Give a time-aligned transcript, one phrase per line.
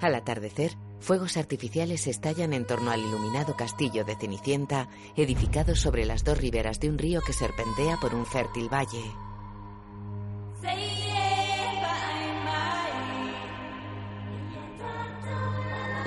[0.00, 6.24] Al atardecer, fuegos artificiales estallan en torno al iluminado castillo de Cenicienta, edificado sobre las
[6.24, 9.04] dos riberas de un río que serpentea por un fértil valle.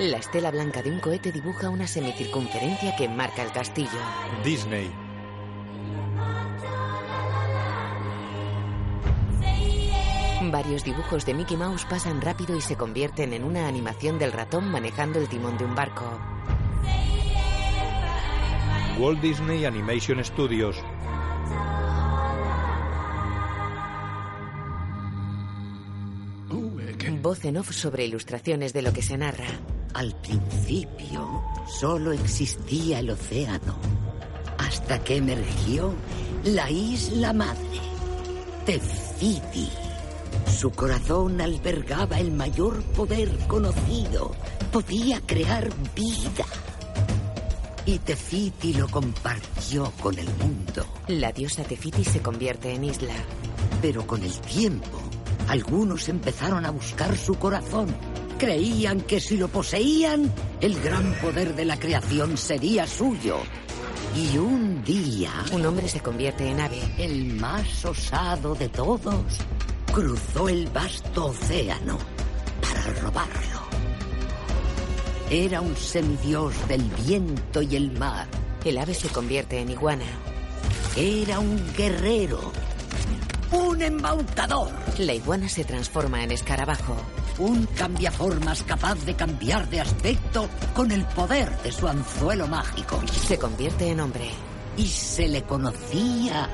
[0.00, 3.88] La estela blanca de un cohete dibuja una semicircunferencia que enmarca el castillo.
[4.42, 5.03] Disney.
[10.54, 14.70] Varios dibujos de Mickey Mouse pasan rápido y se convierten en una animación del ratón
[14.70, 16.04] manejando el timón de un barco.
[18.96, 20.76] Walt Disney Animation Studios.
[27.20, 29.48] Voz en off sobre ilustraciones de lo que se narra.
[29.92, 33.76] Al principio solo existía el océano,
[34.58, 35.94] hasta que emergió
[36.44, 37.80] la isla madre,
[38.64, 39.83] Tefiti.
[40.46, 44.32] Su corazón albergaba el mayor poder conocido.
[44.72, 46.44] Podía crear vida.
[47.86, 50.86] Y Tefiti lo compartió con el mundo.
[51.08, 53.14] La diosa Tefiti se convierte en isla.
[53.82, 54.98] Pero con el tiempo,
[55.48, 57.94] algunos empezaron a buscar su corazón.
[58.38, 63.38] Creían que si lo poseían, el gran poder de la creación sería suyo.
[64.16, 65.32] Y un día...
[65.52, 66.80] Un hombre se convierte en ave.
[66.98, 69.40] El más osado de todos
[69.94, 71.96] cruzó el vasto océano
[72.60, 73.60] para robarlo.
[75.30, 78.26] Era un semidios del viento y el mar.
[78.64, 80.04] El ave se convierte en iguana.
[80.96, 82.40] Era un guerrero.
[83.52, 84.72] Un embaucador.
[84.98, 86.96] La iguana se transforma en escarabajo.
[87.38, 93.00] Un cambiaformas capaz de cambiar de aspecto con el poder de su anzuelo mágico.
[93.06, 94.28] Se convierte en hombre.
[94.76, 96.50] Y se le conocía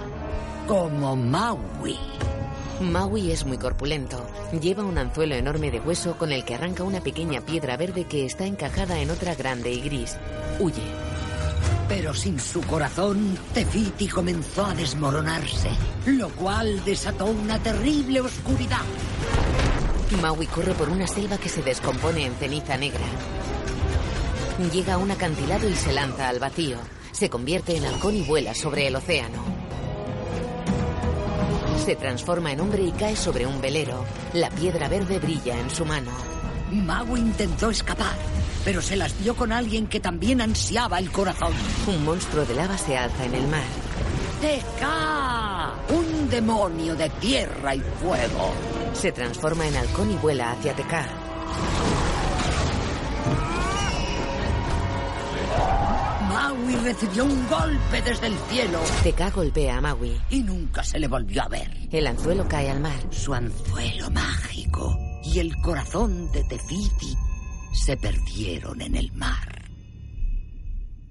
[0.67, 2.20] como Maui.
[2.81, 4.27] Maui es muy corpulento.
[4.61, 8.25] Lleva un anzuelo enorme de hueso con el que arranca una pequeña piedra verde que
[8.25, 10.17] está encajada en otra grande y gris.
[10.59, 10.83] Huye.
[11.89, 15.69] Pero sin su corazón, Tefiti comenzó a desmoronarse,
[16.07, 18.83] lo cual desató una terrible oscuridad.
[20.23, 23.05] Maui corre por una selva que se descompone en ceniza negra.
[24.73, 26.79] Llega a un acantilado y se lanza al vacío.
[27.13, 29.60] Se convierte en halcón y vuela sobre el océano.
[31.85, 34.05] Se transforma en hombre y cae sobre un velero.
[34.35, 36.11] La piedra verde brilla en su mano.
[36.71, 38.17] Maui intentó escapar,
[38.65, 41.53] pero se las dio con alguien que también ansiaba el corazón.
[41.87, 43.65] Un monstruo de lava se alza en el mar.
[44.41, 45.73] ¡Teka!
[45.89, 48.53] Un demonio de tierra y fuego.
[48.93, 51.07] Se transforma en halcón y vuela hacia Teka.
[56.31, 58.79] Maui recibió un golpe desde el cielo.
[59.03, 60.17] Teka golpea a Maui.
[60.31, 61.69] Y nunca se le volvió a ver.
[61.91, 63.01] El anzuelo cae al mar.
[63.11, 67.17] Su anzuelo mágico y el corazón de Tefiti
[67.73, 69.61] se perdieron en el mar.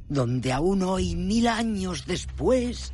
[0.08, 2.94] Donde aún hoy, mil años después,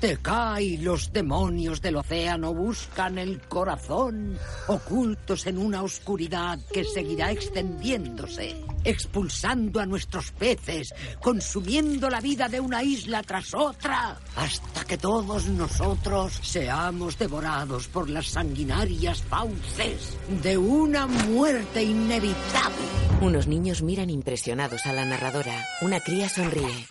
[0.00, 7.30] Teka y los demonios del océano buscan el corazón, ocultos en una oscuridad que seguirá
[7.30, 14.98] extendiéndose, expulsando a nuestros peces, consumiendo la vida de una isla tras otra, hasta que
[14.98, 22.84] todos nosotros seamos devorados por las sanguinarias fauces de una muerte inevitable.
[23.20, 25.64] Unos niños miran impresionados a la narradora.
[25.80, 26.86] Una cría sonríe.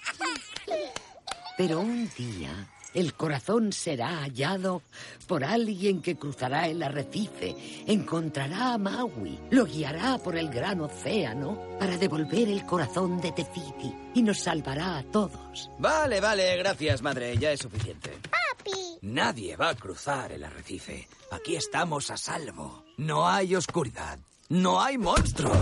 [1.57, 4.81] Pero un día el corazón será hallado
[5.27, 7.55] por alguien que cruzará el arrecife,
[7.87, 13.93] encontrará a Maui, lo guiará por el gran océano para devolver el corazón de Tefiti
[14.13, 15.69] y nos salvará a todos.
[15.79, 18.11] Vale, vale, gracias, madre, ya es suficiente.
[18.23, 18.99] Papi.
[19.01, 21.07] Nadie va a cruzar el arrecife.
[21.31, 22.85] Aquí estamos a salvo.
[22.97, 24.19] No hay oscuridad.
[24.49, 25.57] No hay monstruos.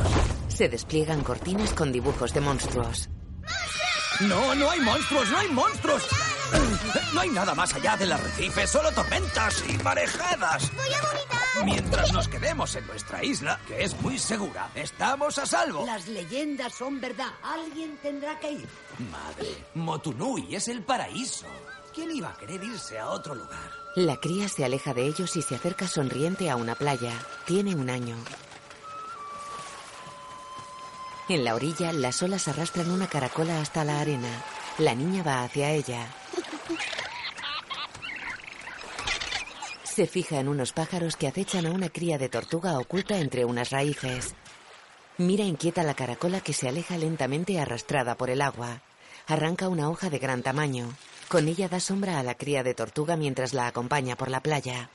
[0.49, 3.09] Se despliegan cortinas con dibujos de monstruos.
[4.27, 6.07] No, no hay monstruos, no hay monstruos.
[7.13, 10.71] No hay nada más allá del arrecife, solo tormentas y marejadas.
[10.75, 11.65] Voy a vomitar.
[11.65, 15.85] Mientras nos quedemos en nuestra isla, que es muy segura, estamos a salvo.
[15.85, 17.31] Las leyendas son verdad.
[17.43, 18.67] Alguien tendrá que ir.
[19.11, 21.45] Madre, Motunui es el paraíso.
[21.93, 23.71] ¿Quién iba a querer irse a otro lugar?
[23.95, 27.13] La cría se aleja de ellos y se acerca sonriente a una playa.
[27.45, 28.15] Tiene un año.
[31.27, 34.43] En la orilla, las olas arrastran una caracola hasta la arena.
[34.77, 36.07] La niña va hacia ella.
[39.83, 43.71] Se fija en unos pájaros que acechan a una cría de tortuga oculta entre unas
[43.71, 44.35] raíces.
[45.17, 48.81] Mira inquieta la caracola que se aleja lentamente arrastrada por el agua.
[49.27, 50.95] Arranca una hoja de gran tamaño.
[51.27, 54.89] Con ella da sombra a la cría de tortuga mientras la acompaña por la playa.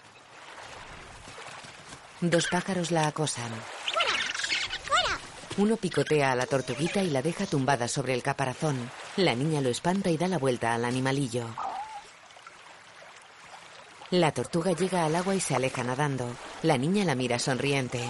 [2.21, 3.53] Dos pájaros la acosan.
[5.59, 8.91] Uno picotea a la tortuguita y la deja tumbada sobre el caparazón.
[9.17, 11.47] La niña lo espanta y da la vuelta al animalillo.
[14.11, 16.29] La tortuga llega al agua y se aleja nadando.
[16.63, 18.01] La niña la mira sonriente.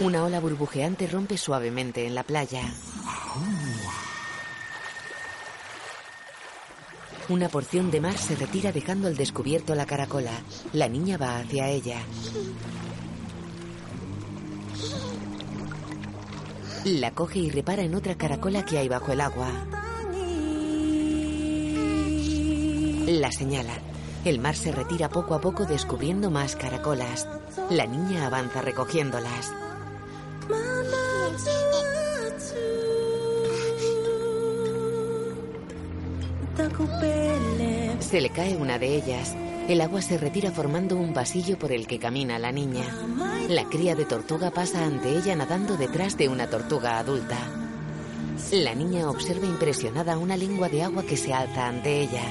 [0.00, 2.62] Una ola burbujeante rompe suavemente en la playa.
[7.28, 10.32] Una porción de mar se retira dejando al descubierto la caracola.
[10.72, 12.02] La niña va hacia ella.
[16.84, 19.48] La coge y repara en otra caracola que hay bajo el agua.
[23.06, 23.74] La señala.
[24.24, 27.28] El mar se retira poco a poco descubriendo más caracolas.
[27.68, 29.52] La niña avanza recogiéndolas.
[38.00, 39.36] Se le cae una de ellas.
[39.70, 42.82] El agua se retira formando un pasillo por el que camina la niña.
[43.48, 47.38] La cría de tortuga pasa ante ella nadando detrás de una tortuga adulta.
[48.50, 52.24] La niña observa impresionada una lengua de agua que se alza ante ella.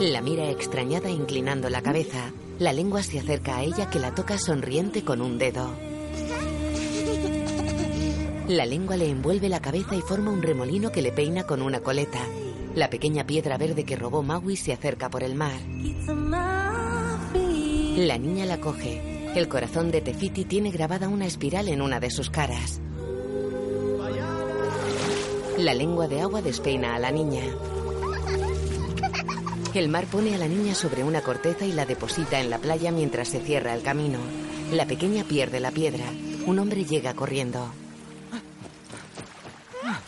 [0.00, 2.32] La mira extrañada inclinando la cabeza.
[2.58, 5.70] La lengua se acerca a ella que la toca sonriente con un dedo.
[8.48, 11.80] La lengua le envuelve la cabeza y forma un remolino que le peina con una
[11.80, 12.20] coleta.
[12.74, 15.60] La pequeña piedra verde que robó Maui se acerca por el mar.
[17.34, 19.30] La niña la coge.
[19.34, 22.80] El corazón de Tefiti tiene grabada una espiral en una de sus caras.
[25.58, 27.42] La lengua de agua despeina a la niña.
[29.74, 32.92] El mar pone a la niña sobre una corteza y la deposita en la playa
[32.92, 34.20] mientras se cierra el camino.
[34.72, 36.06] La pequeña pierde la piedra.
[36.46, 37.70] Un hombre llega corriendo.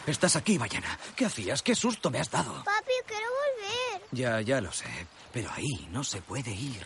[0.06, 0.98] Estás aquí, Bayana.
[1.14, 1.62] ¿Qué hacías?
[1.62, 2.52] ¿Qué susto me has dado?
[2.64, 4.08] Papi, quiero volver.
[4.12, 4.86] Ya, ya lo sé.
[5.32, 6.84] Pero ahí no se puede ir.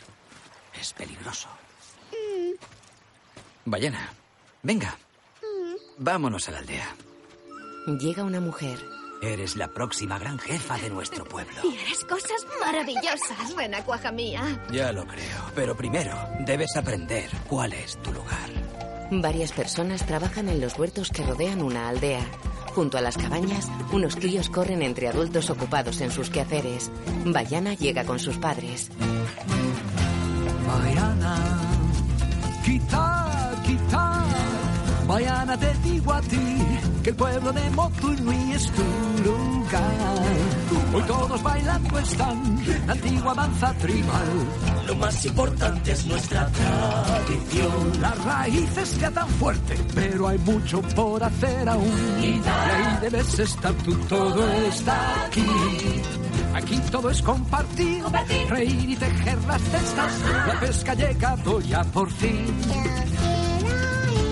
[0.79, 1.49] Es peligroso.
[3.65, 4.13] Bayana,
[4.63, 4.99] venga.
[5.99, 6.95] Vámonos a la aldea.
[7.99, 8.79] Llega una mujer.
[9.23, 11.61] Eres la próxima gran jefa de nuestro pueblo.
[11.65, 14.63] Y eres cosas maravillosas, renacuaja mía.
[14.71, 15.53] Ya lo creo.
[15.55, 18.51] Pero primero debes aprender cuál es tu lugar.
[19.11, 22.27] Varias personas trabajan en los huertos que rodean una aldea.
[22.75, 26.91] Junto a las cabañas, unos críos corren entre adultos ocupados en sus quehaceres.
[27.25, 28.91] Bayana llega con sus padres.
[30.67, 31.37] Bayana,
[32.65, 34.25] quita, quita.
[35.07, 36.59] Bayana, te digo a ti
[37.05, 38.83] que el pueblo de Motunui es tu
[39.23, 40.54] lugar.
[40.95, 44.47] Hoy todos bailando están, la antigua danza tribal.
[44.87, 48.01] Lo más importante es nuestra tradición.
[48.01, 51.91] Las raíces ya tan fuerte, pero hay mucho por hacer aún.
[52.21, 55.47] Y ahí debes estar tú, todo está aquí.
[56.55, 58.05] Aquí todo es compartir,
[58.49, 60.13] reír y tejer las cestas.
[60.47, 62.55] La pesca ha llegado ya por fin.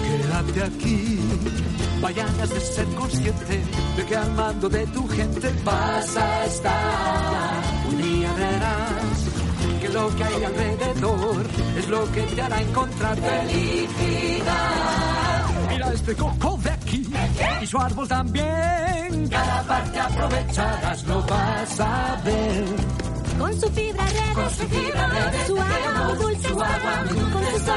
[0.04, 1.18] Quédate aquí.
[1.18, 3.62] Vayan has de ser consciente
[3.96, 7.62] de que al mando de tu gente vas a estar.
[7.88, 11.46] Un día verás que lo que hay alrededor
[11.78, 14.46] es lo que te hará encontrar felicidad.
[15.68, 17.06] Mira este coco de aquí
[17.62, 19.28] y su árbol también.
[19.30, 22.64] Cada parte aprovecharás, lo vas a ver.
[23.38, 27.18] Con su fibra red, Con su fibra redes su agua muy dulce, su agua muy
[27.18, 27.72] dulce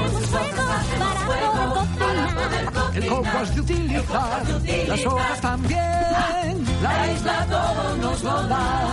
[0.00, 2.96] con sus hojas hacemos fuego para poder cocinar.
[2.96, 4.42] El coco has de utilizar,
[4.88, 6.64] las hojas también.
[6.82, 8.88] La isla todo nos lo da.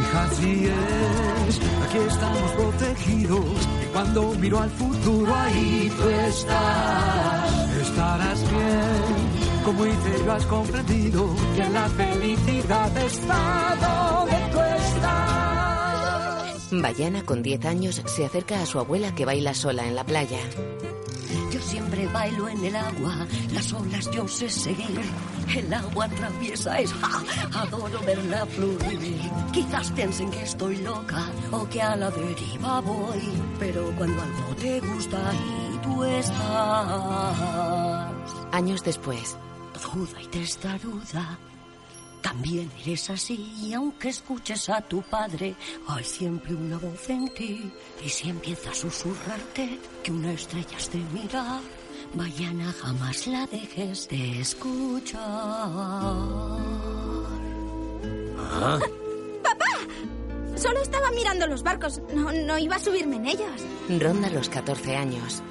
[0.00, 3.68] Hija, así es, aquí estamos protegidos.
[3.82, 7.68] Y cuando miro al futuro, ahí tú estás.
[7.82, 9.19] Estarás bien,
[9.64, 16.68] como hice yo has comprendido que la felicidad está donde tú estás.
[16.72, 20.38] Bayana, con 10 años, se acerca a su abuela que baila sola en la playa.
[21.52, 25.00] Yo siempre bailo en el agua, las olas yo sé seguir.
[25.56, 27.24] El agua traviesa es, ¡ja!
[27.60, 29.20] adoro verla fluir.
[29.52, 33.20] Quizás piensen que estoy loca o que a la deriva voy,
[33.58, 37.36] pero cuando algo te gusta y tú estás
[38.52, 39.36] Años después,
[39.80, 41.38] duda y testaruda.
[42.22, 45.54] También eres así y aunque escuches a tu padre,
[45.88, 47.72] hay siempre una voz en ti.
[48.04, 51.60] Y si empieza a susurrarte que una estrella es de mirar,
[52.14, 55.20] Bayana jamás la dejes de escuchar.
[60.56, 63.62] Solo estaba mirando los barcos, no, no iba a subirme en ellos.
[63.98, 65.42] ronda los 14 años.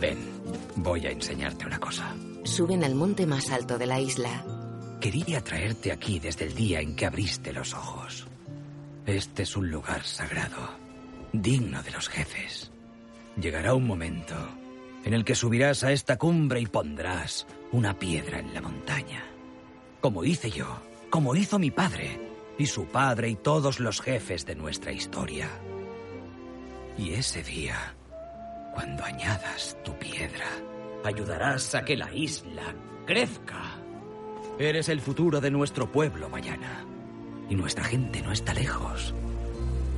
[0.00, 0.35] Ven,
[0.76, 2.14] voy a enseñarte una cosa.
[2.44, 4.44] Suben al monte más alto de la isla.
[5.00, 8.26] Quería traerte aquí desde el día en que abriste los ojos.
[9.04, 10.70] Este es un lugar sagrado,
[11.32, 12.70] digno de los jefes.
[13.40, 14.34] Llegará un momento
[15.04, 19.24] en el que subirás a esta cumbre y pondrás una piedra en la montaña.
[20.00, 20.80] Como hice yo,
[21.10, 22.18] como hizo mi padre,
[22.58, 25.48] y su padre y todos los jefes de nuestra historia.
[26.98, 27.94] Y ese día,
[28.76, 30.44] cuando añadas tu piedra,
[31.02, 32.74] ayudarás a que la isla
[33.06, 33.78] crezca.
[34.58, 36.84] Eres el futuro de nuestro pueblo, Bayana.
[37.48, 39.14] Y nuestra gente no está lejos.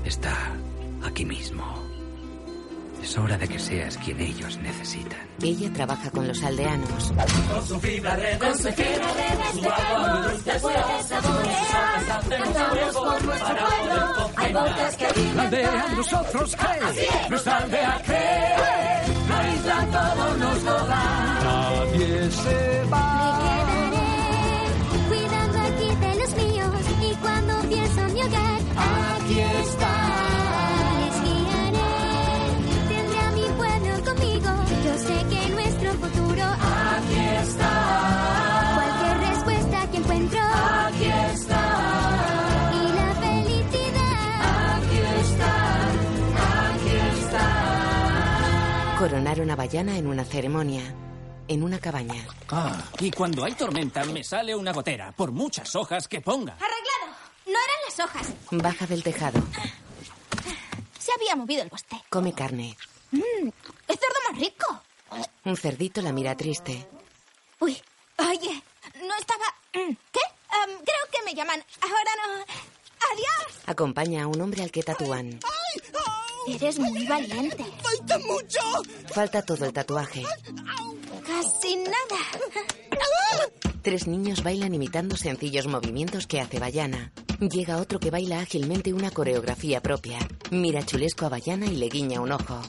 [0.04, 0.32] Está
[1.02, 1.64] aquí mismo.
[3.02, 5.26] Es hora de que seas quien ellos necesitan.
[5.42, 7.12] Ella trabaja con los aldeanos.
[7.52, 10.76] Con su fibra red, con su fibra red, su agua, luz, después
[11.08, 12.22] saborear.
[12.28, 15.36] Cantamos por nuestro pueblo, hay botas que viven.
[15.36, 18.67] La aldea nosotros cree, nuestra aldea cree.
[48.98, 50.82] Coronaron a Bayana en una ceremonia.
[51.46, 52.26] En una cabaña.
[52.50, 56.54] Ah, y cuando hay tormenta me sale una gotera, por muchas hojas que ponga.
[56.54, 57.16] Arreglado.
[57.46, 58.28] No eran las hojas.
[58.50, 59.40] Baja del tejado.
[60.98, 61.96] Se había movido el poste.
[62.10, 62.76] Come carne.
[63.12, 63.22] ¡Mmm!
[63.86, 64.82] ¡El cerdo más rico!
[65.44, 66.86] Un cerdito la mira triste.
[67.60, 67.80] Uy,
[68.18, 68.62] oye,
[69.06, 69.44] no estaba...
[69.74, 70.20] mm, ¿Qué?
[70.20, 71.64] Em, creo que me llaman.
[71.80, 72.42] Ahora no...
[72.42, 73.62] ¡Adiós!
[73.66, 75.38] Acompaña a un hombre al que tatúan.
[76.54, 77.64] Eres muy valiente.
[77.82, 78.60] ¡Falta mucho!
[79.12, 80.22] Falta todo el tatuaje.
[81.26, 82.22] Casi nada.
[83.82, 87.12] Tres niños bailan imitando sencillos movimientos que hace Bayana.
[87.38, 90.18] Llega otro que baila ágilmente una coreografía propia.
[90.50, 92.60] Mira chulesco a Bayana y le guiña un ojo.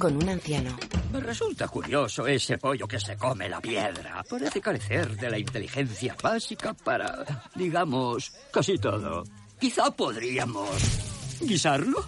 [0.00, 0.76] Con un anciano.
[1.12, 4.24] Me resulta curioso ese pollo que se come la piedra.
[4.28, 9.24] Parece carecer de la inteligencia básica para, digamos, casi todo.
[9.58, 12.00] Quizá podríamos guisarlo.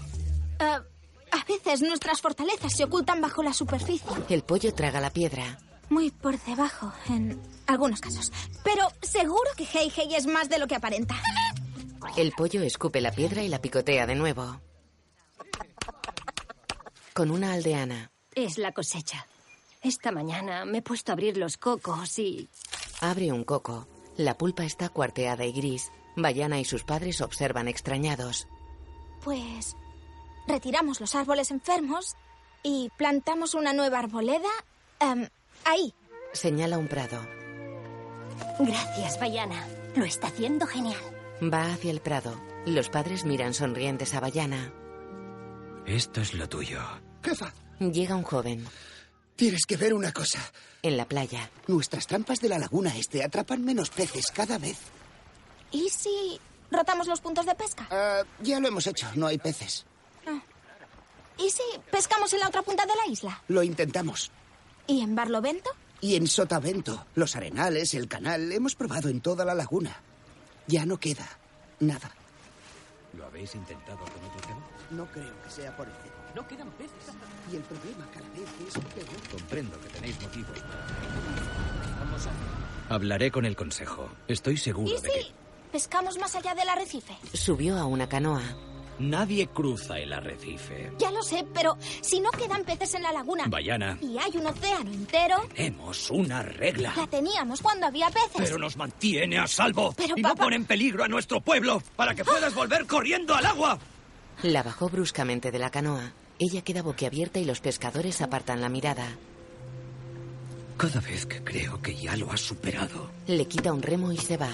[0.58, 0.78] Eh,
[1.32, 4.10] a veces nuestras fortalezas se ocultan bajo la superficie.
[4.28, 5.58] El pollo traga la piedra.
[5.88, 8.32] Muy por debajo, en algunos casos.
[8.62, 11.16] Pero seguro que Hey Hey es más de lo que aparenta.
[12.16, 14.60] El pollo escupe la piedra y la picotea de nuevo.
[17.12, 18.10] Con una aldeana.
[18.34, 19.26] Es la cosecha.
[19.82, 22.48] Esta mañana me he puesto a abrir los cocos y...
[23.00, 23.88] Abre un coco.
[24.16, 25.90] La pulpa está cuarteada y gris.
[26.16, 28.46] Bayana y sus padres observan extrañados.
[29.24, 29.76] Pues
[30.46, 32.16] retiramos los árboles enfermos
[32.62, 34.48] y plantamos una nueva arboleda
[34.98, 35.28] em,
[35.64, 35.94] ahí.
[36.32, 37.20] Señala un prado.
[38.58, 39.66] Gracias, Bayana.
[39.96, 41.00] Lo está haciendo genial.
[41.42, 42.40] Va hacia el prado.
[42.66, 44.72] Los padres miran sonrientes a Bayana.
[45.86, 46.80] Esto es lo tuyo.
[47.22, 48.66] Jefa, Llega un joven.
[49.36, 50.38] tienes que ver una cosa.
[50.82, 51.50] En la playa.
[51.66, 54.78] Nuestras trampas de la laguna este atrapan menos peces cada vez.
[55.72, 56.38] ¿Y si
[56.70, 57.86] rotamos los puntos de pesca?
[57.90, 59.86] Ah, ya lo hemos hecho, no hay peces.
[61.38, 63.42] ¿Y si pescamos en la otra punta de la isla?
[63.48, 64.30] Lo intentamos.
[64.86, 65.70] ¿Y en Barlovento?
[66.02, 70.02] Y en Sotavento, los arenales, el canal, hemos probado en toda la laguna.
[70.66, 71.26] Ya no queda
[71.78, 72.10] nada.
[73.16, 74.60] ¿Lo habéis intentado con otro tema?
[74.90, 76.14] No creo que sea por el cebo.
[76.34, 76.92] No quedan peces.
[77.50, 79.30] Y el problema cada vez es peor.
[79.30, 82.04] Comprendo que tenéis motivos para...
[82.04, 82.94] Vamos a...
[82.94, 84.10] Hablaré con el consejo.
[84.28, 85.26] Estoy seguro ¿Y de que...
[85.70, 87.16] pescamos más allá del arrecife?
[87.32, 88.42] Subió a una canoa.
[88.98, 90.92] Nadie cruza el arrecife.
[90.98, 94.46] Ya lo sé, pero si no quedan peces en la laguna Bayana, y hay un
[94.46, 96.92] océano entero, tenemos una regla.
[96.94, 98.32] la teníamos cuando había peces.
[98.36, 99.94] Pero nos mantiene a salvo.
[99.96, 103.34] Pero, y no papá- pone en peligro a nuestro pueblo para que puedas volver corriendo
[103.34, 103.78] al agua.
[104.42, 106.12] La bajó bruscamente de la canoa.
[106.38, 109.06] Ella queda boquiabierta y los pescadores apartan la mirada.
[110.76, 113.10] Cada vez que creo que ya lo has superado.
[113.26, 114.50] Le quita un remo y se va.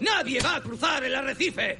[0.00, 1.78] ¡Nadie va a cruzar el arrecife!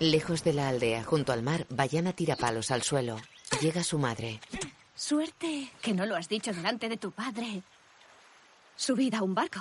[0.00, 3.16] Lejos de la aldea, junto al mar, Bayana tira palos al suelo.
[3.60, 4.40] Llega su madre.
[4.94, 7.62] Suerte que no lo has dicho delante de tu padre.
[8.76, 9.60] Subida a un barco.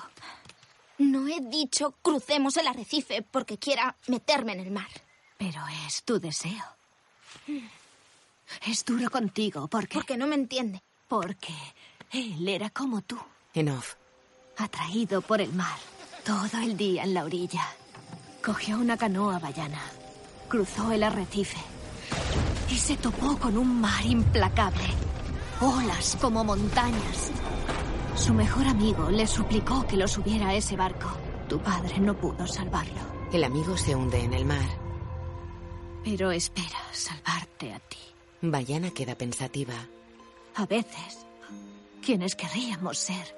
[0.99, 4.87] No he dicho crucemos el arrecife porque quiera meterme en el mar.
[5.37, 6.63] Pero es tu deseo.
[8.65, 9.93] Es duro contigo porque...
[9.95, 10.81] Porque no me entiende.
[11.07, 11.53] Porque
[12.11, 13.17] él era como tú,
[13.53, 13.95] En off.
[14.57, 15.77] atraído por el mar,
[16.27, 17.65] todo el día en la orilla.
[18.43, 19.81] Cogió una canoa bayana,
[20.49, 21.57] cruzó el arrecife
[22.69, 24.89] y se topó con un mar implacable.
[25.61, 27.31] Olas como montañas.
[28.17, 31.07] Su mejor amigo le suplicó que lo subiera a ese barco.
[31.47, 32.99] Tu padre no pudo salvarlo.
[33.31, 34.67] El amigo se hunde en el mar.
[36.03, 37.99] Pero espera salvarte a ti.
[38.41, 39.75] Bayana queda pensativa.
[40.55, 41.25] A veces,
[42.05, 43.33] quienes querríamos ser,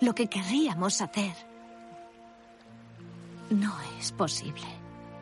[0.00, 1.49] lo que querríamos hacer,
[3.50, 4.66] no es posible.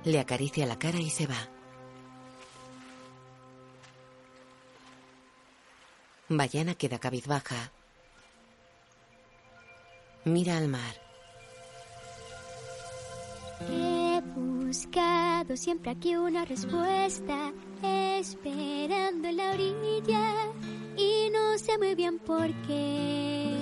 [0.04, 1.48] Le acaricia la cara y se va.
[6.28, 7.72] Bayana queda cabizbaja.
[10.24, 10.94] Mira al mar.
[13.70, 20.34] He buscado siempre aquí una respuesta, esperando en la orilla
[20.96, 23.56] y no sé muy bien por qué.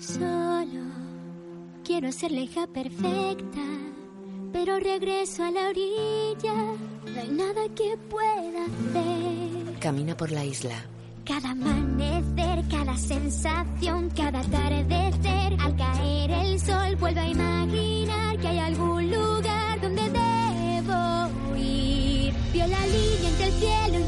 [0.00, 1.01] Solo
[1.84, 3.60] quiero ser la hija perfecta,
[4.52, 6.54] pero regreso a la orilla,
[7.14, 9.78] no hay nada que pueda hacer.
[9.80, 10.84] Camina por la isla.
[11.24, 18.58] Cada amanecer, cada sensación, cada atardecer, al caer el sol vuelvo a imaginar que hay
[18.58, 22.32] algún lugar donde debo ir.
[22.52, 24.01] Vio la línea entre el cielo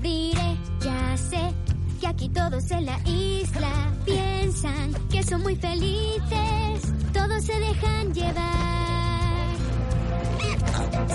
[0.00, 1.54] descubriré, ya sé
[2.00, 9.56] que aquí todos en la isla piensan que son muy felices, todos se dejan llevar.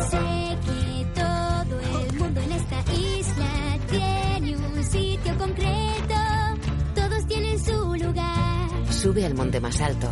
[0.10, 6.16] Sé que todo el mundo en esta isla tiene un sitio concreto,
[6.94, 8.70] todos tienen su lugar.
[8.92, 10.08] Sube al monte más alto.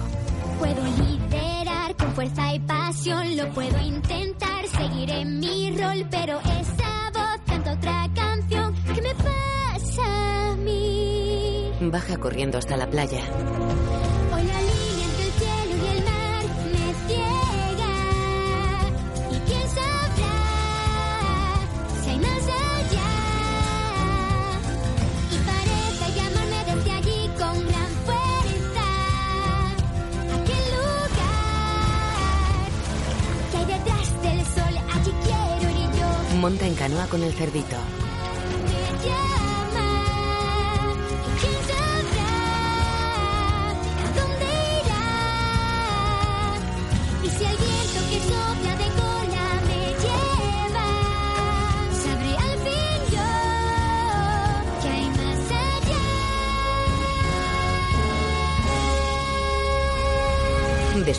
[0.60, 7.42] Puedo liderar con fuerza y pasión, lo puedo intentar, seguiré mi rol, pero esa voz
[7.46, 8.76] canta otra canción.
[8.94, 11.72] ¿Qué me pasa a mí?
[11.82, 13.20] Baja corriendo hasta la playa.
[14.34, 17.94] Hoy la línea entre el cielo y el mar me ciega.
[19.32, 20.36] ¿Y quién sabrá
[22.04, 23.12] si hay más allá?
[25.32, 28.88] Y parece llamarme desde allí con gran fuerza.
[30.42, 31.34] Aquel lugar
[33.52, 36.10] que hay detrás del sol, allí quiero ir yo.
[36.40, 37.78] Monta en canoa con el cerdito.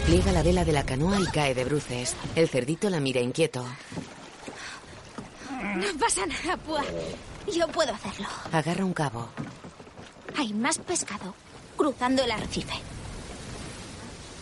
[0.05, 2.15] Despliega la vela de la canoa y cae de bruces.
[2.37, 3.65] El cerdito la mira inquieto.
[5.51, 6.85] No pasa nada, Pua.
[7.51, 8.27] Yo puedo hacerlo.
[8.53, 9.31] Agarra un cabo.
[10.37, 11.35] Hay más pescado
[11.79, 12.75] cruzando el arrecife.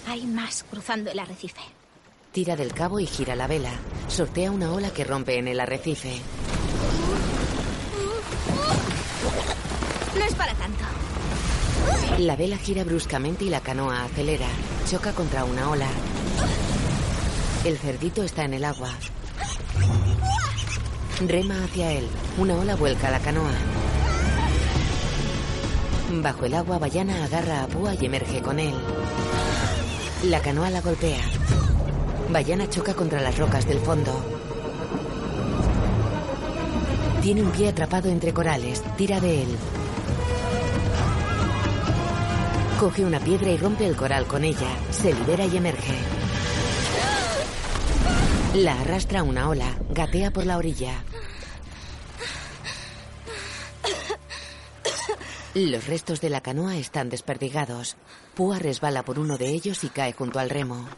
[0.09, 1.63] Hay más cruzando el arrecife.
[2.33, 3.71] Tira del cabo y gira la vela.
[4.09, 6.21] Sortea una ola que rompe en el arrecife.
[10.19, 10.85] No es para tanto.
[12.19, 14.47] La vela gira bruscamente y la canoa acelera.
[14.89, 15.89] Choca contra una ola.
[17.65, 18.91] El cerdito está en el agua.
[21.27, 22.07] Rema hacia él.
[22.39, 23.53] Una ola vuelca la canoa.
[26.21, 28.75] Bajo el agua, Bayana agarra a Púa y emerge con él.
[30.25, 31.23] La canoa la golpea.
[32.31, 34.13] Bayana choca contra las rocas del fondo.
[37.23, 38.83] Tiene un pie atrapado entre corales.
[38.97, 39.49] Tira de él.
[42.83, 44.77] Coge una piedra y rompe el coral con ella.
[44.91, 45.95] Se libera y emerge.
[48.55, 49.79] La arrastra una ola.
[49.91, 51.05] Gatea por la orilla.
[55.55, 57.97] Los restos de la canoa están desperdigados.
[58.35, 60.89] Púa resbala por uno de ellos y cae junto al remo.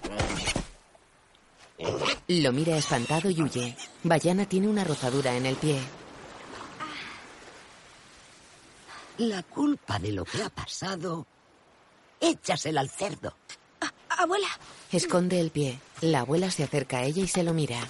[2.28, 3.76] Lo mira espantado y huye.
[4.04, 5.78] Bayana tiene una rozadura en el pie.
[9.18, 11.26] La culpa de lo que ha pasado,
[12.30, 13.36] échasela al cerdo.
[14.08, 14.48] Abuela,
[14.92, 15.80] Esconde el pie.
[16.00, 17.80] La abuela se acerca a ella y se lo mira.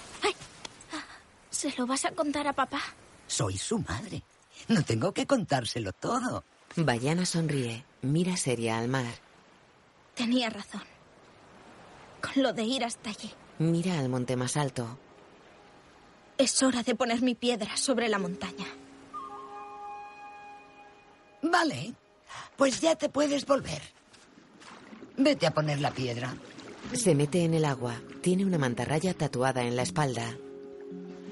[1.51, 2.81] ¿se lo vas a contar a papá?
[3.27, 4.23] Soy su madre.
[4.67, 6.43] No tengo que contárselo todo.
[6.75, 7.85] Bayana sonríe.
[8.01, 9.13] Mira seria al mar.
[10.15, 10.83] Tenía razón.
[12.21, 13.31] Con lo de ir hasta allí.
[13.59, 14.97] Mira al monte más alto.
[16.37, 18.65] Es hora de poner mi piedra sobre la montaña.
[21.41, 21.93] Vale,
[22.57, 23.81] pues ya te puedes volver.
[25.17, 26.35] Vete a poner la piedra.
[26.93, 27.95] Se mete en el agua.
[28.21, 30.37] Tiene una mantarraya tatuada en la espalda.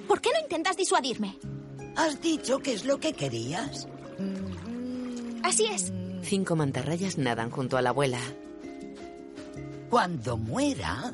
[0.07, 1.37] ¿Por qué no intentas disuadirme?
[1.95, 3.87] ¿Has dicho qué es lo que querías?
[5.43, 5.91] Así es.
[6.23, 8.19] Cinco mantarrayas nadan junto a la abuela.
[9.89, 11.13] Cuando muera,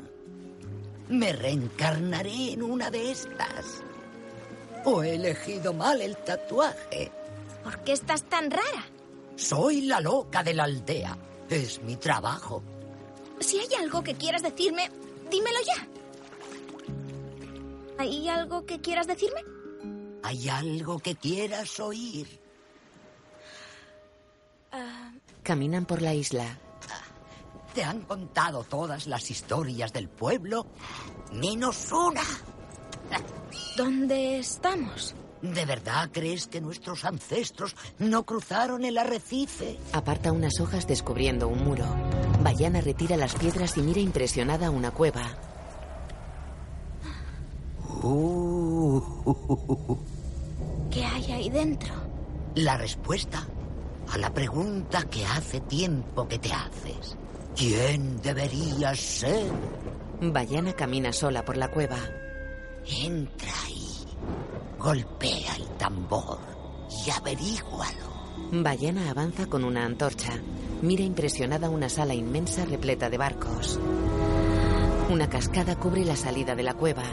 [1.10, 3.84] me reencarnaré en una de estas.
[4.86, 7.12] ¿O he elegido mal el tatuaje?
[7.64, 8.86] ¿Por qué estás tan rara?
[9.36, 11.18] Soy la loca de la aldea.
[11.50, 12.62] Es mi trabajo.
[13.40, 14.90] Si hay algo que quieras decirme,
[15.32, 15.88] dímelo ya.
[17.98, 19.42] ¿Hay algo que quieras decirme?
[20.24, 22.28] ¿Hay algo que quieras oír?
[24.72, 25.12] Ah,
[25.44, 26.46] Caminan por la isla.
[27.74, 30.68] Te han contado todas las historias del pueblo,
[31.32, 32.22] menos una.
[33.76, 35.16] ¿Dónde estamos?
[35.42, 39.78] ¿De verdad crees que nuestros ancestros no cruzaron el arrecife?
[39.94, 41.86] Aparta unas hojas descubriendo un muro.
[42.44, 45.38] Bayana retira las piedras y mira impresionada una cueva.
[50.92, 51.94] ¿Qué hay ahí dentro?
[52.56, 53.46] La respuesta
[54.12, 57.16] a la pregunta que hace tiempo que te haces.
[57.56, 59.50] ¿Quién deberías ser?
[60.22, 61.98] Bayana camina sola por la cueva.
[62.86, 63.89] Entra ahí,
[64.80, 66.40] golpea el tambor
[67.06, 68.10] y averígualo.
[68.52, 70.32] Bayana avanza con una antorcha.
[70.82, 73.78] Mira impresionada una sala inmensa repleta de barcos.
[75.10, 77.04] Una cascada cubre la salida de la cueva.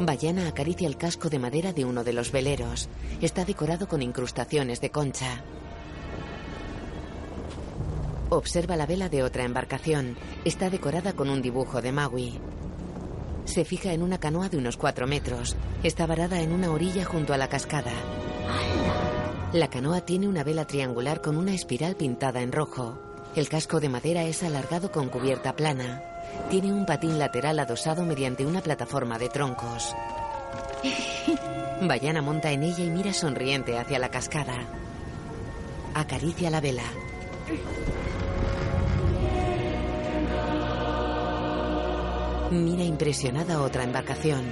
[0.00, 2.88] Bayana acaricia el casco de madera de uno de los veleros.
[3.20, 5.44] Está decorado con incrustaciones de concha.
[8.30, 10.16] Observa la vela de otra embarcación.
[10.44, 12.40] Está decorada con un dibujo de Maui.
[13.48, 15.56] Se fija en una canoa de unos cuatro metros.
[15.82, 17.92] Está varada en una orilla junto a la cascada.
[19.54, 22.98] La canoa tiene una vela triangular con una espiral pintada en rojo.
[23.34, 26.02] El casco de madera es alargado con cubierta plana.
[26.50, 29.96] Tiene un patín lateral adosado mediante una plataforma de troncos.
[31.80, 34.58] Bayana monta en ella y mira sonriente hacia la cascada.
[35.94, 36.84] Acaricia la vela.
[42.50, 44.42] Mira impresionada otra embarcación.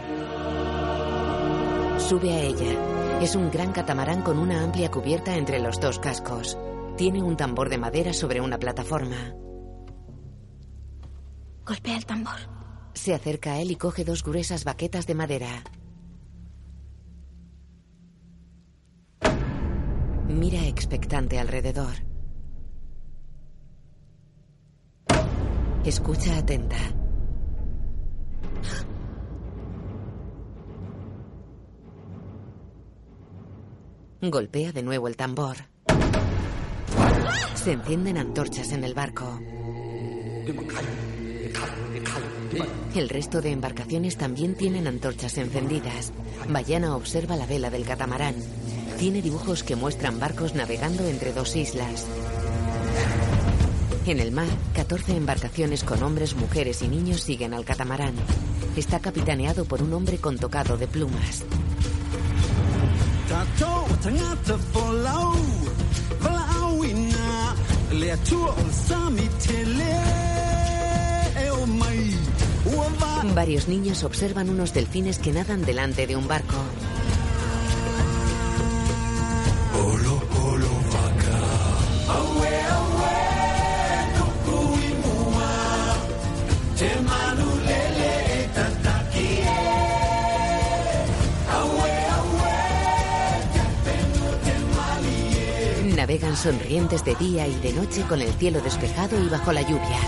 [1.99, 3.21] Sube a ella.
[3.23, 6.59] Es un gran catamarán con una amplia cubierta entre los dos cascos.
[6.99, 9.35] Tiene un tambor de madera sobre una plataforma.
[11.65, 12.37] Golpea el tambor.
[12.93, 15.65] Se acerca a él y coge dos gruesas baquetas de madera.
[20.29, 21.95] Mira expectante alrededor.
[25.85, 26.77] Escucha atenta.
[34.23, 35.57] Golpea de nuevo el tambor.
[37.55, 39.41] Se encienden antorchas en el barco.
[42.95, 46.13] El resto de embarcaciones también tienen antorchas encendidas.
[46.49, 48.37] Bayana observa la vela del catamarán.
[48.99, 52.07] Tiene dibujos que muestran barcos navegando entre dos islas.
[54.07, 58.15] En el mar, 14 embarcaciones con hombres, mujeres y niños siguen al catamarán.
[58.77, 61.45] Está capitaneado por un hombre con tocado de plumas.
[73.35, 76.57] Varios niños observan unos delfines que nadan delante de un barco.
[96.17, 100.01] Navegan sonrientes de día y de noche con el cielo despejado y bajo la lluvia.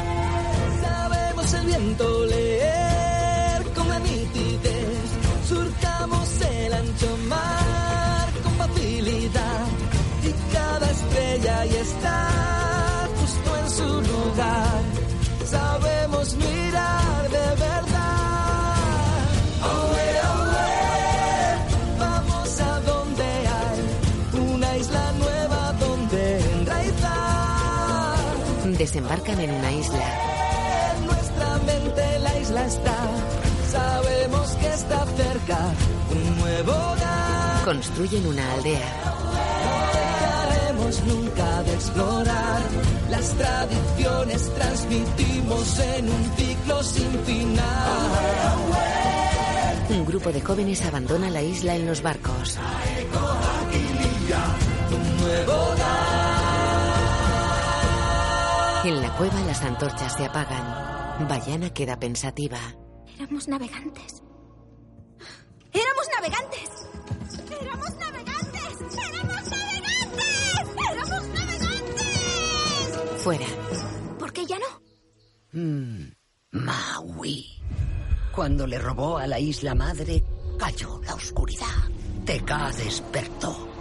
[0.82, 4.00] Sabemos el viento leer con la.
[5.46, 9.66] Surcamos el ancho mar con facilidad.
[10.24, 14.82] Y cada estrella ya está justo en su lugar.
[15.44, 17.97] Sabemos mirar de verdad.
[28.88, 30.96] Desembarcan en una isla.
[30.96, 32.96] En nuestra mente la isla está.
[33.70, 35.59] Sabemos que está cerca
[36.11, 37.64] un nuevo hogar.
[37.66, 38.94] Construyen una aldea.
[39.05, 42.62] No dejaremos nunca de explorar.
[43.11, 48.09] Las tradiciones transmitimos en un ciclo sin final.
[49.90, 52.59] Un grupo de jóvenes abandona la isla en los barcos.
[58.88, 61.29] En la cueva las antorchas se apagan.
[61.29, 62.59] Bayana queda pensativa.
[63.18, 64.22] Éramos navegantes.
[65.74, 66.70] ¡Éramos navegantes!
[67.61, 68.81] ¡Éramos navegantes!
[69.12, 70.38] ¡Éramos navegantes!
[70.90, 71.22] ¡Éramos
[73.22, 73.46] Fuera.
[74.18, 74.81] ¿Por qué ya no?
[75.53, 76.12] Mm,
[76.53, 77.44] Maui.
[78.35, 80.24] Cuando le robó a la isla madre,
[80.59, 81.90] cayó la oscuridad.
[82.24, 83.77] Teka despertó.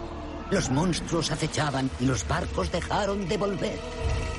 [0.50, 3.78] Los monstruos acechaban y los barcos dejaron de volver.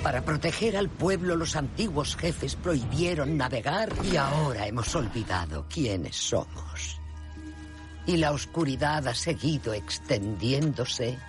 [0.02, 7.00] Para proteger al pueblo, los antiguos jefes prohibieron navegar y ahora hemos olvidado quiénes somos.
[8.08, 11.20] Y la oscuridad ha seguido extendiéndose,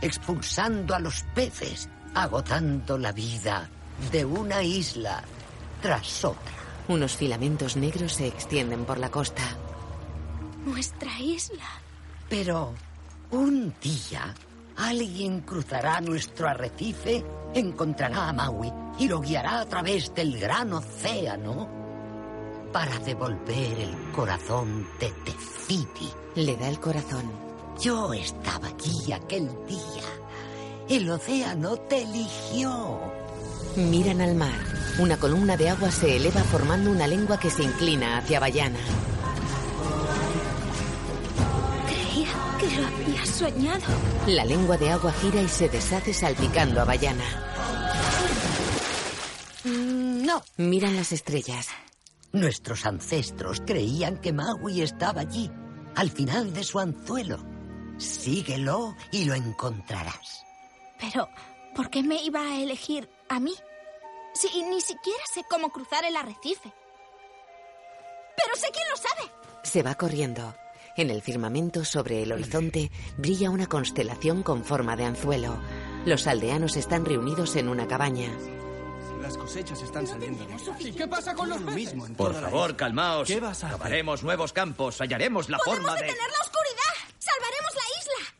[0.00, 3.68] expulsando a los peces, agotando la vida
[4.12, 5.24] de una isla
[5.80, 6.52] tras otra.
[6.86, 9.42] Unos filamentos negros se extienden por la costa.
[10.64, 11.66] Nuestra isla.
[12.28, 12.74] Pero
[13.32, 14.34] un día
[14.76, 21.68] alguien cruzará nuestro arrecife, encontrará a Maui y lo guiará a través del gran océano
[22.72, 26.08] para devolver el corazón de Tefiti.
[26.36, 27.30] Le da el corazón.
[27.80, 30.04] Yo estaba allí aquel día.
[30.88, 33.00] El océano te eligió.
[33.76, 34.58] Miran al mar.
[34.98, 38.78] Una columna de agua se eleva formando una lengua que se inclina hacia Bayana.
[42.76, 43.82] Lo había soñado.
[44.26, 47.24] La lengua de agua gira y se deshace salpicando a Bayana.
[49.64, 50.42] Mm, No.
[50.56, 51.68] Miran las estrellas.
[52.32, 55.50] Nuestros ancestros creían que Maui estaba allí,
[55.94, 57.38] al final de su anzuelo.
[57.98, 60.44] Síguelo y lo encontrarás.
[60.98, 61.28] Pero,
[61.74, 63.52] ¿por qué me iba a elegir a mí?
[64.34, 66.72] Si ni siquiera sé cómo cruzar el arrecife.
[68.34, 69.30] Pero sé quién lo sabe.
[69.62, 70.54] Se va corriendo.
[70.96, 75.58] En el firmamento sobre el horizonte brilla una constelación con forma de anzuelo.
[76.04, 78.30] Los aldeanos están reunidos en una cabaña.
[79.20, 80.44] Las cosechas están saliendo.
[80.80, 81.94] ¿Y qué pasa con los peces?
[82.16, 83.28] Por favor, calmaos.
[83.28, 83.78] ¿Qué vas a hacer?
[83.78, 86.06] Cavaremos nuevos campos, hallaremos la ¡Podemos forma de...
[86.08, 87.16] detener la oscuridad!
[87.18, 88.34] ¡Salvaremos la isla!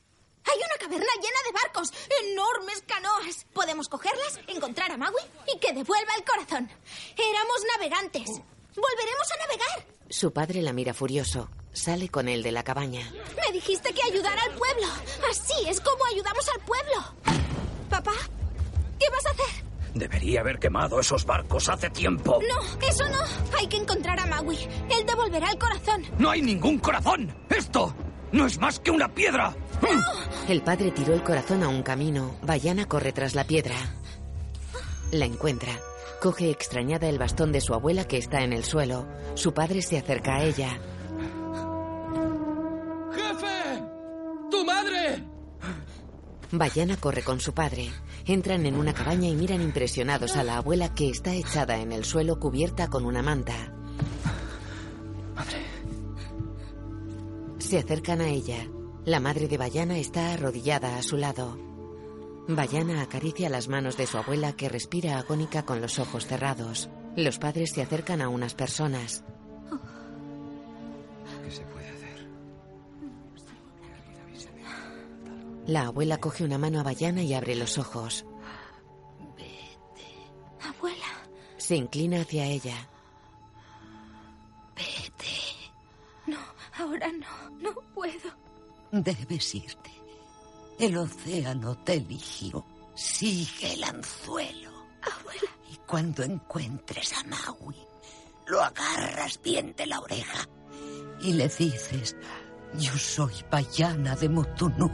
[0.52, 1.92] Hay una caverna llena de barcos,
[2.32, 3.46] enormes canoas.
[3.54, 5.22] Podemos cogerlas, encontrar a Maui
[5.54, 6.68] y que devuelva el corazón.
[7.16, 8.28] Éramos navegantes.
[8.74, 9.86] Volveremos a navegar.
[10.10, 11.48] Su padre la mira furioso.
[11.72, 13.10] Sale con él de la cabaña.
[13.36, 14.86] Me dijiste que ayudara al pueblo.
[15.30, 17.40] Así es como ayudamos al pueblo.
[17.88, 18.12] Papá,
[18.98, 19.64] ¿qué vas a hacer?
[19.94, 22.40] Debería haber quemado esos barcos hace tiempo.
[22.48, 23.18] No, eso no.
[23.58, 24.58] Hay que encontrar a Maui.
[24.90, 26.04] Él devolverá el corazón.
[26.18, 27.34] ¡No hay ningún corazón!
[27.50, 27.94] ¡Esto
[28.32, 29.54] no es más que una piedra!
[30.48, 32.36] El padre tiró el corazón a un camino.
[32.42, 33.76] Bayana corre tras la piedra.
[35.10, 35.72] La encuentra.
[36.20, 39.06] Coge extrañada el bastón de su abuela que está en el suelo.
[39.34, 40.78] Su padre se acerca a ella.
[46.52, 47.90] Bayana corre con su padre.
[48.26, 52.04] Entran en una cabaña y miran impresionados a la abuela que está echada en el
[52.04, 53.74] suelo cubierta con una manta.
[57.58, 58.68] Se acercan a ella.
[59.06, 61.58] La madre de Bayana está arrodillada a su lado.
[62.46, 66.90] Bayana acaricia las manos de su abuela que respira agónica con los ojos cerrados.
[67.16, 69.24] Los padres se acercan a unas personas.
[75.66, 78.24] La abuela coge una mano a Bayana y abre los ojos.
[80.60, 81.06] Abuela,
[81.56, 82.88] Se inclina hacia ella.
[86.26, 86.38] no,
[86.78, 88.30] ahora no, no puedo.
[88.90, 89.90] Debes irte.
[90.78, 92.64] El océano te eligió.
[92.94, 94.70] Sigue el anzuelo.
[95.02, 95.50] Abuela.
[95.72, 97.76] Y cuando encuentres a Maui,
[98.46, 100.46] lo agarras bien de la oreja
[101.20, 102.16] y le dices,
[102.78, 104.90] yo soy Bayana de Mutunui.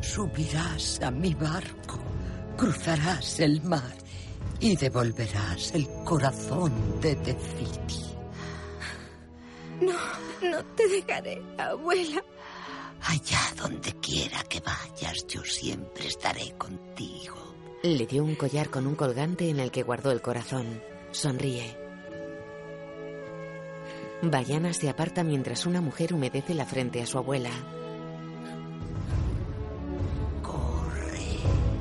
[0.00, 1.98] Subirás a mi barco,
[2.56, 3.94] cruzarás el mar
[4.58, 8.04] y devolverás el corazón de Tefiti.
[9.80, 9.98] No,
[10.48, 12.22] no te dejaré, abuela.
[13.02, 17.36] Allá donde quiera que vayas, yo siempre estaré contigo.
[17.82, 20.82] Le dio un collar con un colgante en el que guardó el corazón.
[21.12, 21.76] Sonríe.
[24.22, 27.50] Bayana se aparta mientras una mujer humedece la frente a su abuela.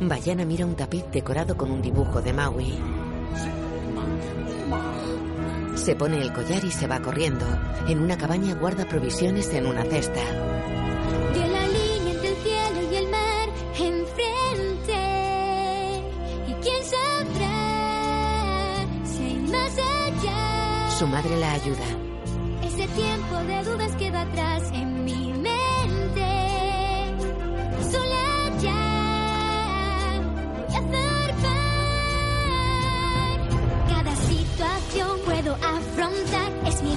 [0.02, 2.74] Bayana mira un tapiz decorado con un dibujo de Maui.
[5.76, 7.46] Se pone el collar y se va corriendo.
[7.88, 10.22] En una cabaña guarda provisiones en una cesta.
[11.34, 14.94] Vio la línea entre el cielo y el mar enfrente.
[16.48, 17.56] ¿Y quién sabrá
[19.04, 20.90] si hay más allá?
[20.98, 21.86] Su madre la ayuda.
[22.64, 24.89] Ese tiempo de dudas queda atrás en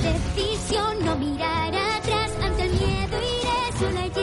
[0.02, 2.30] decisión no mirar atrás.
[2.42, 4.22] Ante el miedo iré, donde.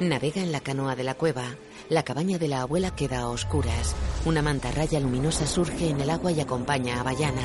[0.00, 1.54] Navega en la canoa de la cueva.
[1.88, 3.94] La cabaña de la abuela queda a oscuras.
[4.24, 7.42] Una manta raya luminosa surge en el agua y acompaña a Bayana.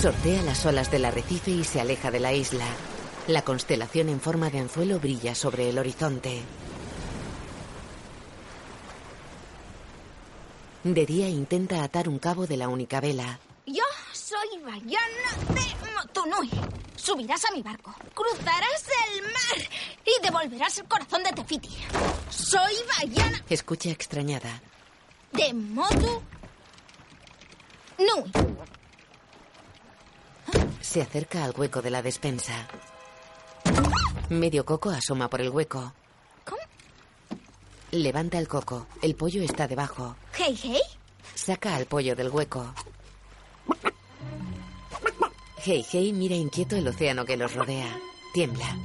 [0.00, 2.66] Sortea las olas del arrecife y se aleja de la isla.
[3.26, 6.42] La constelación en forma de anzuelo brilla sobre el horizonte.
[10.84, 13.40] De día intenta atar un cabo de la única vela.
[13.66, 13.82] Yo
[14.12, 16.50] soy Bayana de Motunui.
[16.96, 18.84] Subirás a mi barco, cruzarás
[19.14, 19.70] el mar
[20.04, 21.76] y devolverás el corazón de Tefiti.
[22.30, 24.62] Soy Bayana Escucha extrañada.
[25.32, 26.22] de Motu
[27.98, 28.30] Nui.
[30.88, 32.66] Se acerca al hueco de la despensa.
[34.30, 35.92] Medio coco asoma por el hueco.
[36.46, 36.62] ¿Cómo?
[37.90, 38.86] Levanta el coco.
[39.02, 40.16] El pollo está debajo.
[40.32, 40.80] Hey, hey.
[41.34, 42.72] Saca al pollo del hueco.
[45.62, 47.94] Hey Hey mira inquieto el océano que los rodea.
[48.32, 48.78] Tiembla.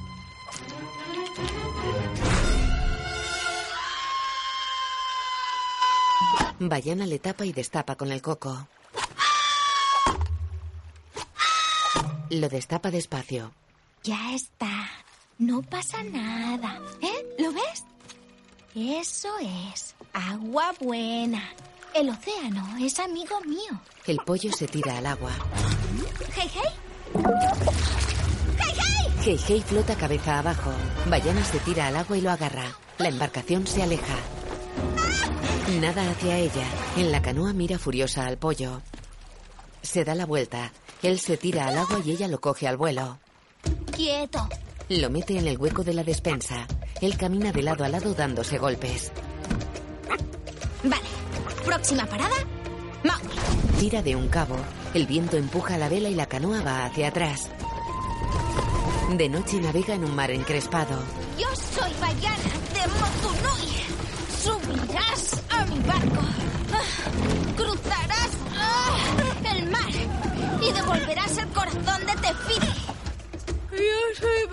[6.60, 8.68] Bayana le tapa y destapa con el coco.
[12.34, 13.52] Lo destapa despacio.
[14.04, 14.90] Ya está.
[15.38, 16.82] No pasa nada.
[17.00, 17.36] ¿Eh?
[17.38, 17.84] ¿Lo ves?
[18.74, 19.30] Eso
[19.72, 19.94] es.
[20.14, 21.44] Agua buena.
[21.94, 23.80] El océano es amigo mío.
[24.08, 25.32] El pollo se tira al agua.
[26.36, 26.72] Hey, hey.
[28.58, 29.14] Hey, hey.
[29.24, 30.72] Hey Hey flota cabeza abajo.
[31.08, 32.66] Bayana se tira al agua y lo agarra.
[32.98, 34.18] La embarcación se aleja.
[35.80, 36.66] Nada hacia ella.
[36.98, 38.82] En la canoa mira furiosa al pollo.
[39.84, 40.72] Se da la vuelta.
[41.04, 43.20] Él se tira al agua y ella lo coge al vuelo.
[43.96, 44.48] Quieto.
[44.90, 46.66] Lo mete en el hueco de la despensa.
[47.02, 49.12] Él camina de lado a lado dándose golpes.
[50.84, 51.04] Vale.
[51.66, 52.36] Próxima parada.
[53.04, 53.38] Mowgli.
[53.80, 54.56] Tira de un cabo.
[54.94, 57.50] El viento empuja la vela y la canoa va hacia atrás.
[59.18, 60.98] De noche navega en un mar encrespado.
[61.38, 63.84] Yo soy Bayana de Motunui.
[64.42, 66.22] Subirás a mi barco.
[66.74, 68.03] Ah, Cruzarás mar
[70.68, 72.68] y devolverás el corazón de Tefiti.
[73.72, 74.48] Yo soy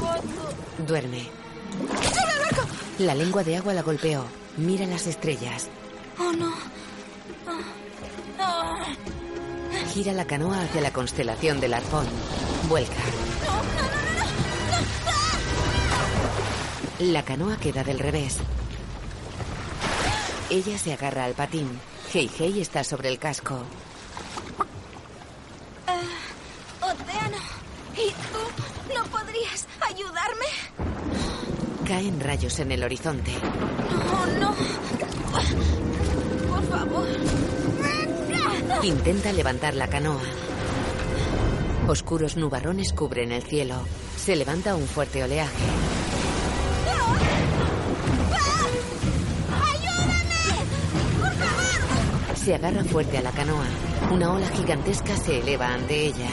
[0.00, 0.86] Motu.
[0.86, 1.28] Duerme.
[2.98, 4.24] La lengua de agua la golpeó.
[4.56, 5.68] Mira las estrellas.
[6.18, 6.52] Oh, no.
[7.46, 7.60] Ah,
[8.40, 8.84] ah.
[9.92, 12.06] Gira la canoa hacia la constelación del arpón.
[12.68, 13.02] Vuelca.
[16.98, 18.38] La canoa queda del revés.
[20.50, 21.80] Ella se agarra al patín.
[22.12, 23.56] Hei Hei está sobre el casco.
[25.86, 26.00] Ah,
[26.82, 27.36] océano.
[27.94, 30.46] ¿Y tú no podrías ayudarme?
[31.86, 33.30] Caen rayos en el horizonte.
[33.30, 34.56] No, no.
[36.48, 37.06] Por favor.
[38.82, 40.22] Intenta levantar la canoa.
[41.86, 43.76] Oscuros nubarrones cubren el cielo.
[44.16, 45.64] Se levanta un fuerte oleaje.
[52.50, 53.64] Se agarra fuerte a la canoa.
[54.10, 56.28] Una ola gigantesca se eleva ante ella.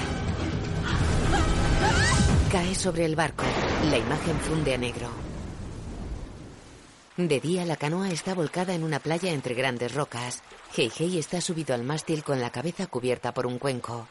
[2.51, 3.43] Cae sobre el barco.
[3.91, 5.09] La imagen funde a negro.
[7.17, 10.41] De día, la canoa está volcada en una playa entre grandes rocas.
[10.75, 14.07] Hei Hei está subido al mástil con la cabeza cubierta por un cuenco.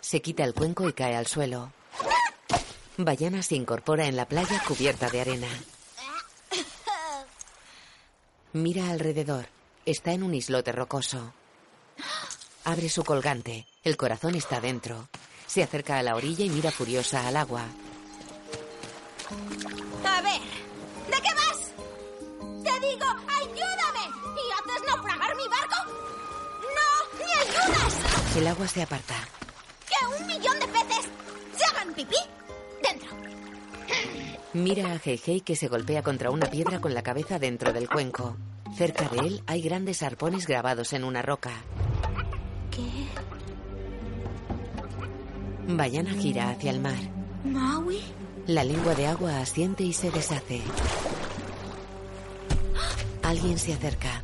[0.00, 1.72] Se quita el cuenco y cae al suelo.
[2.96, 5.48] Bayana se incorpora en la playa cubierta de arena.
[8.52, 9.46] Mira alrededor.
[9.86, 11.32] Está en un islote rocoso.
[12.64, 13.66] Abre su colgante.
[13.82, 15.08] El corazón está dentro.
[15.46, 17.62] Se acerca a la orilla y mira furiosa al agua.
[20.04, 20.40] A ver,
[21.10, 21.72] ¿de qué vas?
[22.62, 23.06] Te digo,
[23.40, 24.04] ayúdame.
[24.36, 25.76] ¿Y haces naufragar mi barco?
[26.76, 27.18] ¡No!
[27.18, 28.36] ¡Me ayudas!
[28.36, 29.16] El agua se aparta.
[29.88, 31.08] ¡Que un millón de peces
[31.56, 32.16] se hagan pipí!
[32.82, 33.10] Dentro.
[34.54, 38.36] Mira a Heihei que se golpea contra una piedra con la cabeza dentro del cuenco.
[38.76, 41.50] Cerca de él hay grandes arpones grabados en una roca.
[42.70, 43.06] ¿Qué?
[45.74, 46.98] Bayana gira hacia el mar.
[47.44, 48.00] ¿Maui?
[48.46, 50.60] La lengua de agua asiente y se deshace.
[53.22, 54.22] Alguien se acerca.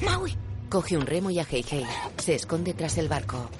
[0.00, 0.36] ¡Maui!
[0.70, 1.84] Coge un remo y a Heihei.
[2.18, 3.50] Se esconde tras el barco.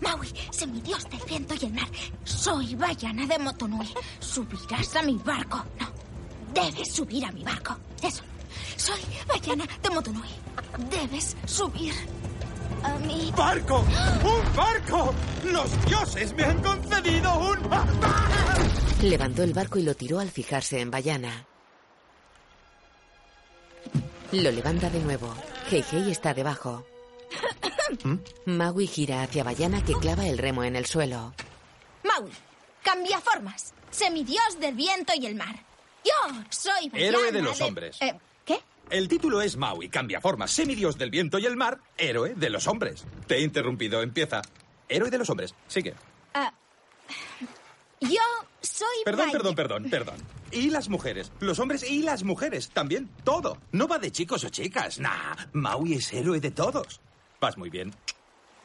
[0.00, 1.88] Maui, semidios del viento y el mar.
[2.24, 3.88] Soy Bayana de Motonui.
[4.20, 5.64] Subirás a mi barco.
[5.80, 5.88] No,
[6.54, 7.76] debes subir a mi barco.
[8.02, 8.22] Eso.
[8.76, 10.28] Soy Bayana de Motonui.
[10.90, 11.94] Debes subir
[12.82, 13.32] a mi...
[13.36, 13.80] ¡Barco!
[13.80, 15.14] ¡Un barco!
[15.44, 17.58] ¡Los dioses me han concedido un...
[19.02, 21.46] Levantó el barco y lo tiró al fijarse en Bayana.
[24.32, 25.32] Lo levanta de nuevo.
[25.70, 26.84] Heihei está debajo.
[28.46, 31.34] Maui gira hacia Bayana que clava el remo en el suelo.
[32.04, 32.30] Maui,
[32.82, 33.72] cambia formas.
[33.90, 35.56] Semidios del viento y el mar.
[36.04, 36.12] Yo
[36.50, 37.96] soy Bayana Héroe de los hombres.
[38.00, 38.14] Eh,
[38.44, 38.60] ¿Qué?
[38.90, 42.66] El título es Maui, cambia forma, semidios del viento y el mar, héroe de los
[42.68, 43.04] hombres.
[43.26, 44.42] Te he interrumpido, empieza.
[44.88, 45.94] Héroe de los hombres, sigue.
[46.34, 46.52] Ah,
[48.00, 48.20] yo
[48.60, 50.16] soy Perdón, Bay- perdón, perdón, perdón.
[50.52, 53.58] Y las mujeres, los hombres y las mujeres, también, todo.
[53.72, 55.34] No va de chicos o chicas, nah.
[55.52, 57.00] Maui es héroe de todos.
[57.40, 57.94] Vas muy bien.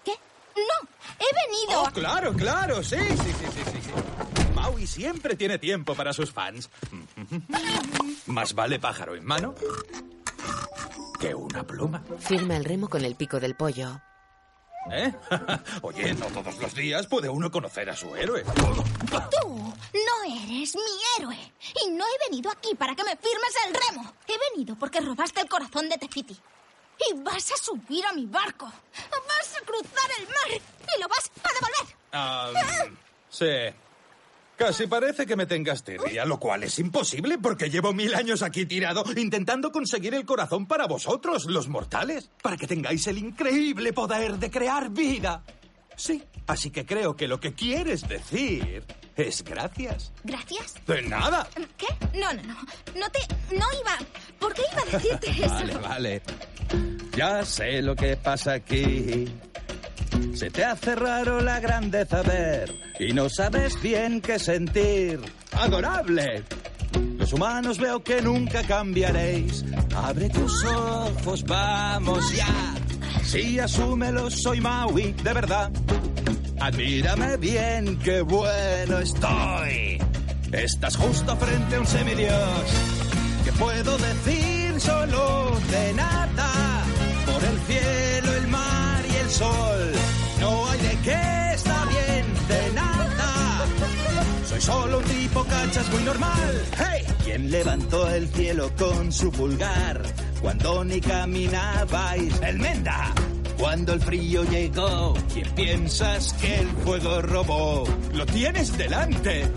[0.04, 0.14] ¿Qué?
[0.56, 1.84] No, he venido...
[1.84, 4.52] Oh, claro, claro, sí, sí, sí, sí, sí, sí.
[4.56, 6.70] Maui siempre tiene tiempo para sus fans.
[8.28, 9.56] Más vale pájaro en mano
[11.22, 12.04] que una pluma.
[12.20, 14.02] Firma el remo con el pico del pollo.
[14.92, 15.14] ¿Eh?
[15.84, 18.44] Oye, no todos los días puede uno conocer a su héroe.
[18.44, 21.38] Tú no eres mi héroe.
[21.86, 24.14] Y no he venido aquí para que me firmes el remo.
[24.28, 26.36] He venido porque robaste el corazón de Tefiti.
[27.10, 28.66] Y vas a subir a mi barco.
[28.66, 30.62] Vas a cruzar el mar
[30.96, 31.96] y lo vas a devolver.
[32.14, 32.52] Ah,
[33.30, 33.46] sí.
[34.58, 38.68] Casi parece que me tengas tirria, lo cual es imposible porque llevo mil años aquí
[38.68, 44.38] tirado intentando conseguir el corazón para vosotros, los mortales, para que tengáis el increíble poder
[44.38, 45.42] de crear vida.
[46.02, 48.84] Sí, así que creo que lo que quieres decir
[49.16, 50.12] es gracias.
[50.24, 50.74] ¿Gracias?
[50.88, 51.48] De nada.
[51.78, 51.86] ¿Qué?
[52.18, 52.56] No, no, no.
[53.00, 53.20] No te...
[53.56, 53.98] No iba...
[54.40, 55.48] ¿Por qué iba a decirte eso?
[55.54, 56.22] Vale, vale.
[57.16, 59.32] Ya sé lo que pasa aquí.
[60.34, 65.20] Se te hace raro la grandeza ver y no sabes bien qué sentir.
[65.52, 66.44] Adorable.
[67.18, 69.64] Los humanos veo que nunca cambiaréis.
[69.96, 72.74] Abre tus ojos, vamos ya.
[73.24, 75.72] Sí, asúmelo, soy Maui, de verdad.
[76.60, 80.00] Admírame bien, qué bueno estoy.
[80.52, 82.66] Estás justo frente a un semidios.
[83.44, 86.84] ¿Qué puedo decir solo de nada?
[87.26, 89.92] Por el cielo, el mar y el sol.
[90.40, 93.01] No hay de qué está bien, de nada.
[94.52, 96.66] Soy solo un tipo cachas muy normal.
[96.78, 97.06] ¡Hey!
[97.24, 100.02] ¿Quién levantó el cielo con su pulgar?
[100.42, 102.42] Cuando ni caminabais.
[102.42, 103.14] ¡El Menda!
[103.58, 107.86] Cuando el frío llegó, ¿quién piensas que el fuego robó?
[108.14, 109.50] ¡Lo tienes delante!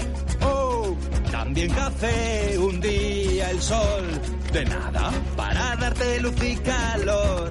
[0.43, 0.95] ¡Oh!
[1.33, 4.05] También café un día el sol.
[4.53, 7.51] De nada, para darte luz y calor.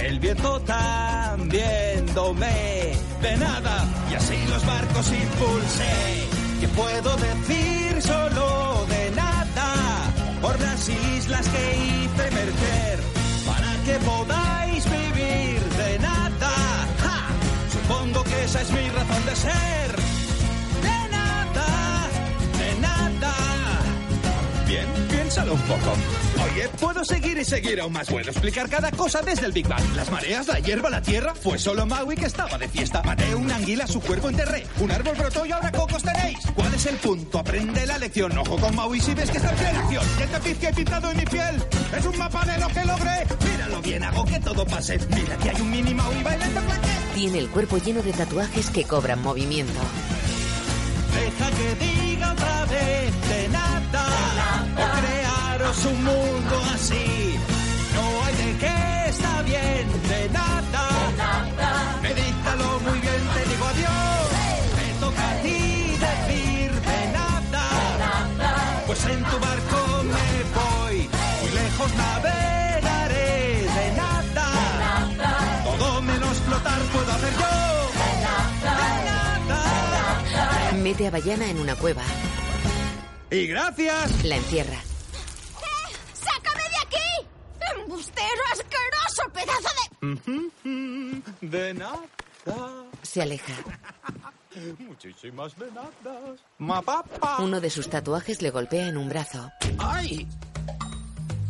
[0.00, 2.94] El viento también domé.
[3.20, 6.39] De nada, y así los barcos impulsé.
[6.60, 10.12] ¿Qué puedo decir solo de nada?
[10.42, 12.98] Por las islas que hice emerger.
[13.46, 16.52] Para que podáis vivir de nada.
[17.72, 20.09] Supongo que esa es mi razón de ser.
[25.52, 25.96] Un poco.
[26.44, 28.08] Oye, puedo seguir y seguir aún más.
[28.08, 29.82] Puedo explicar cada cosa desde el Big Bang.
[29.96, 31.34] Las mareas, la hierba, la tierra.
[31.34, 33.02] Fue solo Maui que estaba de fiesta.
[33.02, 34.66] Maté una anguila, su cuerpo enterré.
[34.78, 36.38] Un árbol brotó y ahora cocos tenéis.
[36.54, 37.38] ¿Cuál es el punto?
[37.38, 38.36] Aprende la lección.
[38.38, 40.04] Ojo con Maui si ves que está en plena acción.
[40.18, 41.62] Y el tapiz que he pintado en mi piel
[41.96, 43.26] es un mapa de lo que logré.
[43.50, 44.98] Míralo bien, hago que todo pase.
[45.14, 46.88] Mira que hay un mini Maui bailando flaque.
[47.14, 49.80] Tiene el cuerpo lleno de tatuajes que cobran movimiento.
[51.14, 54.06] Deja que diga otra vez de nada,
[54.76, 55.09] o
[55.70, 57.38] crearos un mundo así.
[57.94, 60.88] No hay de qué está bien, de nada.
[62.02, 64.28] Medítalo muy bien, te digo adiós.
[64.76, 67.64] Me toca a ti decir de nada.
[68.86, 71.08] Pues en tu barco me voy,
[71.42, 74.48] muy lejos navegaré de nada.
[75.64, 77.46] Todo menos flotar puedo hacer yo.
[80.82, 82.02] Mete a Bayana en una cueva.
[83.30, 84.24] Y gracias.
[84.24, 84.89] La encierra.
[89.30, 89.68] Pedazo
[90.00, 91.22] de...
[91.40, 92.00] De nada.
[93.02, 93.52] Se aleja.
[94.78, 97.38] Muchísimas de nada.
[97.38, 99.50] Uno de sus tatuajes le golpea en un brazo.
[99.78, 100.26] ¡Ay!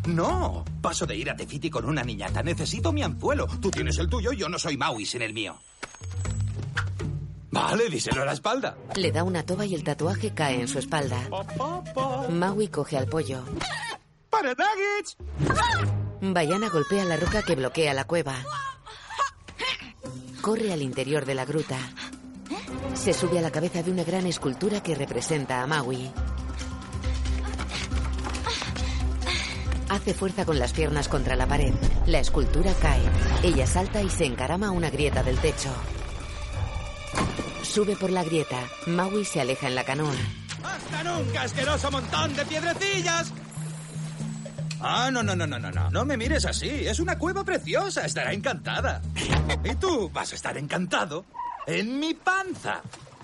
[0.07, 2.43] No, paso de ir a Tefiti con una niñata.
[2.43, 3.47] Necesito mi anzuelo.
[3.61, 5.59] Tú tienes el tuyo, yo no soy Maui sin el mío.
[7.53, 8.76] Vale, díselo a la espalda.
[8.95, 11.28] Le da una toba y el tatuaje cae en su espalda.
[12.31, 13.45] Maui coge al pollo.
[14.31, 15.16] ¡Para nuggets!
[16.23, 18.37] Bayana golpea la roca que bloquea la cueva.
[20.43, 21.79] Corre al interior de la gruta.
[22.95, 26.11] Se sube a la cabeza de una gran escultura que representa a Maui.
[29.89, 31.75] Hace fuerza con las piernas contra la pared.
[32.07, 33.03] La escultura cae.
[33.43, 35.75] Ella salta y se encarama a una grieta del techo.
[37.62, 38.61] Sube por la grieta.
[38.87, 40.14] Maui se aleja en la canoa.
[40.62, 43.33] ¡Hasta nunca, asqueroso montón de piedrecillas!
[44.81, 45.91] Ah, no, no, no, no, no, no.
[45.91, 46.68] No me mires así.
[46.68, 48.05] Es una cueva preciosa.
[48.07, 49.03] Estará encantada.
[49.64, 51.24] Y tú vas a estar encantado
[51.66, 52.81] en mi panza.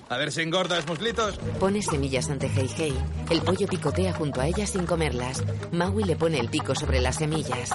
[0.09, 1.37] A ver si engordas, muslitos.
[1.59, 2.95] Pone semillas ante Hei Hei.
[3.31, 5.43] El pollo picotea junto a ella sin comerlas.
[5.73, 7.71] Maui le pone el pico sobre las semillas.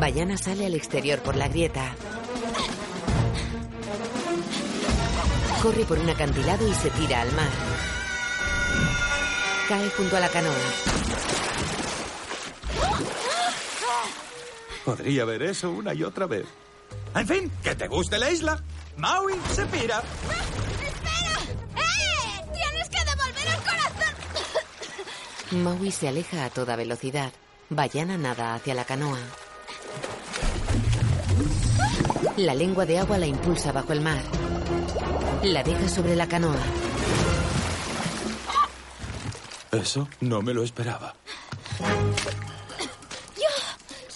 [0.00, 1.94] Bayana sale al exterior por la grieta.
[5.62, 7.48] Corre por un acantilado y se tira al mar.
[9.68, 10.54] Cae junto a la canoa.
[14.84, 16.46] Podría ver eso una y otra vez.
[17.14, 18.62] En fin, que te guste la isla.
[18.96, 20.02] Maui se pira.
[21.76, 22.44] ¡Eh!
[22.54, 24.14] ¡Tienes que devolver el corazón!
[25.64, 27.32] Maui se aleja a toda velocidad.
[27.70, 29.18] Bayana nada hacia la canoa.
[32.38, 34.22] La lengua de agua la impulsa bajo el mar.
[35.42, 36.56] La deja sobre la canoa.
[39.70, 41.14] Eso no me lo esperaba.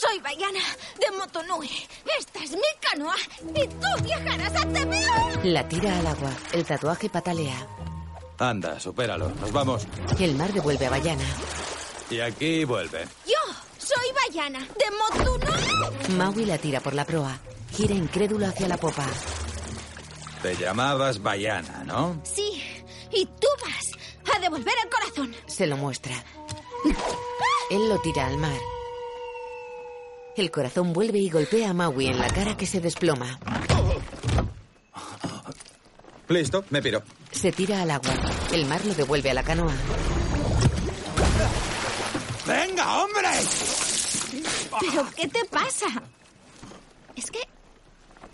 [0.03, 0.59] Soy Bayana
[0.99, 1.71] de Motonui.
[2.19, 3.15] Esta es mi canoa
[3.55, 5.45] y tú viajarás a TVO.
[5.45, 6.31] La tira al agua.
[6.53, 7.67] El tatuaje patalea.
[8.39, 9.29] Anda, supéralo.
[9.41, 9.87] Nos vamos.
[10.19, 11.25] El mar devuelve a Bayana.
[12.11, 13.07] Y aquí vuelve.
[13.27, 16.17] Yo soy Bayana de Motunui.
[16.17, 17.39] Maui la tira por la proa.
[17.73, 19.07] Gira incrédulo hacia la popa.
[20.43, 22.21] Te llamabas Bayana, ¿no?
[22.25, 22.61] Sí,
[23.13, 25.37] y tú vas a devolver el corazón.
[25.47, 26.17] Se lo muestra.
[27.71, 28.59] Él lo tira al mar.
[30.37, 33.39] El corazón vuelve y golpea a Maui en la cara que se desploma.
[36.29, 37.03] Listo, me piro.
[37.31, 38.15] Se tira al agua.
[38.53, 39.75] El mar lo devuelve a la canoa.
[42.47, 43.29] ¡Venga, hombre!
[44.81, 45.87] ¿Pero qué te pasa?
[47.15, 47.41] Es que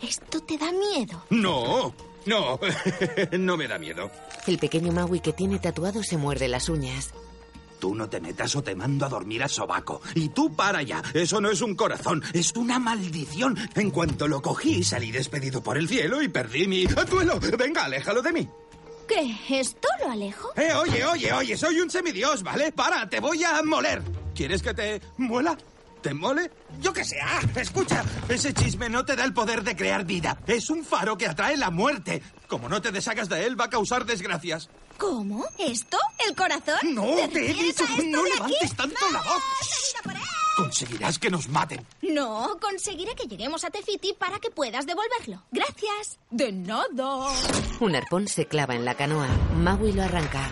[0.00, 1.24] esto te da miedo.
[1.30, 1.92] No,
[2.26, 2.60] no,
[3.38, 4.10] no me da miedo.
[4.46, 7.12] El pequeño Maui que tiene tatuado se muerde las uñas.
[7.78, 10.00] Tú no te metas o te mando a dormir a sobaco.
[10.14, 11.02] Y tú para ya.
[11.14, 13.56] Eso no es un corazón, es una maldición.
[13.74, 17.38] En cuanto lo cogí, salí despedido por el cielo y perdí mi atuelo.
[17.58, 18.48] Venga, aléjalo de mí.
[19.08, 19.36] ¿Qué?
[19.48, 20.50] ¿Esto lo alejo?
[20.56, 22.72] Eh, oye, oye, oye, soy un semidios, ¿vale?
[22.72, 24.02] Para, te voy a moler.
[24.34, 25.56] ¿Quieres que te muela?
[26.02, 26.50] ¿Te mole?
[26.80, 27.18] Yo que sé.
[27.22, 30.38] Ah, escucha, ese chisme no te da el poder de crear vida.
[30.46, 32.22] Es un faro que atrae la muerte.
[32.46, 34.68] Como no te deshagas de él, va a causar desgracias.
[34.98, 35.44] ¿Cómo?
[35.58, 35.96] ¿Esto?
[36.26, 36.78] ¿El corazón?
[36.92, 39.42] No, ¿Te he dicho que no levantes tanto la voz.
[40.56, 41.86] Conseguirás que nos maten.
[42.02, 45.44] No, conseguiré que lleguemos a Tefiti para que puedas devolverlo.
[45.52, 46.18] Gracias.
[46.30, 47.30] De nada.
[47.78, 49.28] Un arpón se clava en la canoa.
[49.54, 50.50] Maui lo arranca.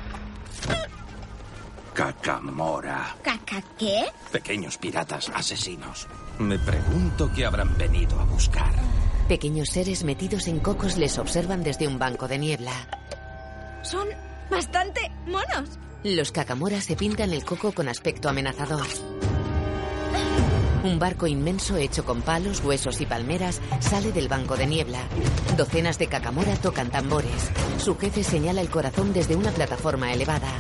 [1.93, 3.17] Cacamora.
[3.23, 4.05] ¿Caca qué?
[4.31, 6.07] Pequeños piratas asesinos.
[6.39, 8.73] Me pregunto qué habrán venido a buscar.
[9.27, 12.73] Pequeños seres metidos en cocos les observan desde un banco de niebla.
[13.83, 14.07] Son
[14.51, 15.79] bastante monos.
[16.03, 18.87] Los cacamoras se pintan el coco con aspecto amenazador.
[20.85, 25.01] Un barco inmenso hecho con palos, huesos y palmeras sale del banco de niebla.
[25.57, 27.51] Docenas de cacamora tocan tambores.
[27.79, 30.53] Su jefe señala el corazón desde una plataforma elevada.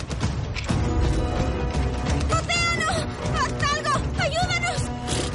[2.29, 2.91] ¡Océano!
[3.37, 4.01] ¡Haz algo!
[4.19, 4.83] ¡Ayúdanos!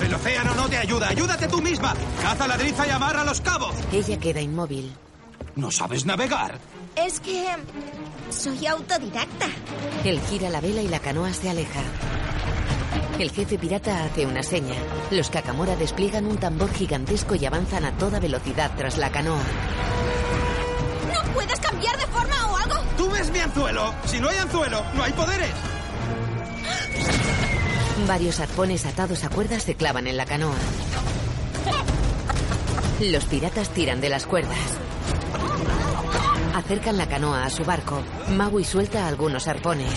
[0.03, 1.93] El océano no te ayuda, ayúdate tú misma.
[2.21, 3.73] Caza la driza y amarra los cabos.
[3.93, 4.93] Ella queda inmóvil.
[5.55, 6.59] ¿No sabes navegar?
[6.95, 7.45] Es que
[8.29, 9.47] soy autodidacta.
[10.03, 11.81] Él gira la vela y la canoa se aleja.
[13.19, 14.75] El jefe pirata hace una seña.
[15.11, 19.43] Los cacamora despliegan un tambor gigantesco y avanzan a toda velocidad tras la canoa.
[21.13, 22.75] ¿No puedes cambiar de forma o algo?
[22.97, 23.93] ¿Tú ves mi anzuelo?
[24.05, 25.51] Si no hay anzuelo, no hay poderes.
[28.07, 30.55] Varios arpones atados a cuerdas se clavan en la canoa.
[32.99, 34.57] Los piratas tiran de las cuerdas.
[36.71, 38.01] Acercan la canoa a su barco.
[38.29, 39.91] Maui suelta algunos arpones.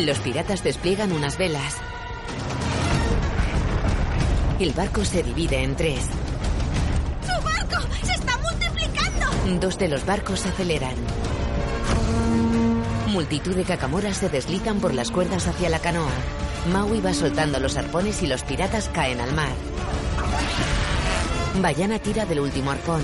[0.00, 1.76] Los piratas despliegan unas velas.
[4.58, 6.06] El barco se divide en tres.
[7.20, 9.60] ¡Su barco se está multiplicando!
[9.60, 10.94] Dos de los barcos aceleran.
[13.08, 16.12] Multitud de cacamoras se deslizan por las cuerdas hacia la canoa.
[16.72, 19.52] Maui va soltando los arpones y los piratas caen al mar.
[21.60, 23.02] Bayana tira del último arpón.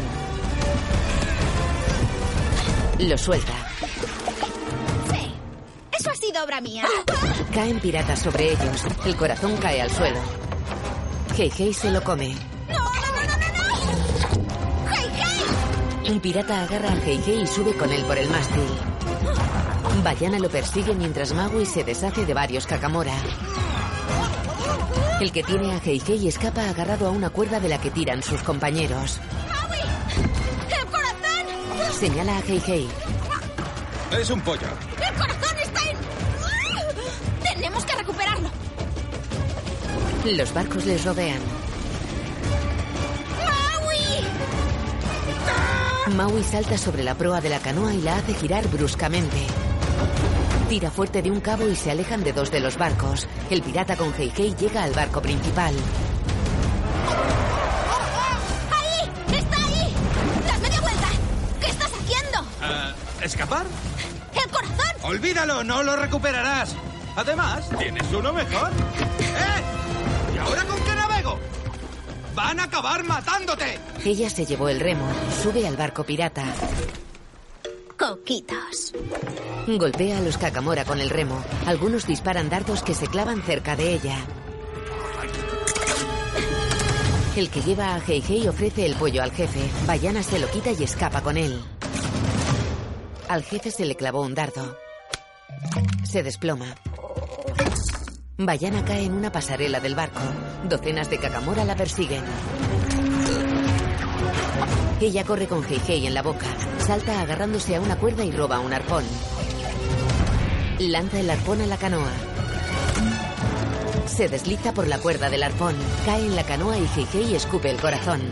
[3.00, 3.52] Lo suelta.
[5.10, 5.32] Sí.
[5.98, 6.84] Eso ha sido obra mía.
[7.54, 8.84] Caen piratas sobre ellos.
[9.06, 10.20] El corazón cae al suelo.
[11.36, 12.34] Hei Hei se lo come.
[12.68, 13.38] ¡No, no, no, no,
[16.04, 16.12] no!
[16.12, 18.68] Un pirata agarra a Heihei y sube con él por el mástil.
[20.04, 23.14] Bayana lo persigue mientras Maui se deshace de varios Kakamora.
[25.20, 28.42] El que tiene a Heihei escapa agarrado a una cuerda de la que tiran sus
[28.42, 29.20] compañeros.
[32.00, 32.88] Señala a Heihei.
[34.18, 34.68] Es un pollo.
[35.06, 35.98] ¡El corazón está en...
[37.54, 38.48] Tenemos que recuperarlo.
[40.24, 41.40] Los barcos les rodean.
[43.44, 44.24] ¡Maui!
[46.16, 49.46] Maui salta sobre la proa de la canoa y la hace girar bruscamente.
[50.70, 53.28] Tira fuerte de un cabo y se alejan de dos de los barcos.
[53.50, 55.74] El pirata con Heihei llega al barco principal.
[63.30, 63.64] ¿Escapar?
[64.34, 64.92] ¡El corazón!
[65.04, 66.74] Olvídalo, no lo recuperarás.
[67.14, 68.70] Además, tienes uno mejor.
[69.20, 70.34] ¡Eh!
[70.34, 71.38] ¿Y ahora con qué navego?
[72.34, 73.78] ¡Van a acabar matándote!
[74.04, 75.06] Ella se llevó el remo,
[75.40, 76.42] sube al barco pirata.
[77.96, 78.94] Coquitos.
[79.68, 81.40] Golpea a los Kakamora con el remo.
[81.66, 84.18] Algunos disparan dardos que se clavan cerca de ella.
[87.36, 89.60] El que lleva a Heihei ofrece el pollo al jefe.
[89.86, 91.62] Bayana se lo quita y escapa con él.
[93.30, 94.76] Al jefe se le clavó un dardo.
[96.02, 96.74] Se desploma.
[98.36, 100.18] Bayana cae en una pasarela del barco.
[100.64, 102.24] Docenas de Kakamora la persiguen.
[105.00, 106.46] Ella corre con Heihei en la boca.
[106.84, 109.04] Salta agarrándose a una cuerda y roba un arpón.
[110.80, 112.10] Lanza el arpón a la canoa.
[114.06, 115.76] Se desliza por la cuerda del arpón.
[116.04, 118.22] Cae en la canoa y Heihei escupe el corazón.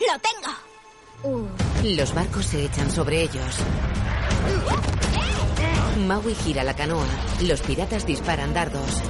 [0.00, 1.65] ¡Lo tengo!
[1.84, 3.58] Los barcos se echan sobre ellos.
[6.06, 7.06] Maui gira la canoa.
[7.42, 9.02] Los piratas disparan dardos.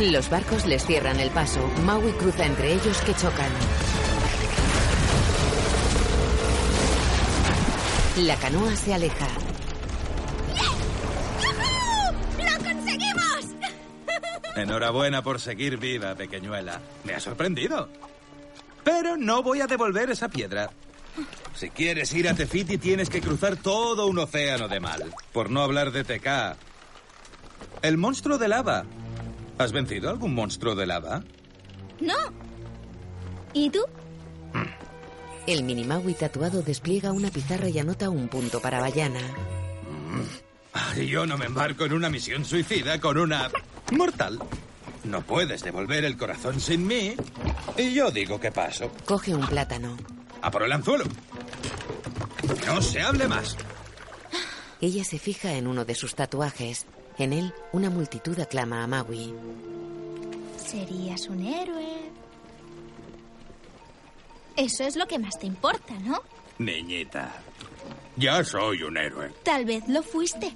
[0.00, 1.60] Los barcos les cierran el paso.
[1.84, 3.50] Maui cruza entre ellos que chocan.
[8.18, 9.28] La canoa se aleja.
[12.38, 13.46] ¡Lo conseguimos!
[14.54, 16.80] Enhorabuena por seguir viva, pequeñuela.
[17.04, 17.88] Me ha sorprendido.
[18.84, 20.70] Pero no voy a devolver esa piedra.
[21.54, 25.12] Si quieres ir a Tefiti tienes que cruzar todo un océano de mal.
[25.32, 26.56] Por no hablar de TK.
[27.82, 28.84] El monstruo de lava.
[29.58, 31.22] ¿Has vencido algún monstruo de lava?
[32.00, 32.14] No.
[33.52, 33.84] ¿Y tú?
[35.46, 39.20] El Minimaui tatuado despliega una pizarra y anota un punto para Bayana.
[40.72, 43.50] Ay, Yo no me embarco en una misión suicida con una
[43.92, 44.38] mortal.
[45.04, 47.14] No puedes devolver el corazón sin mí.
[47.76, 48.92] Y yo digo que paso.
[49.04, 49.96] Coge un plátano.
[50.42, 51.04] A por el anzuelo.
[52.66, 53.56] No se hable más.
[54.80, 56.86] Ella se fija en uno de sus tatuajes.
[57.18, 59.32] En él, una multitud aclama a Maui.
[60.56, 62.10] Serías un héroe.
[64.56, 66.20] Eso es lo que más te importa, ¿no?
[66.58, 67.32] Niñita,
[68.16, 69.32] ya soy un héroe.
[69.42, 70.52] Tal vez lo fuiste.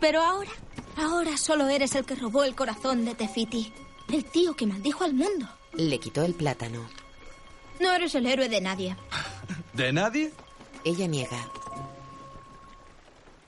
[0.00, 0.50] Pero ahora,
[0.96, 3.72] ahora solo eres el que robó el corazón de Tefiti.
[4.12, 5.48] El tío que maldijo al mundo.
[5.74, 6.86] Le quitó el plátano.
[7.80, 8.96] No eres el héroe de nadie.
[9.72, 10.32] ¿De nadie?
[10.84, 11.48] Ella niega.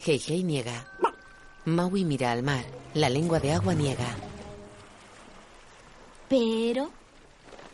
[0.05, 0.87] Heihei niega.
[1.65, 2.65] Maui mira al mar.
[2.95, 4.17] La lengua de agua niega.
[6.29, 6.91] Pero,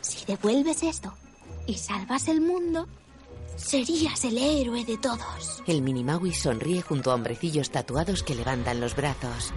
[0.01, 1.13] si devuelves esto
[1.65, 2.87] y salvas el mundo,
[3.55, 5.63] serías el héroe de todos.
[5.65, 9.53] El Minimaui sonríe junto a hombrecillos tatuados que levantan los brazos.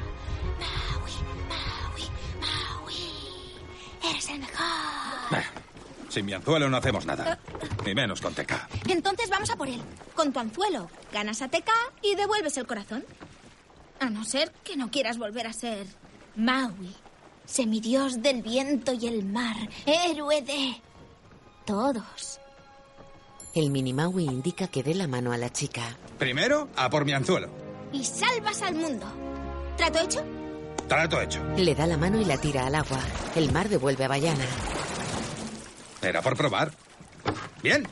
[6.17, 7.39] Sin mi anzuelo no hacemos nada.
[7.85, 8.53] Ni menos con TK.
[8.89, 9.83] Entonces vamos a por él.
[10.15, 11.69] Con tu anzuelo, ganas a TK
[12.01, 13.05] y devuelves el corazón.
[14.01, 15.87] A no ser que no quieras volver a ser
[16.35, 16.95] Maui,
[17.45, 20.81] semidios del viento y el mar, héroe de
[21.67, 22.41] todos.
[23.55, 25.83] El Minimaui indica que dé la mano a la chica.
[26.19, 27.51] Primero, a por mi anzuelo.
[27.93, 29.05] Y salvas al mundo.
[29.77, 30.25] ¿Trato hecho?
[30.89, 31.45] Trato hecho.
[31.59, 33.01] Le da la mano y la tira al agua.
[33.35, 34.47] El mar devuelve a Bayana.
[36.03, 36.73] Era por probar.
[37.63, 37.87] Bien.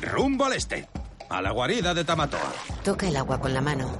[0.00, 0.88] Rumbo al este.
[1.28, 2.52] A la guarida de Tamatoa.
[2.84, 3.90] Toca el agua con la mano.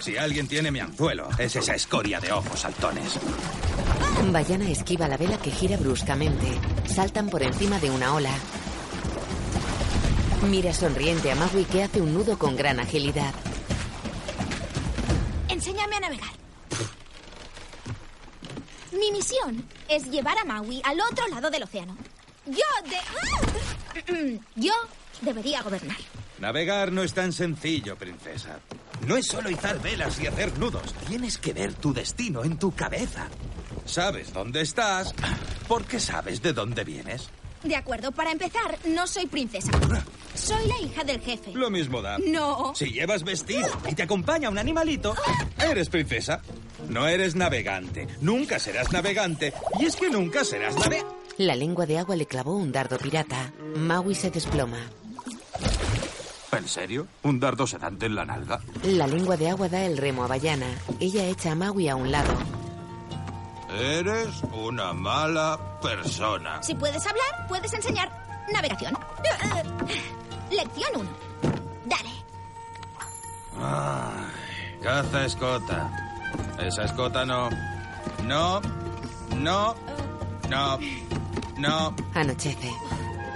[0.00, 3.18] Si alguien tiene mi anzuelo, es esa escoria de ojos saltones.
[4.32, 6.46] Bayana esquiva la vela que gira bruscamente.
[6.86, 8.32] Saltan por encima de una ola.
[10.48, 13.32] Mira sonriente a Maui que hace un nudo con gran agilidad.
[15.48, 16.32] Enséñame a navegar.
[18.92, 21.96] Mi misión es llevar a Maui al otro lado del océano.
[22.46, 22.64] Yo.
[24.56, 24.72] Yo
[25.22, 25.96] debería gobernar.
[26.38, 28.58] Navegar no es tan sencillo, princesa.
[29.06, 30.94] No es solo izar velas y hacer nudos.
[31.06, 33.28] Tienes que ver tu destino en tu cabeza.
[33.84, 35.14] Sabes dónde estás
[35.68, 37.30] porque sabes de dónde vienes.
[37.64, 39.70] De acuerdo, para empezar, no soy princesa.
[40.34, 41.52] Soy la hija del jefe.
[41.54, 42.18] Lo mismo da.
[42.18, 42.74] No.
[42.74, 45.14] Si llevas vestido y te acompaña un animalito,
[45.58, 46.42] eres princesa.
[46.88, 48.06] No eres navegante.
[48.20, 49.54] Nunca serás navegante.
[49.80, 51.02] Y es que nunca serás nave...
[51.38, 53.52] La lengua de agua le clavó un dardo pirata.
[53.76, 54.78] Maui se desploma.
[56.52, 57.08] ¿En serio?
[57.22, 58.60] ¿Un dardo sedante en la nalga?
[58.84, 60.66] La lengua de agua da el remo a Bayana.
[61.00, 62.32] Ella echa a Maui a un lado.
[63.76, 66.62] Eres una mala persona.
[66.62, 68.08] Si puedes hablar, puedes enseñar
[68.52, 68.96] navegación.
[70.50, 71.10] Lección 1.
[71.84, 72.10] Dale.
[73.60, 75.90] Ay, caza escota.
[76.60, 77.50] Esa escota no.
[78.24, 78.60] No.
[79.36, 79.74] No.
[80.48, 80.78] No.
[81.56, 81.96] No.
[82.14, 82.70] Anochece.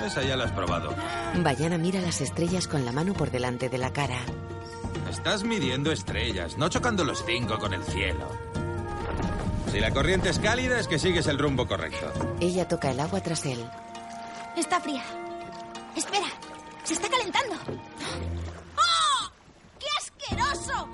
[0.05, 0.95] Esa ya la has probado.
[1.43, 4.20] Bayana mira las estrellas con la mano por delante de la cara.
[5.11, 8.28] Estás midiendo estrellas, no chocando los cinco con el cielo.
[9.73, 12.11] Si la corriente es cálida, es que sigues el rumbo correcto.
[12.41, 13.62] Ella toca el agua tras él.
[14.57, 15.03] Está fría.
[15.95, 16.27] Espera,
[16.85, 17.55] se está calentando.
[18.77, 19.31] ¡Oh!
[19.79, 20.89] ¡Qué asqueroso!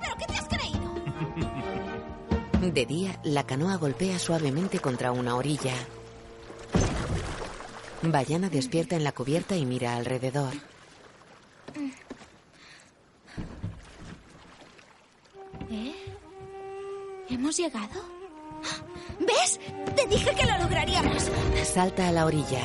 [0.00, 0.94] ¿Pero qué te has creído?
[2.72, 5.74] De día, la canoa golpea suavemente contra una orilla.
[8.02, 10.54] Bayana despierta en la cubierta y mira alrededor.
[15.70, 15.94] ¿Eh?
[17.28, 18.19] ¿Hemos llegado?
[19.18, 19.60] ¿Ves?
[19.94, 21.30] Te dije que lo lograríamos.
[21.64, 22.60] Salta a la orilla.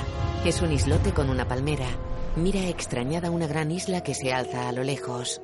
[0.45, 1.87] Es un islote con una palmera.
[2.35, 5.41] Mira extrañada una gran isla que se alza a lo lejos.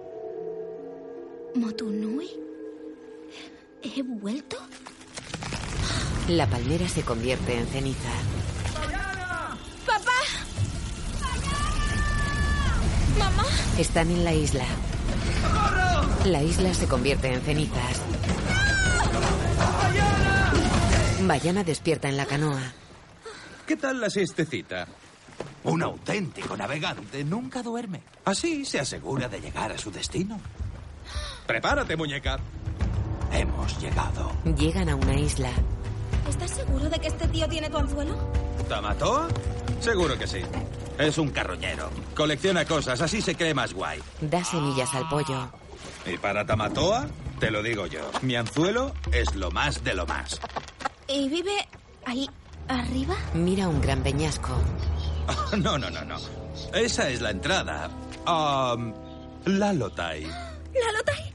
[1.56, 2.30] ¿Motunui?
[3.84, 4.58] ¿He vuelto?
[6.28, 8.10] La palmera se convierte en ceniza.
[9.86, 10.12] ¡Papá!
[13.18, 13.46] ¡Mamá!
[13.78, 14.66] Están en la isla.
[16.26, 18.02] La isla se convierte en cenizas.
[21.28, 22.74] Bayana despierta en la canoa.
[23.68, 24.88] ¿Qué tal la siestecita?
[25.64, 28.02] Un auténtico navegante nunca duerme.
[28.26, 30.40] Así se asegura de llegar a su destino.
[31.46, 32.40] Prepárate, muñeca.
[33.32, 34.32] Hemos llegado.
[34.58, 35.52] Llegan a una isla.
[36.30, 38.16] ¿Estás seguro de que este tío tiene tu anzuelo?
[38.68, 39.28] ¿Tamatoa?
[39.80, 40.42] Seguro que sí.
[40.98, 41.90] Es un carroñero.
[42.16, 44.00] Colecciona cosas, así se cree más guay.
[44.22, 45.50] Da semillas al pollo.
[46.06, 47.08] Y para Tamatoa,
[47.40, 50.40] te lo digo yo, mi anzuelo es lo más de lo más.
[51.14, 51.68] ¿Y vive
[52.06, 52.30] ahí
[52.68, 53.16] arriba?
[53.34, 54.56] Mira un gran peñasco.
[55.58, 56.16] No, no, no, no.
[56.74, 57.90] Esa es la entrada.
[58.26, 58.94] Um,
[59.46, 60.24] Lalotai.
[60.24, 61.34] ¿Lalotai?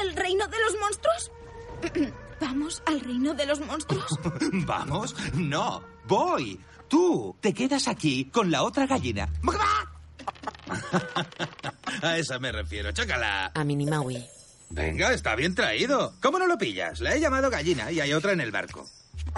[0.00, 1.32] ¿El reino de los monstruos?
[2.40, 4.18] ¿Vamos al reino de los monstruos?
[4.52, 5.16] ¿Vamos?
[5.34, 6.60] No, voy.
[6.88, 9.28] Tú te quedas aquí con la otra gallina.
[12.02, 13.50] A esa me refiero, chócala.
[13.54, 14.24] A Minimaui.
[14.70, 16.14] Venga, está bien traído.
[16.20, 17.00] ¿Cómo no lo pillas?
[17.00, 18.86] La he llamado gallina y hay otra en el barco.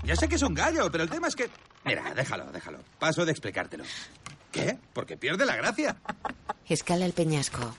[0.04, 1.50] Ya sé que es un gallo, pero el tema es que...
[1.84, 2.78] Mira, déjalo, déjalo.
[2.98, 3.84] Paso de explicártelo.
[4.52, 4.78] ¿Qué?
[4.92, 5.96] Porque pierde la gracia.
[6.66, 7.74] Escala el peñasco.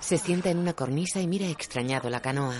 [0.00, 2.56] Se sienta en una cornisa y mira extrañado la canoa.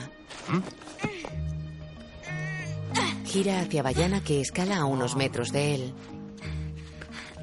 [3.24, 5.94] Gira hacia Bayana que escala a unos metros de él.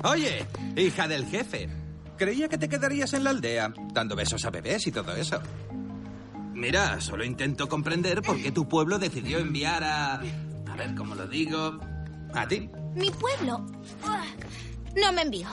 [0.03, 1.69] Oye, hija del jefe.
[2.17, 5.41] Creía que te quedarías en la aldea, dando besos a bebés y todo eso.
[6.53, 10.15] Mira, solo intento comprender por qué tu pueblo decidió enviar a...
[10.15, 11.79] A ver cómo lo digo...
[12.33, 12.69] A ti.
[12.95, 13.65] Mi pueblo.
[14.03, 14.23] Ah,
[14.95, 15.47] No me envió.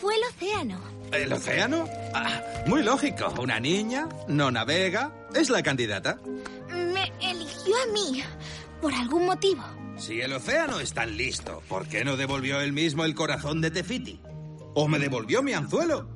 [0.00, 0.80] Fue el océano.
[1.12, 1.84] ¿El océano?
[2.14, 3.32] Ah, muy lógico.
[3.40, 6.18] Una niña, no navega, es la candidata.
[6.70, 8.22] Me eligió a mí.
[8.80, 9.62] Por algún motivo.
[9.98, 13.70] Si el océano es tan listo, ¿por qué no devolvió él mismo el corazón de
[13.70, 14.20] Tefiti?
[14.74, 16.08] ¿O me devolvió mi anzuelo?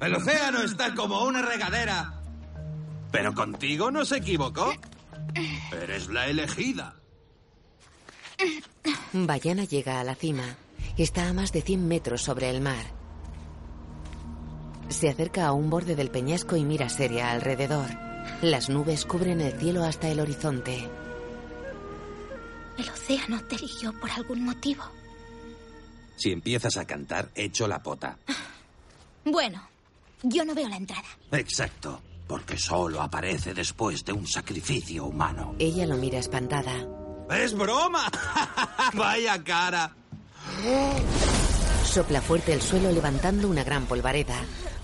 [0.00, 2.19] El océano está como una regadera.
[3.10, 4.72] Pero contigo no se equivocó.
[5.72, 6.94] Eres la elegida.
[9.12, 10.56] Bayana llega a la cima.
[10.96, 12.84] Está a más de 100 metros sobre el mar.
[14.88, 17.88] Se acerca a un borde del peñasco y mira seria alrededor.
[18.42, 20.88] Las nubes cubren el cielo hasta el horizonte.
[22.76, 24.84] El océano te eligió por algún motivo.
[26.16, 28.18] Si empiezas a cantar, echo la pota.
[29.24, 29.62] Bueno,
[30.22, 31.08] yo no veo la entrada.
[31.32, 32.00] Exacto,
[32.30, 35.56] porque solo aparece después de un sacrificio humano.
[35.58, 36.86] Ella lo mira espantada.
[37.28, 38.08] ¡Es broma!
[38.94, 39.96] ¡Vaya cara!
[41.84, 44.36] Sopla fuerte el suelo levantando una gran polvareda.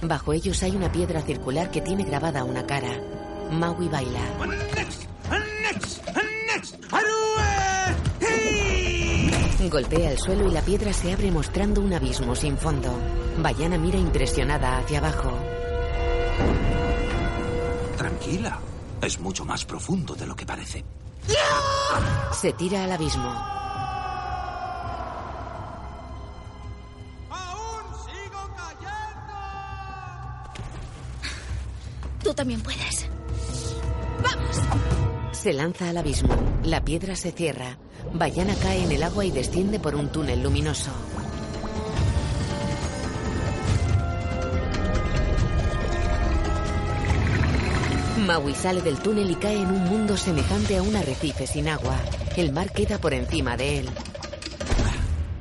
[0.03, 2.91] Bajo ellos hay una piedra circular que tiene grabada una cara.
[3.53, 4.21] Maui baila.
[9.71, 12.93] Golpea el suelo y la piedra se abre mostrando un abismo sin fondo.
[13.39, 15.33] Bayana mira impresionada hacia abajo.
[18.17, 18.59] Tranquila.
[19.03, 20.83] Es mucho más profundo de lo que parece.
[22.33, 23.29] Se tira al abismo.
[27.31, 29.35] ¡Aún sigo cayendo!
[32.23, 33.07] Tú también puedes.
[34.23, 34.57] ¡Vamos!
[35.33, 36.35] Se lanza al abismo.
[36.65, 37.77] La piedra se cierra.
[38.15, 40.91] Bayana cae en el agua y desciende por un túnel luminoso.
[48.27, 51.97] Maui sale del túnel y cae en un mundo semejante a un arrecife sin agua.
[52.37, 53.89] El mar queda por encima de él.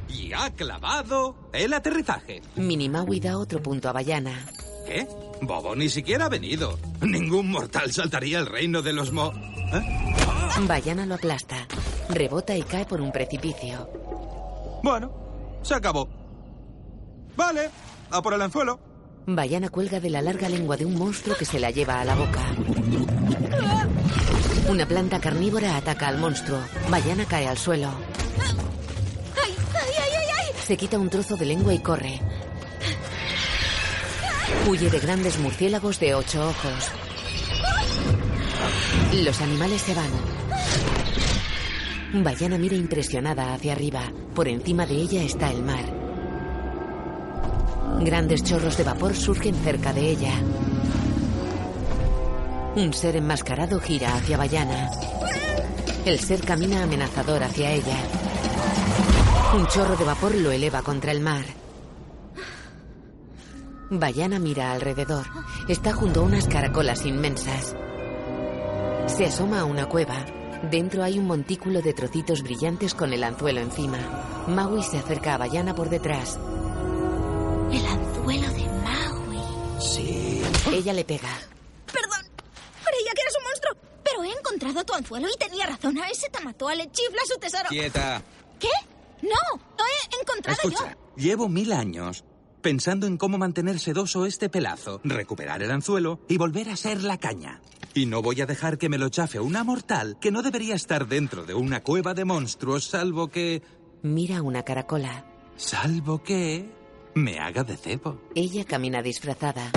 [0.07, 2.43] Y ha clavado el aterrizaje.
[2.55, 4.45] Mini Maui da otro punto a Bayana.
[4.85, 5.07] ¿Qué?
[5.41, 6.77] Bobo ni siquiera ha venido.
[7.01, 9.33] Ningún mortal saltaría el reino de los mo...
[9.33, 10.61] ¿Eh?
[10.67, 11.67] Bayana lo aplasta.
[12.09, 13.89] Rebota y cae por un precipicio.
[14.83, 15.11] Bueno,
[15.63, 16.07] se acabó.
[17.35, 17.69] Vale,
[18.11, 18.79] a por el anzuelo.
[19.27, 22.13] Bayana cuelga de la larga lengua de un monstruo que se la lleva a la
[22.13, 22.41] boca.
[24.69, 26.59] Una planta carnívora ataca al monstruo.
[26.89, 27.89] Bayana cae al suelo.
[30.63, 32.21] Se quita un trozo de lengua y corre.
[34.67, 36.91] Huye de grandes murciélagos de ocho ojos.
[39.23, 40.11] Los animales se van.
[42.23, 44.11] Bayana mira impresionada hacia arriba.
[44.35, 46.04] Por encima de ella está el mar.
[48.01, 50.33] Grandes chorros de vapor surgen cerca de ella.
[52.75, 54.91] Un ser enmascarado gira hacia Bayana.
[56.05, 57.97] El ser camina amenazador hacia ella.
[59.55, 61.45] Un chorro de vapor lo eleva contra el mar.
[63.89, 65.25] Bayana mira alrededor.
[65.69, 67.75] Está junto a unas caracolas inmensas.
[69.07, 70.25] Se asoma a una cueva.
[70.69, 73.99] Dentro hay un montículo de trocitos brillantes con el anzuelo encima.
[74.47, 76.39] Maui se acerca a Bayana por detrás.
[77.75, 79.81] El anzuelo de Maui.
[79.81, 80.41] Sí.
[80.71, 81.37] Ella le pega.
[81.87, 82.21] Perdón.
[82.85, 83.75] Creía que eras un monstruo.
[84.01, 85.97] Pero he encontrado tu anzuelo y tenía razón.
[85.97, 87.67] A ese Tamatoa le chifla su tesoro.
[87.67, 88.21] Quieta.
[88.59, 88.69] ¿Qué?
[89.21, 92.23] No, lo he encontrado Escucha, llevo mil años
[92.61, 97.19] pensando en cómo mantener sedoso este pelazo, recuperar el anzuelo y volver a ser la
[97.19, 97.61] caña.
[97.93, 101.07] Y no voy a dejar que me lo chafe una mortal que no debería estar
[101.07, 103.61] dentro de una cueva de monstruos, salvo que...
[104.01, 105.25] Mira una caracola.
[105.57, 106.69] Salvo que...
[107.15, 108.19] me haga de cebo.
[108.35, 109.71] Ella camina disfrazada.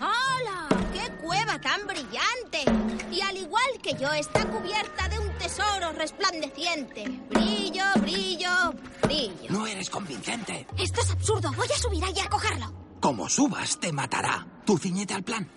[0.00, 0.68] ¡Hola!
[0.92, 2.64] ¡Qué cueva tan brillante!
[3.12, 7.04] Y al igual que yo, está cubierta de un tesoro resplandeciente.
[7.30, 9.50] Brillo, brillo, brillo.
[9.50, 10.66] No eres convincente.
[10.78, 11.52] Esto es absurdo.
[11.56, 12.72] Voy a subir allá a cogerlo.
[13.00, 14.46] Como subas, te matará.
[14.64, 15.48] Tú ciñete al plan.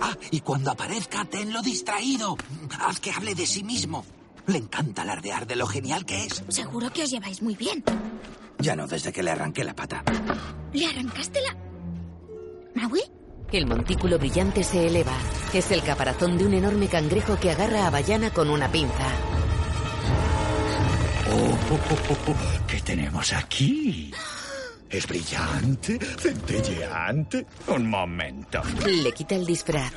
[0.00, 2.36] Ah, y cuando aparezca, tenlo distraído.
[2.80, 4.04] Haz que hable de sí mismo.
[4.46, 6.44] Le encanta alardear de lo genial que es.
[6.48, 7.82] Seguro que os lleváis muy bien.
[8.58, 10.02] Ya no desde que le arranqué la pata.
[10.72, 12.80] ¿Le arrancaste la...
[12.80, 13.00] Maui?
[13.52, 15.16] El montículo brillante se eleva.
[15.52, 19.06] Es el caparazón de un enorme cangrejo que agarra a Bayana con una pinza.
[21.32, 24.12] Oh, oh, oh, oh, ¿Qué tenemos aquí?
[24.88, 25.98] ¿Es brillante?
[25.98, 27.46] ¿Centelleante?
[27.66, 28.62] Un momento.
[28.86, 29.92] Le quita el disfraz.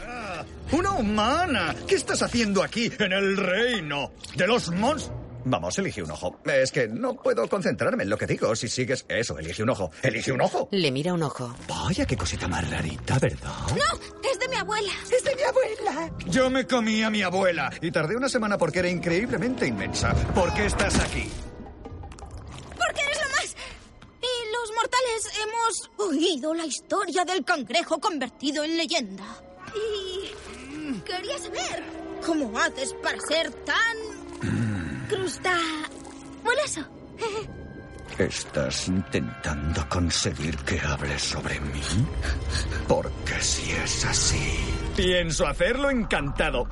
[0.71, 1.75] ¡Una humana!
[1.87, 5.19] ¿Qué estás haciendo aquí, en el reino de los monstruos?
[5.45, 6.39] Vamos, elige un ojo.
[6.45, 8.55] Es que no puedo concentrarme en lo que digo.
[8.55, 9.89] Si sigues eso, elige un ojo.
[10.03, 10.67] ¡Elige un ojo!
[10.71, 11.55] Le mira un ojo.
[11.67, 13.51] Vaya, qué cosita más rarita, ¿verdad?
[13.69, 14.29] ¡No!
[14.29, 14.91] ¡Es de mi abuela!
[15.09, 16.11] ¡Es de mi abuela!
[16.27, 20.13] Yo me comí a mi abuela y tardé una semana porque era increíblemente inmensa.
[20.35, 21.29] ¿Por qué estás aquí?
[22.77, 23.55] Porque eres lo más.
[24.21, 29.25] Y los mortales hemos oído la historia del cangrejo convertido en leyenda.
[29.73, 30.29] Y
[31.09, 31.83] quería saber
[32.25, 35.55] cómo haces para ser tan crusta...
[36.43, 36.81] Buenazo.
[38.17, 41.81] ¿Estás intentando conseguir que hables sobre mí?
[42.87, 44.59] Porque si es así...
[44.95, 46.67] Pienso hacerlo encantado.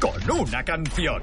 [0.00, 1.22] Con una canción.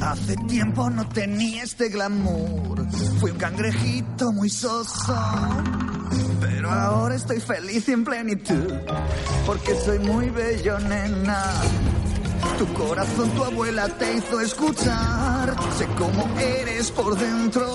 [0.00, 2.86] Hace tiempo no tenía este glamour.
[3.20, 5.14] Fui un cangrejito muy soso.
[6.68, 8.72] Ahora estoy feliz y en plenitud.
[9.46, 11.44] Porque soy muy bello, nena.
[12.58, 15.54] Tu corazón, tu abuela te hizo escuchar.
[15.76, 17.66] Sé cómo eres por dentro.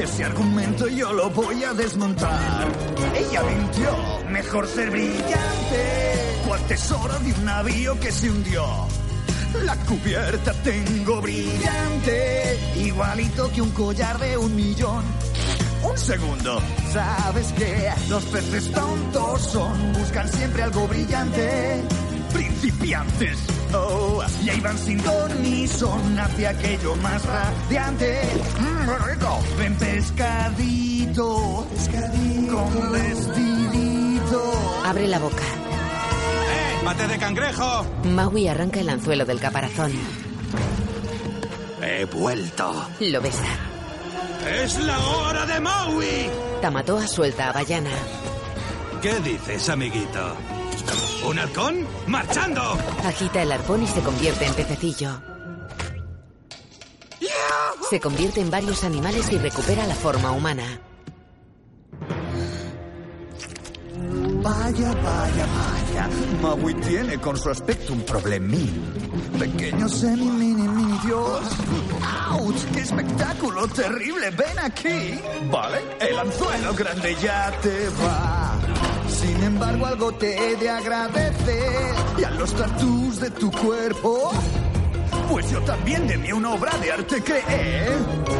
[0.00, 2.68] Ese argumento yo lo voy a desmontar.
[3.14, 3.96] Ella mintió,
[4.30, 6.42] mejor ser brillante.
[6.46, 8.64] Cual tesoro de un navío que se hundió.
[9.64, 15.02] La cubierta tengo brillante, igualito que un collar de un millón.
[15.82, 16.60] Un segundo,
[16.92, 21.82] ¿sabes que Los peces tontos son, buscan siempre algo brillante.
[22.32, 23.38] Principiantes,
[23.72, 28.20] oh, y ahí van sin don ni son hacia aquello más radiante.
[28.58, 29.38] Mmm, rico.
[29.58, 34.52] Ven pescadito, pescadito, con vestidito.
[34.84, 35.42] Abre la boca.
[35.42, 36.84] ¡Eh!
[36.84, 37.86] ¡Mate de cangrejo!
[38.04, 39.92] Maui arranca el anzuelo del caparazón.
[41.82, 42.86] He vuelto.
[43.00, 43.75] Lo besa.
[44.46, 46.30] ¡Es la hora de Maui!
[46.62, 47.90] Tamatoa suelta a Bayana.
[49.02, 50.36] ¿Qué dices, amiguito?
[51.28, 51.86] ¿Un halcón?
[52.06, 52.62] ¡Marchando!
[53.04, 55.20] Agita el arpón y se convierte en pececillo.
[57.90, 60.80] Se convierte en varios animales y recupera la forma humana.
[64.46, 66.08] Vaya, vaya, vaya.
[66.40, 68.92] Maui tiene con su aspecto un problemín.
[69.36, 71.40] Pequeño semi mini mini dios.
[72.30, 72.64] ¡Auch!
[72.72, 74.30] ¡Qué espectáculo terrible!
[74.30, 75.20] ¡Ven aquí!
[75.50, 78.54] Vale, el anzuelo grande ya te va.
[79.08, 81.94] Sin embargo, algo te he de agradecer.
[82.16, 84.30] Y a los tatús de tu cuerpo.
[85.28, 87.88] Pues yo también de mí una obra de arte creé.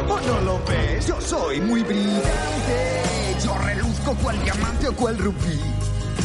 [0.07, 1.05] ¿O no lo ves?
[1.05, 3.03] Yo soy muy brillante.
[3.43, 5.76] Yo reluzco cual diamante o cual rubí.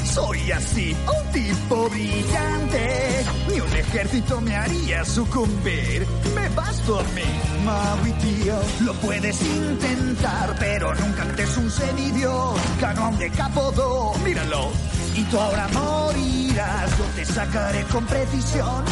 [0.05, 3.25] Soy así, un tipo brillante.
[3.49, 6.07] Ni un ejército me haría sucumbir.
[6.35, 7.23] Me basto a mí,
[7.65, 8.55] Maui tío.
[8.85, 12.55] Lo puedes intentar, pero nunca antes un semidios.
[12.81, 14.69] Gano a un decapodo, míralo.
[15.17, 16.99] Y tú ahora morirás.
[16.99, 18.85] Yo te sacaré con precisión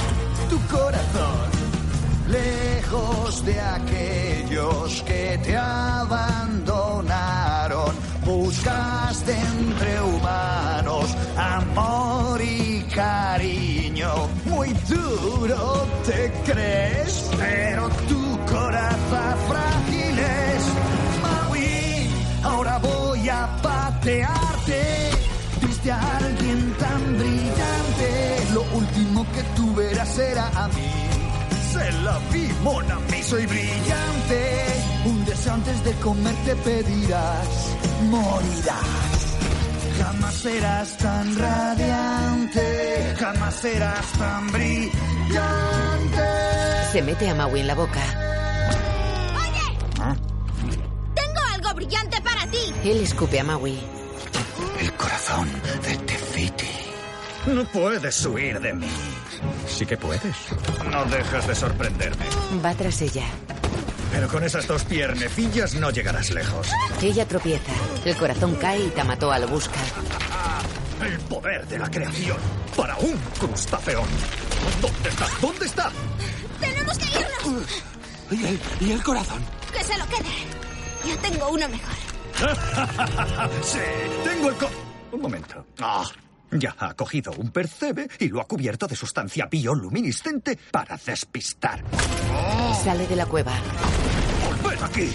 [0.48, 1.50] tu corazón.
[2.28, 7.92] Lejos de aquellos que te abandonaron,
[8.24, 10.49] buscaste entre humanos
[11.36, 14.12] amor y cariño.
[14.44, 20.62] Muy duro te crees, pero tu corazón frágil es.
[21.22, 22.10] Maui,
[22.42, 25.10] ahora voy a patearte.
[25.62, 30.92] Viste a alguien tan brillante, lo último que tú verás será a mí.
[31.72, 34.40] Se la vi, mona, mí soy brillante.
[35.04, 37.76] Un deseo antes de comer te pedirás,
[38.10, 39.09] morirás.
[40.00, 44.90] Jamás serás tan radiante, jamás serás tan brillante.
[46.90, 48.00] Se mete a Maui en la boca.
[51.14, 52.72] Tengo algo brillante para ti.
[52.82, 53.78] Él escupe a Maui.
[54.80, 55.46] El corazón
[55.86, 56.64] de Tefiti.
[57.46, 58.90] No puedes huir de mí.
[59.66, 60.34] Sí que puedes.
[60.90, 62.24] No dejas de sorprenderme.
[62.64, 63.26] Va tras ella.
[64.12, 66.68] Pero con esas dos piernecillas no llegarás lejos.
[67.00, 67.72] Ella tropieza.
[68.04, 69.78] El corazón cae y Tamatoa lo busca.
[71.04, 72.36] El poder de la creación
[72.76, 74.08] para un crustáceón.
[74.82, 75.26] ¿Dónde está?
[75.40, 75.92] ¿Dónde está?
[76.60, 77.82] ¡Tenemos que irnos!
[78.30, 79.42] ¿Y el, y el corazón?
[79.72, 80.28] ¡Que se lo quede!
[81.06, 81.94] Ya tengo uno mejor.
[83.62, 83.78] sí,
[84.24, 84.70] tengo el co...
[85.12, 85.64] Un momento.
[85.80, 86.04] Ah,
[86.52, 91.84] ya ha cogido un percebe y lo ha cubierto de sustancia bioluminiscente para despistar.
[92.82, 93.52] Sale de la cueva.
[94.68, 95.10] ¡Ven aquí!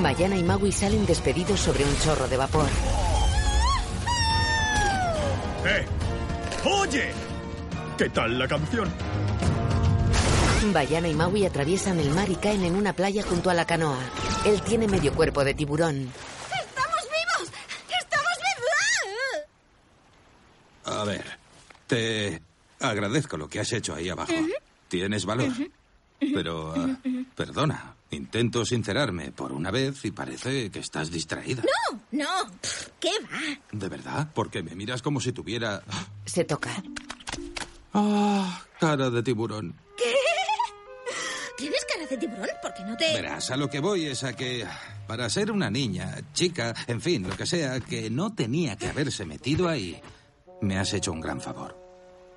[0.00, 2.66] Mayana y Maui salen despedidos sobre un chorro de vapor.
[5.66, 5.84] ¡Eh!
[6.64, 7.10] ¡Oye!
[7.98, 8.88] ¿Qué tal la canción?
[10.72, 13.98] Bayana y Maui atraviesan el mar y caen en una playa junto a la canoa.
[14.46, 16.10] Él tiene medio cuerpo de tiburón.
[20.90, 21.24] A ver,
[21.86, 22.42] te
[22.80, 24.32] agradezco lo que has hecho ahí abajo.
[24.88, 25.52] Tienes valor.
[26.18, 26.98] Pero, ah,
[27.34, 31.62] perdona, intento sincerarme por una vez y parece que estás distraída.
[31.62, 32.00] ¡No!
[32.10, 32.50] ¡No!
[32.98, 33.58] ¿Qué va?
[33.72, 34.28] ¿De verdad?
[34.34, 35.82] Porque me miras como si tuviera...
[36.26, 36.82] Se toca.
[37.94, 39.74] Ah, cara de tiburón.
[39.96, 40.14] ¿Qué?
[41.56, 42.48] ¿Tienes cara de tiburón?
[42.60, 43.14] ¿Por qué no te...?
[43.14, 44.66] Verás, a lo que voy es a que,
[45.06, 49.24] para ser una niña, chica, en fin, lo que sea, que no tenía que haberse
[49.24, 50.00] metido ahí,
[50.60, 51.76] me has hecho un gran favor.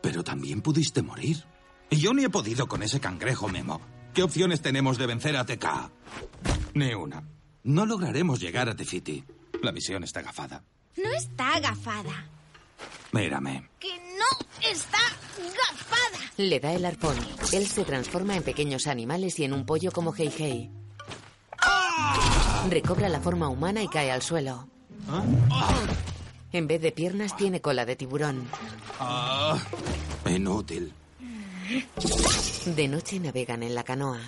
[0.02, 1.44] Pero también pudiste morir.
[1.90, 3.82] Y yo ni he podido con ese cangrejo Memo.
[4.14, 5.66] ¿Qué opciones tenemos de vencer a TK?
[6.76, 7.24] Ni una.
[7.64, 9.24] No lograremos llegar a Tefiti.
[9.62, 10.64] La misión está agafada.
[10.98, 12.28] No está agafada.
[13.12, 13.70] Mírame.
[13.80, 16.32] ¡Que no está agafada!
[16.38, 17.16] Le da el arpón.
[17.52, 20.72] Él se transforma en pequeños animales y en un pollo como Hei Hei.
[22.70, 24.68] Recobra la forma humana y cae al suelo.
[26.54, 28.48] En vez de piernas tiene cola de tiburón.
[29.00, 29.58] Ah,
[30.30, 30.94] inútil.
[32.66, 34.20] De noche navegan en la canoa.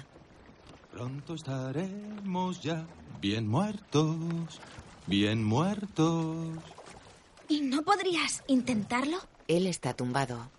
[0.92, 2.88] Pronto estaremos ya
[3.22, 4.18] bien muertos,
[5.06, 6.58] bien muertos.
[7.48, 9.20] ¿Y no podrías intentarlo?
[9.48, 10.50] Él está tumbado.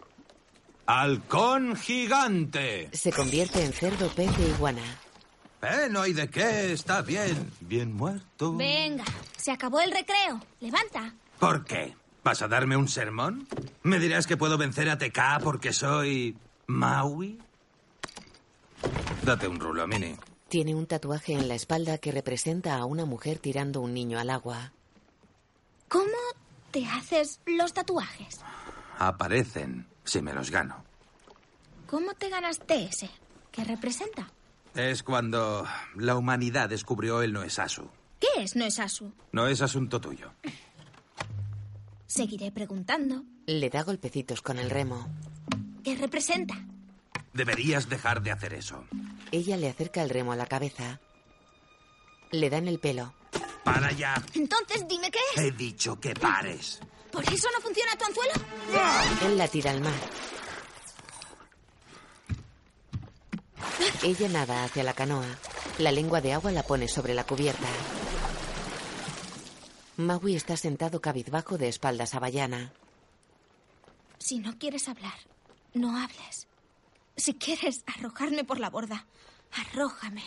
[0.86, 2.90] ¡Halcón gigante!
[2.92, 4.84] Se convierte en cerdo, pez e iguana.
[5.62, 7.50] Eh, no hay de qué, está bien.
[7.58, 8.54] Bien muerto.
[8.54, 9.04] Venga,
[9.36, 10.40] se acabó el recreo.
[10.60, 11.12] Levanta.
[11.38, 11.96] ¿Por qué?
[12.24, 13.46] ¿Vas a darme un sermón?
[13.82, 17.38] ¿Me dirás que puedo vencer a TK porque soy Maui?
[19.22, 20.16] Date un rulo, Mini.
[20.48, 24.30] Tiene un tatuaje en la espalda que representa a una mujer tirando un niño al
[24.30, 24.72] agua.
[25.88, 26.06] ¿Cómo
[26.70, 28.40] te haces los tatuajes?
[28.98, 30.84] Aparecen si me los gano.
[31.88, 33.10] ¿Cómo te ganaste ese?
[33.52, 34.30] ¿Qué representa?
[34.74, 35.66] Es cuando
[35.96, 37.88] la humanidad descubrió el Noesasu.
[38.20, 39.12] ¿Qué es no es Asu?
[39.32, 40.32] No es asunto tuyo.
[42.16, 43.24] Seguiré preguntando.
[43.46, 45.06] Le da golpecitos con el remo.
[45.84, 46.54] ¿Qué representa?
[47.34, 48.84] Deberías dejar de hacer eso.
[49.30, 50.98] Ella le acerca el remo a la cabeza.
[52.32, 53.12] Le da en el pelo.
[53.64, 54.14] Para ya.
[54.32, 55.42] Entonces dime qué es.
[55.42, 56.80] He dicho que pares.
[57.12, 58.32] ¿Por eso no funciona tu anzuelo?
[59.26, 59.92] Él la tira al mar.
[64.02, 65.26] Ella nada hacia la canoa.
[65.78, 67.68] La lengua de agua la pone sobre la cubierta.
[69.96, 72.72] Maui está sentado cabizbajo de espaldas a Bayana.
[74.18, 75.18] Si no quieres hablar,
[75.72, 76.48] no hables.
[77.16, 79.06] Si quieres arrojarme por la borda,
[79.52, 80.22] arrójame.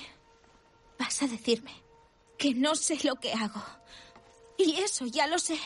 [0.98, 1.74] Vas a decirme
[2.38, 3.62] que no sé lo que hago.
[4.58, 5.60] Y eso ya lo sé.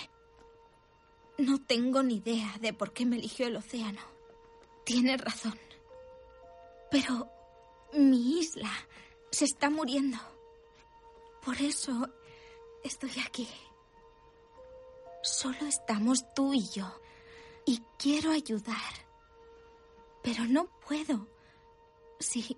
[1.38, 4.01] No tengo ni idea de por qué me eligió el océano.
[4.84, 5.58] Tienes razón.
[6.91, 7.30] Pero
[7.93, 8.72] mi isla
[9.32, 10.18] se está muriendo.
[11.43, 12.10] Por eso
[12.84, 13.47] estoy aquí.
[15.24, 16.99] Solo estamos tú y yo.
[17.65, 18.76] Y quiero ayudar.
[20.21, 21.30] Pero no puedo.
[22.19, 22.57] Si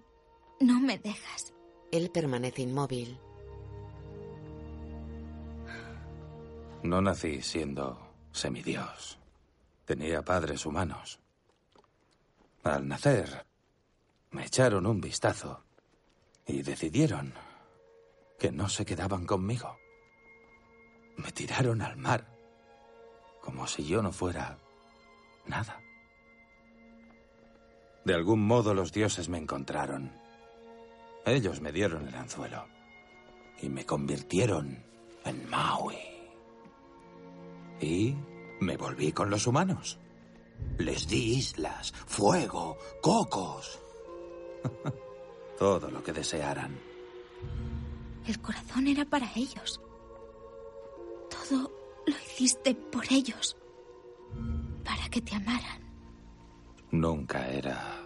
[0.59, 1.53] no me dejas.
[1.91, 3.19] Él permanece inmóvil.
[6.81, 7.99] No nací siendo
[8.31, 9.19] semidios.
[9.85, 11.19] Tenía padres humanos.
[12.63, 13.45] Al nacer,
[14.31, 15.63] me echaron un vistazo
[16.47, 17.31] y decidieron
[18.39, 19.77] que no se quedaban conmigo.
[21.17, 22.34] Me tiraron al mar,
[23.45, 24.57] como si yo no fuera
[25.45, 25.79] nada.
[28.03, 30.11] De algún modo los dioses me encontraron.
[31.25, 32.65] Ellos me dieron el anzuelo
[33.61, 34.83] y me convirtieron
[35.23, 35.97] en Maui.
[37.79, 38.15] Y
[38.59, 39.99] me volví con los humanos.
[40.77, 43.79] Les di islas, fuego, cocos.
[45.59, 46.77] Todo lo que desearan.
[48.25, 49.81] El corazón era para ellos.
[51.29, 53.57] Todo lo hiciste por ellos.
[54.83, 55.81] Para que te amaran.
[56.91, 58.01] Nunca era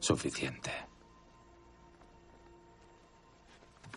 [0.00, 0.70] suficiente.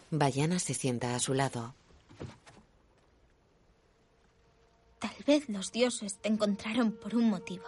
[0.10, 1.74] Bayana se sienta a su lado.
[5.00, 7.66] Tal vez los dioses te encontraron por un motivo.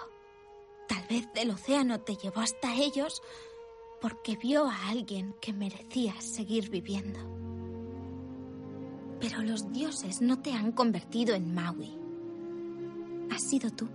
[0.87, 3.21] Tal vez el océano te llevó hasta ellos
[4.01, 7.42] porque vio a alguien que merecía seguir viviendo.
[9.23, 11.97] Pero los dioses no te han convertido en Maui.
[13.31, 13.87] Has sido tú.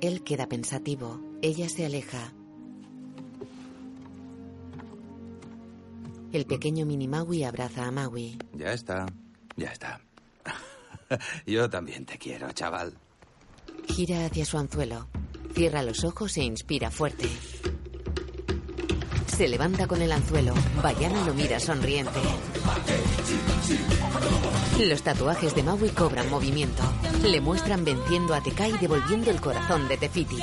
[0.00, 1.20] Él queda pensativo.
[1.40, 2.32] Ella se aleja.
[6.32, 8.36] El pequeño mini Maui abraza a Maui.
[8.54, 9.06] Ya está,
[9.56, 10.00] ya está.
[11.46, 12.98] Yo también te quiero, chaval.
[13.86, 15.06] Gira hacia su anzuelo.
[15.54, 17.28] Cierra los ojos e inspira fuerte.
[19.36, 20.54] Se levanta con el anzuelo.
[20.80, 22.20] Bayana lo mira sonriente.
[24.78, 26.82] Los tatuajes de Maui cobran movimiento.
[27.24, 30.38] Le muestran venciendo a Tekai y devolviendo el corazón de Tefiti.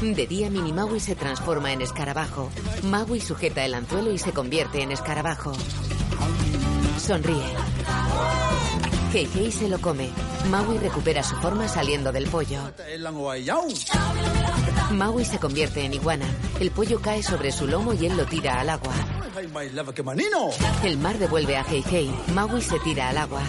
[0.00, 2.48] De día, Mini Maui se transforma en escarabajo.
[2.84, 5.52] Maui sujeta el anzuelo y se convierte en escarabajo.
[6.98, 7.44] Sonríe.
[9.12, 10.08] Heihei se lo come.
[10.50, 12.60] Maui recupera su forma saliendo del pollo.
[14.90, 16.26] Maui se convierte en iguana.
[16.58, 18.92] El pollo cae sobre su lomo y él lo tira al agua.
[20.82, 22.10] El mar devuelve a Heihei.
[22.34, 23.42] Maui se tira al agua.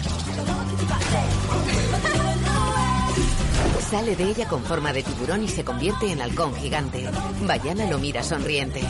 [3.90, 7.08] Sale de ella con forma de tiburón y se convierte en halcón gigante.
[7.42, 8.80] Bayana lo mira sonriente.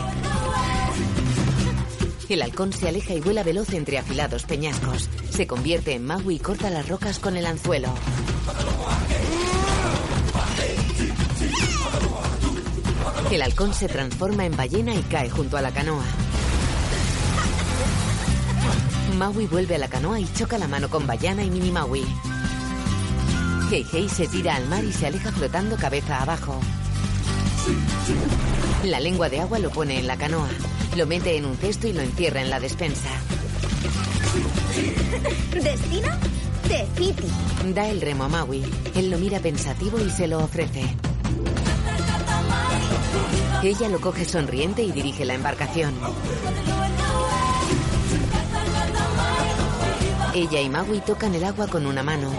[2.29, 5.11] El halcón se aleja y vuela veloz entre afilados peñascos.
[5.31, 7.93] Se convierte en Maui y corta las rocas con el anzuelo.
[13.33, 16.05] El halcón se transforma en ballena y cae junto a la canoa.
[19.17, 22.05] Maui vuelve a la canoa y choca la mano con Bayana y Mini Maui.
[23.71, 26.61] Heihei se tira al mar y se aleja flotando cabeza abajo.
[28.85, 30.51] La lengua de agua lo pone en la canoa.
[30.95, 33.09] Lo mete en un cesto y lo encierra en la despensa.
[35.55, 36.09] ¿Destino?
[36.69, 37.29] Tefiti.
[37.73, 38.63] Da el remo a Maui.
[38.95, 40.85] Él lo mira pensativo y se lo ofrece.
[43.63, 45.95] Ella lo coge sonriente y dirige la embarcación.
[50.35, 52.31] Ella y Maui tocan el agua con una mano.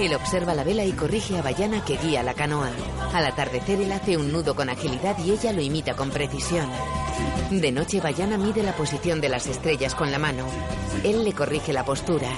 [0.00, 2.70] Él observa la vela y corrige a Bayana que guía la canoa.
[3.14, 6.68] Al atardecer él hace un nudo con agilidad y ella lo imita con precisión.
[7.50, 10.46] De noche Bayana mide la posición de las estrellas con la mano.
[11.04, 12.28] Él le corrige la postura.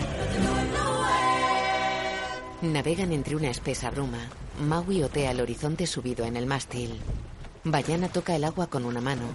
[2.72, 4.26] Navegan entre una espesa bruma.
[4.58, 6.98] Maui otea el horizonte subido en el mástil.
[7.62, 9.26] Bayana toca el agua con una mano.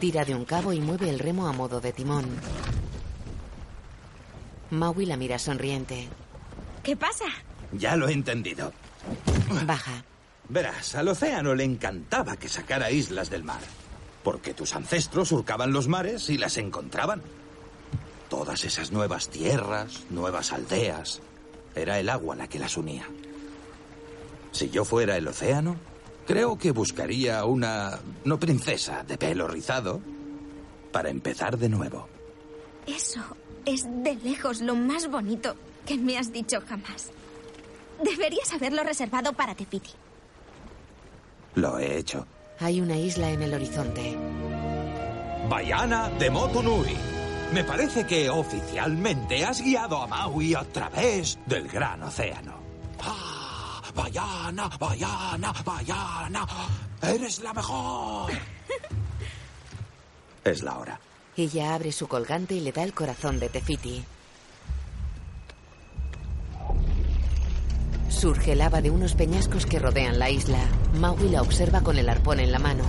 [0.00, 2.26] Tira de un cabo y mueve el remo a modo de timón.
[4.70, 6.08] Maui la mira sonriente.
[6.82, 7.26] ¿Qué pasa?
[7.72, 8.72] Ya lo he entendido.
[9.64, 10.04] Baja.
[10.48, 13.60] Verás, al océano le encantaba que sacara islas del mar.
[14.24, 17.22] Porque tus ancestros surcaban los mares y las encontraban.
[18.28, 21.22] Todas esas nuevas tierras, nuevas aldeas.
[21.74, 23.06] Era el agua la que las unía.
[24.52, 25.76] Si yo fuera el océano,
[26.26, 27.98] creo que buscaría una...
[28.24, 30.00] no princesa de pelo rizado
[30.92, 32.08] para empezar de nuevo.
[32.86, 33.20] Eso
[33.64, 35.56] es de lejos lo más bonito
[35.86, 37.10] que me has dicho jamás.
[38.02, 39.90] Deberías haberlo reservado para Tefiti.
[41.54, 42.26] Lo he hecho.
[42.60, 44.16] Hay una isla en el horizonte.
[45.48, 47.13] Bayana de Motunui.
[47.52, 52.54] Me parece que oficialmente has guiado a Maui a través del gran océano.
[53.00, 53.34] ¡Ah!
[53.94, 56.46] Bayana, Bayana, Bayana.
[57.00, 58.32] Eres la mejor.
[60.44, 61.00] es la hora.
[61.36, 64.04] Ella abre su colgante y le da el corazón de Tefiti.
[68.08, 70.60] Surge lava de unos peñascos que rodean la isla.
[70.94, 72.84] Maui la observa con el arpón en la mano.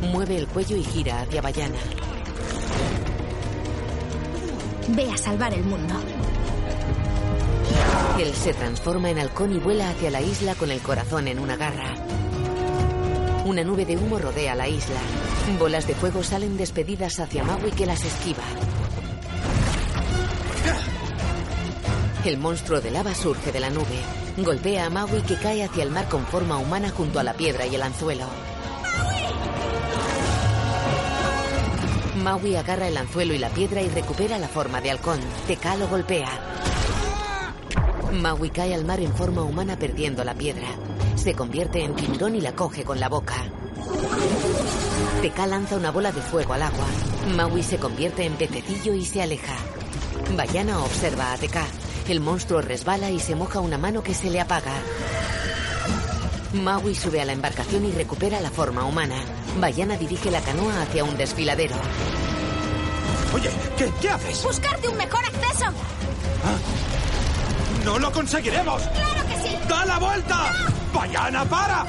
[0.00, 1.78] Mueve el cuello y gira hacia Bayana.
[4.88, 5.94] Ve a salvar el mundo.
[8.18, 11.56] Él se transforma en halcón y vuela hacia la isla con el corazón en una
[11.56, 11.94] garra.
[13.46, 15.00] Una nube de humo rodea la isla.
[15.58, 18.44] Bolas de fuego salen despedidas hacia Maui que las esquiva.
[22.24, 24.00] El monstruo de lava surge de la nube.
[24.36, 27.66] Golpea a Maui que cae hacia el mar con forma humana junto a la piedra
[27.66, 28.43] y el anzuelo.
[32.24, 35.20] Maui agarra el anzuelo y la piedra y recupera la forma de halcón.
[35.46, 36.30] Teka lo golpea.
[38.12, 40.68] Maui cae al mar en forma humana perdiendo la piedra.
[41.16, 43.34] Se convierte en tiburón y la coge con la boca.
[45.20, 46.86] Teka lanza una bola de fuego al agua.
[47.36, 49.56] Maui se convierte en pececillo y se aleja.
[50.34, 51.66] Bayana observa a Teka.
[52.08, 54.72] El monstruo resbala y se moja una mano que se le apaga.
[56.54, 59.16] Maui sube a la embarcación y recupera la forma humana.
[59.58, 61.74] Bayana dirige la canoa hacia un desfiladero.
[63.34, 64.44] Oye, ¿qué, qué haces?
[64.44, 65.66] ¡Buscarte un mejor acceso!
[67.84, 68.82] ¡No lo conseguiremos!
[68.82, 69.56] ¡Claro que sí!
[69.68, 70.52] ¡Da la vuelta!
[70.94, 71.84] ¡Bayana, para!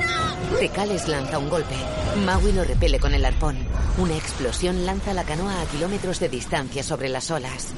[0.59, 1.75] Teka les lanza un golpe.
[2.25, 3.57] Maui lo repele con el arpón.
[3.99, 7.73] Una explosión lanza la canoa a kilómetros de distancia sobre las olas.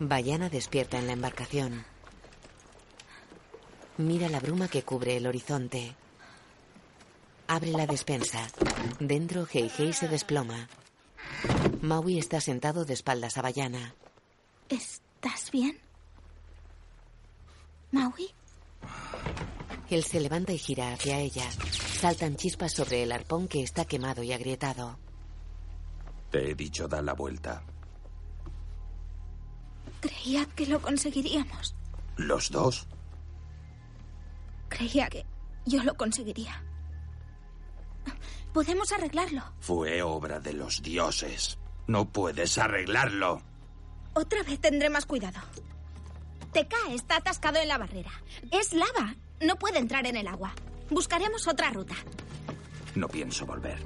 [0.00, 1.84] Bayana despierta en la embarcación.
[3.98, 5.94] Mira la bruma que cubre el horizonte.
[7.46, 8.46] Abre la despensa.
[8.98, 10.68] Dentro, Heihei se desploma.
[11.80, 13.94] Maui está sentado de espaldas a Bayana.
[14.68, 15.78] ¿Estás bien?
[17.90, 18.30] ¿Maui?
[19.90, 21.50] Él se levanta y gira hacia ella.
[21.50, 24.98] Saltan chispas sobre el arpón que está quemado y agrietado.
[26.30, 27.62] Te he dicho da la vuelta.
[30.00, 31.74] Creía que lo conseguiríamos.
[32.16, 32.86] ¿Los dos?
[34.68, 35.26] Creía que
[35.66, 36.64] yo lo conseguiría.
[38.52, 39.42] Podemos arreglarlo.
[39.60, 41.58] Fue obra de los dioses.
[41.86, 43.42] No puedes arreglarlo.
[44.14, 45.40] Otra vez tendré más cuidado.
[46.52, 48.10] Teka está atascado en la barrera.
[48.50, 49.14] Es lava.
[49.40, 50.52] No puede entrar en el agua.
[50.90, 51.94] Buscaremos otra ruta.
[52.94, 53.78] No pienso volver.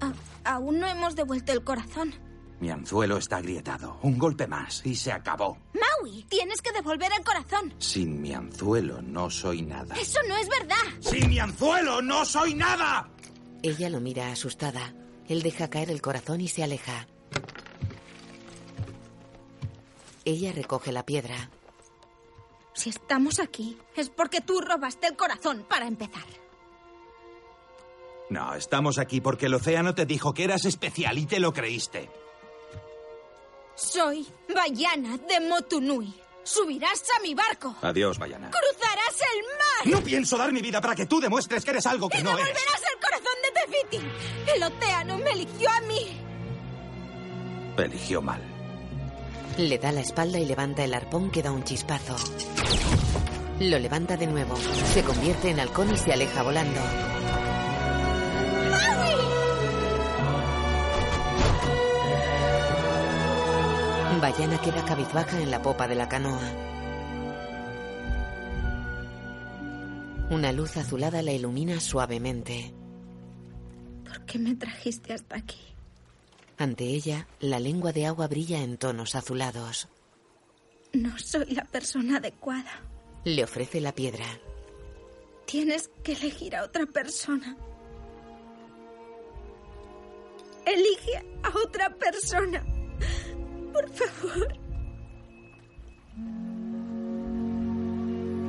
[0.00, 2.14] A- aún no hemos devuelto el corazón.
[2.60, 3.98] Mi anzuelo está agrietado.
[4.02, 5.58] Un golpe más y se acabó.
[5.74, 7.74] Maui, tienes que devolver el corazón.
[7.78, 9.94] Sin mi anzuelo no soy nada.
[9.96, 10.76] Eso no es verdad.
[11.00, 13.08] ¡Sin mi anzuelo no soy nada!
[13.62, 14.94] Ella lo mira asustada.
[15.28, 17.06] Él deja caer el corazón y se aleja.
[20.24, 21.50] Ella recoge la piedra.
[22.74, 26.24] Si estamos aquí, es porque tú robaste el corazón para empezar.
[28.30, 32.10] No, estamos aquí porque el océano te dijo que eras especial y te lo creíste.
[33.76, 36.14] Soy Bayana de Motunui.
[36.44, 37.74] Subirás a mi barco.
[37.82, 38.50] Adiós, Bayana.
[38.50, 39.98] Cruzarás el mar.
[39.98, 42.30] No pienso dar mi vida para que tú demuestres que eres algo que y no
[42.38, 42.44] eres.
[42.44, 43.60] devolverás el corazón de
[43.98, 44.52] Tefiti.
[44.54, 46.20] El océano me eligió a mí.
[47.78, 48.42] Eligió mal.
[49.56, 52.16] Le da la espalda y levanta el arpón que da un chispazo.
[53.60, 54.56] Lo levanta de nuevo.
[54.92, 56.80] Se convierte en halcón y se aleja volando.
[64.24, 66.40] Bayana queda cabizbaja en la popa de la canoa.
[70.30, 72.72] Una luz azulada la ilumina suavemente.
[74.02, 75.60] ¿Por qué me trajiste hasta aquí?
[76.56, 79.88] Ante ella, la lengua de agua brilla en tonos azulados.
[80.94, 82.80] No soy la persona adecuada.
[83.24, 84.24] Le ofrece la piedra.
[85.44, 87.58] Tienes que elegir a otra persona.
[90.64, 92.64] Elige a otra persona.
[93.74, 94.48] Por favor.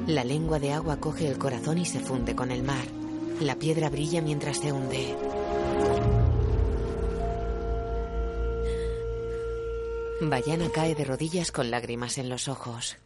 [0.05, 2.85] La lengua de agua coge el corazón y se funde con el mar.
[3.39, 5.17] La piedra brilla mientras se hunde.
[10.21, 12.97] Bayana cae de rodillas con lágrimas en los ojos.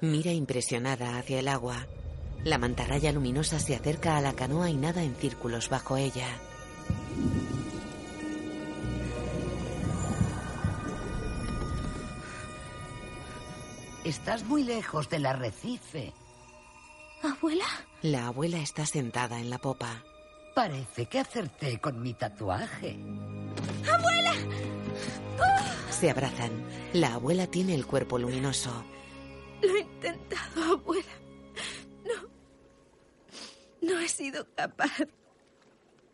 [0.00, 1.88] Mira impresionada hacia el agua.
[2.44, 6.28] La mantarraya luminosa se acerca a la canoa y nada en círculos bajo ella.
[14.04, 16.12] Estás muy lejos del arrecife.
[17.22, 17.64] ¿Abuela?
[18.02, 20.04] La abuela está sentada en la popa.
[20.54, 22.98] Parece que acerté con mi tatuaje.
[23.90, 24.34] ¡Abuela!
[25.88, 26.52] Se abrazan.
[26.92, 28.84] La abuela tiene el cuerpo luminoso.
[29.62, 31.12] Lo he intentado, abuela.
[32.04, 32.28] No.
[33.80, 35.08] No he sido capaz.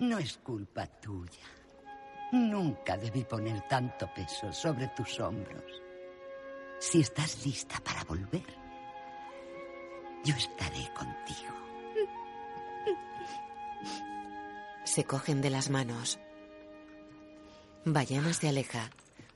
[0.01, 1.45] No es culpa tuya.
[2.33, 5.83] Nunca debí poner tanto peso sobre tus hombros.
[6.79, 8.47] Si estás lista para volver,
[10.25, 11.55] yo estaré contigo.
[14.85, 16.19] Se cogen de las manos.
[17.85, 18.89] Bayana se aleja.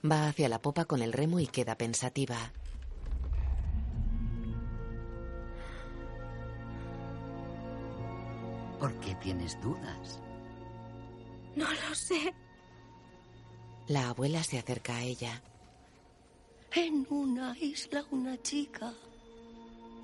[0.03, 2.37] Va hacia la popa con el remo y queda pensativa.
[8.81, 10.24] ¿Por qué tienes dudas?
[11.57, 12.35] No lo sé.
[13.89, 15.43] La abuela se acerca a ella.
[16.73, 18.93] En una isla una chica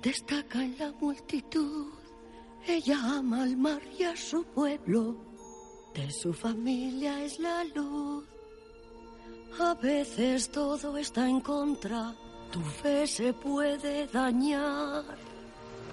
[0.01, 1.87] destaca en la multitud.
[2.65, 5.15] Ella ama al mar y a su pueblo.
[5.93, 8.23] De su familia es la luz.
[9.59, 12.15] A veces todo está en contra.
[12.51, 15.03] Tu fe se puede dañar.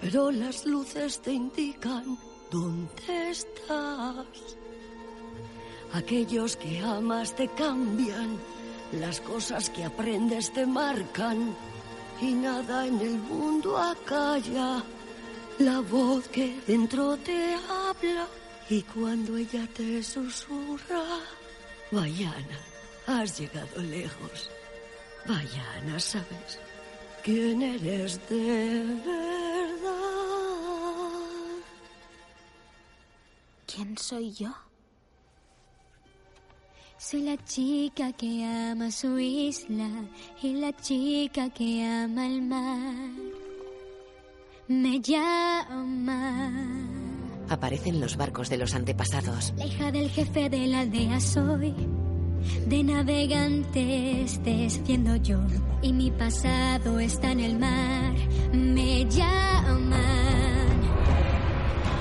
[0.00, 2.16] Pero las luces te indican
[2.50, 4.57] dónde estás.
[5.92, 8.38] Aquellos que amas te cambian.
[8.92, 11.54] Las cosas que aprendes te marcan.
[12.20, 14.82] Y nada en el mundo acalla
[15.58, 18.26] la voz que dentro te habla.
[18.70, 21.02] Y cuando ella te susurra,
[21.90, 22.60] Bayana,
[23.06, 24.50] has llegado lejos.
[25.26, 26.58] Bayana, ¿sabes
[27.22, 29.98] quién eres de verdad?
[33.66, 34.67] ¿Quién soy yo?
[37.00, 39.88] Soy la chica que ama su isla
[40.42, 43.10] y la chica que ama el mar.
[44.66, 46.50] Me llama.
[47.48, 49.54] Aparecen los barcos de los antepasados.
[49.56, 51.72] La hija del jefe de la aldea soy.
[52.66, 55.38] De navegantes desciendo yo.
[55.82, 58.12] Y mi pasado está en el mar.
[58.52, 60.02] Me llaman.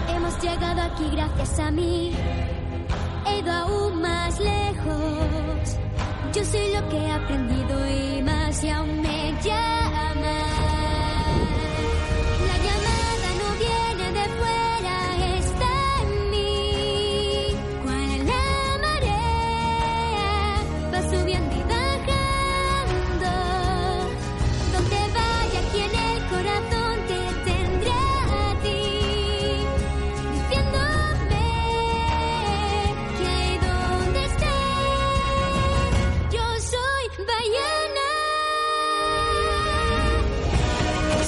[0.10, 2.14] Hemos llegado aquí gracias a mí.
[3.28, 5.80] He ido aún más lejos.
[6.34, 10.67] Yo soy lo que he aprendido y más y aún me llaman.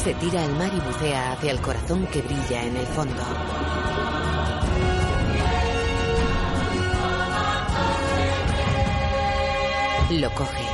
[0.09, 3.21] Se tira al mar y bucea hacia el corazón que brilla en el fondo.
[10.09, 10.65] Lo coge.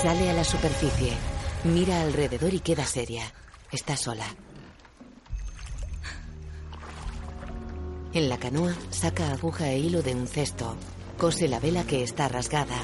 [0.00, 1.12] Sale a la superficie.
[1.64, 3.30] Mira alrededor y queda seria.
[3.70, 4.34] Está sola.
[8.14, 10.74] En la canoa saca aguja e hilo de un cesto.
[11.18, 12.78] Cose la vela que está rasgada.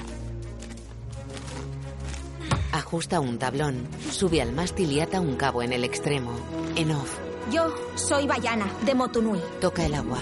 [2.72, 3.88] Ajusta un tablón.
[4.10, 6.32] Sube al mástil y ata un cabo en el extremo.
[6.76, 7.18] En off.
[7.50, 9.40] Yo soy Bayana, de Motunui.
[9.60, 10.18] Toca el agua.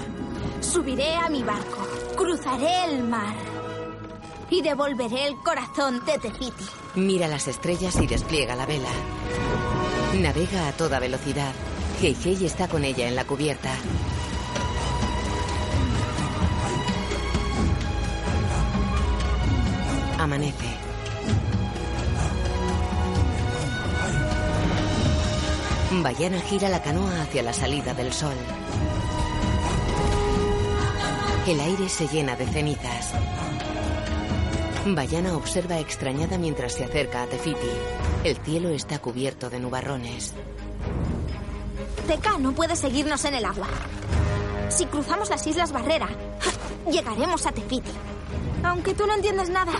[0.60, 3.34] Subiré a mi barco, cruzaré el mar
[4.50, 6.64] y devolveré el corazón de Tefiti.
[6.94, 8.88] Mira las estrellas y despliega la vela.
[10.14, 11.52] Navega a toda velocidad.
[12.00, 13.70] Heihei está con ella en la cubierta.
[20.18, 20.77] Amanece.
[25.90, 28.34] Bayana gira la canoa hacia la salida del sol.
[31.46, 33.14] El aire se llena de cenizas.
[34.84, 37.70] Bayana observa extrañada mientras se acerca a Tefiti.
[38.22, 40.34] El cielo está cubierto de nubarrones.
[42.06, 43.68] Teka no puede seguirnos en el agua.
[44.68, 46.08] Si cruzamos las Islas Barrera,
[46.90, 47.92] llegaremos a Tefiti.
[48.62, 49.72] Aunque tú no entiendas nada.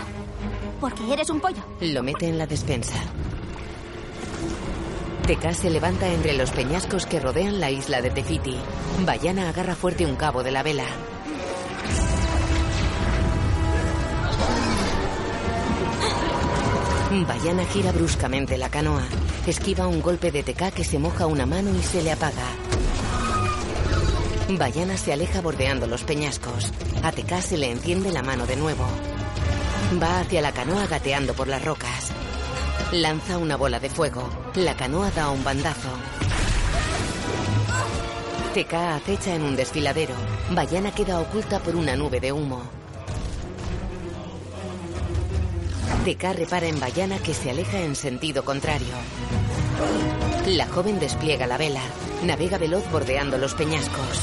[0.81, 1.61] Porque eres un pollo.
[1.81, 2.95] Lo mete en la despensa.
[5.29, 8.57] Teka se levanta entre los peñascos que rodean la isla de Tefiti.
[9.05, 10.87] Bayana agarra fuerte un cabo de la vela.
[17.27, 19.03] Bayana gira bruscamente la canoa.
[19.45, 22.47] Esquiva un golpe de Teka que se moja una mano y se le apaga.
[24.57, 26.73] Bayana se aleja bordeando los peñascos.
[27.03, 28.87] A Teka se le enciende la mano de nuevo.
[30.01, 32.09] Va hacia la canoa gateando por las rocas.
[32.91, 34.27] Lanza una bola de fuego.
[34.59, 35.87] La canoa da un bandazo.
[38.53, 40.15] Teka acecha en un desfiladero.
[40.51, 42.61] Bayana queda oculta por una nube de humo.
[46.03, 48.95] Teka repara en Bayana que se aleja en sentido contrario.
[50.47, 51.81] La joven despliega la vela.
[52.25, 54.19] Navega veloz bordeando los peñascos.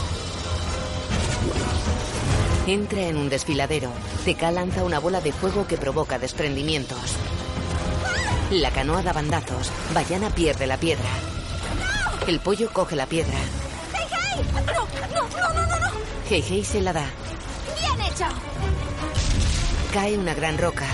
[2.67, 3.91] Entra en un desfiladero.
[4.27, 7.17] Teka lanza una bola de fuego que provoca desprendimientos.
[8.51, 9.73] La canoa da bandazos.
[9.93, 11.09] Bayana pierde la piedra.
[12.29, 13.37] El pollo coge la piedra.
[13.93, 14.45] ¡Hey, hey!
[14.55, 15.91] ¡No, no, no, no, no!
[16.31, 17.07] Hei Hei se la da.
[17.81, 18.27] ¡Bien hecho!
[19.93, 20.87] Cae una gran roca.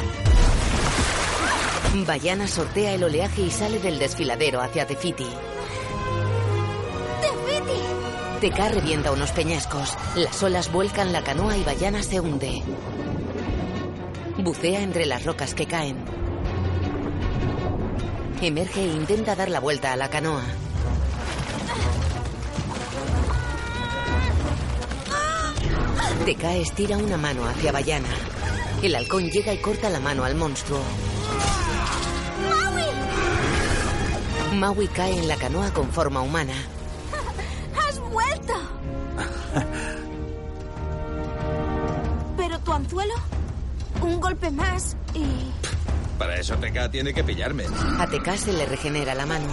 [2.07, 5.29] Bayana sortea el oleaje y sale del desfiladero hacia Tefiti.
[7.21, 7.81] ¡Tefiti!
[8.41, 9.99] Teka revienta unos peñascos.
[10.15, 12.63] Las olas vuelcan la canoa y Bayana se hunde.
[14.39, 16.22] Bucea entre las rocas que caen.
[18.43, 20.43] Emerge e intenta dar la vuelta a la canoa.
[26.25, 28.09] Teka estira una mano hacia Bayana.
[28.83, 30.81] El halcón llega y corta la mano al monstruo.
[32.51, 32.83] ¡Maui!
[34.59, 36.55] Maui cae en la canoa con forma humana.
[37.79, 38.55] ¡Has vuelto!
[42.37, 43.15] ¿Pero tu anzuelo?
[44.01, 45.62] Un golpe más y...
[46.23, 47.65] Para eso TK tiene que pillarme.
[47.99, 49.49] A se le regenera la mano.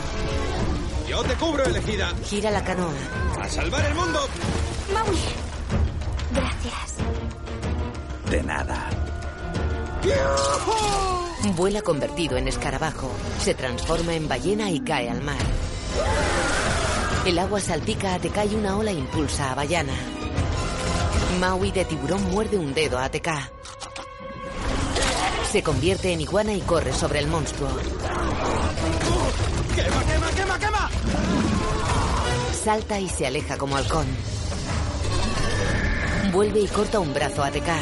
[1.07, 2.13] Yo te cubro, elegida.
[2.23, 2.93] Gira la canoa.
[3.41, 4.19] ¡A salvar el mundo!
[4.93, 5.17] Maui.
[6.31, 6.97] Gracias.
[8.29, 8.87] De nada.
[11.55, 13.11] Vuela convertido en escarabajo.
[13.39, 15.41] Se transforma en ballena y cae al mar.
[17.25, 19.95] El agua salpica a Teka y una ola impulsa a Bayana.
[21.39, 23.53] Maui de tiburón muerde un dedo a Teka.
[25.51, 27.69] Se convierte en iguana y corre sobre el monstruo.
[29.75, 30.89] ¡Quema, quema, quema, quema!
[32.63, 34.05] Salta y se aleja como halcón.
[36.31, 37.79] Vuelve y corta un brazo a Teka.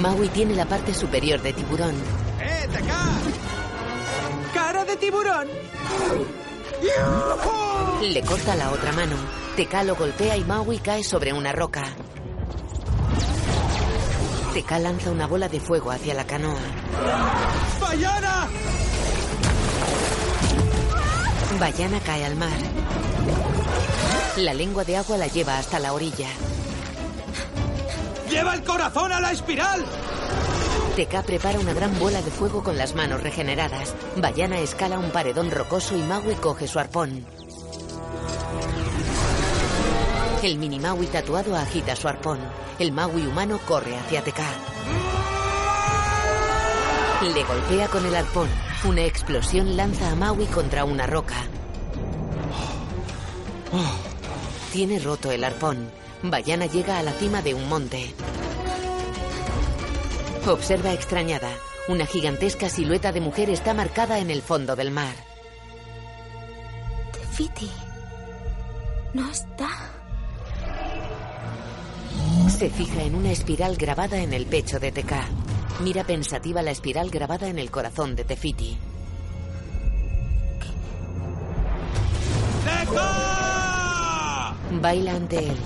[0.00, 1.94] Maui tiene la parte superior de tiburón.
[2.40, 4.54] ¡Eh, TK!
[4.54, 5.48] ¡Cara de tiburón!
[8.00, 9.16] Le corta la otra mano.
[9.56, 11.84] Teka lo golpea y Maui cae sobre una roca.
[14.52, 16.60] Teka lanza una bola de fuego hacia la canoa.
[17.80, 18.48] ¡Bayana!
[21.60, 22.58] Bayana cae al mar.
[24.36, 26.28] La lengua de agua la lleva hasta la orilla.
[28.30, 29.84] ¡Lleva el corazón a la espiral!
[30.96, 33.94] Teka prepara una gran bola de fuego con las manos regeneradas.
[34.16, 37.24] Bayana escala un paredón rocoso y Maui coge su arpón.
[40.40, 42.38] El mini Maui tatuado agita su arpón.
[42.78, 44.46] El Maui humano corre hacia Teka.
[47.22, 48.48] Le golpea con el arpón.
[48.84, 51.34] Una explosión lanza a Maui contra una roca.
[54.72, 55.90] Tiene roto el arpón.
[56.22, 58.14] Bayana llega a la cima de un monte.
[60.46, 61.50] Observa extrañada.
[61.88, 65.16] Una gigantesca silueta de mujer está marcada en el fondo del mar.
[67.12, 67.70] Tefiti.
[69.14, 69.87] No está.
[72.48, 75.26] Se fija en una espiral grabada en el pecho de Teka.
[75.80, 78.76] Mira pensativa la espiral grabada en el corazón de Tefiti.
[82.64, 83.00] ¡TK!
[84.80, 85.56] Baila ante él.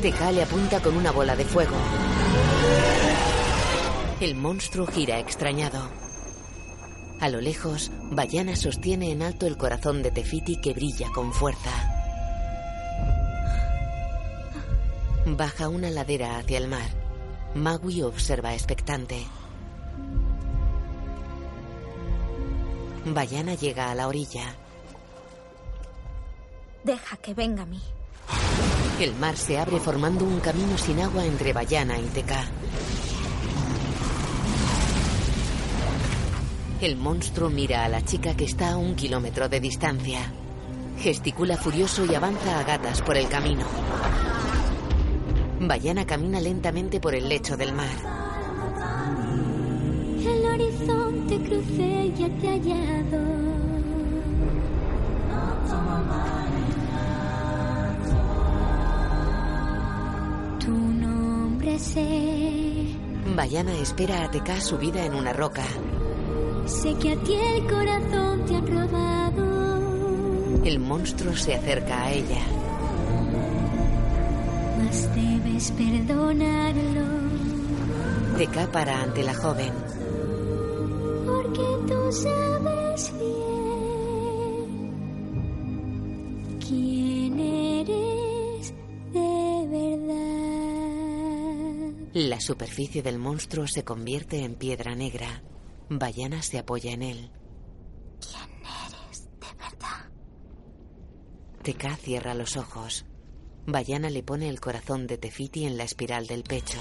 [0.00, 1.76] Teka le apunta con una bola de fuego.
[4.20, 6.01] El monstruo gira extrañado.
[7.22, 11.70] A lo lejos, Bayana sostiene en alto el corazón de Tefiti que brilla con fuerza.
[15.24, 16.90] Baja una ladera hacia el mar.
[17.54, 19.24] Magui observa expectante.
[23.04, 24.56] Bayana llega a la orilla.
[26.82, 27.80] Deja que venga a mí.
[28.98, 32.48] El mar se abre formando un camino sin agua entre Bayana y Teka.
[36.82, 40.18] El monstruo mira a la chica que está a un kilómetro de distancia.
[40.98, 43.64] Gesticula furioso y avanza a gatas por el camino.
[45.60, 47.86] Bayana camina lentamente por el lecho del mar.
[50.26, 53.22] El horizonte crucé ya te hallado.
[60.58, 62.86] Tu nombre sé.
[63.36, 65.62] Bayana espera a Teka subida en una roca.
[66.66, 70.64] Sé que a ti el corazón te han robado.
[70.64, 72.42] El monstruo se acerca a ella.
[74.78, 77.04] Mas debes perdonarlo.
[78.38, 79.72] Teka para ante la joven.
[81.26, 84.90] Porque tú sabes bien
[86.60, 88.72] quién eres
[89.12, 91.02] de verdad.
[92.14, 95.42] La superficie del monstruo se convierte en piedra negra.
[95.98, 97.30] Bayana se apoya en él.
[98.20, 98.50] ¿Quién
[98.86, 100.10] eres de verdad?
[101.62, 103.04] Teka cierra los ojos.
[103.66, 106.78] Bayana le pone el corazón de Tefiti en la espiral del pecho.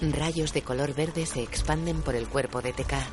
[0.00, 3.06] Rayos de color verde se expanden por el cuerpo de Teka.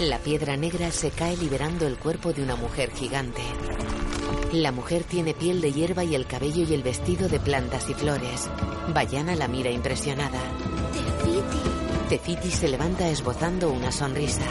[0.00, 3.42] La piedra negra se cae liberando el cuerpo de una mujer gigante.
[4.52, 7.94] La mujer tiene piel de hierba y el cabello y el vestido de plantas y
[7.94, 8.50] flores.
[8.92, 10.40] Bayana la mira impresionada.
[10.92, 11.73] Tefiti.
[12.08, 14.42] Tefiti se levanta esbozando una sonrisa.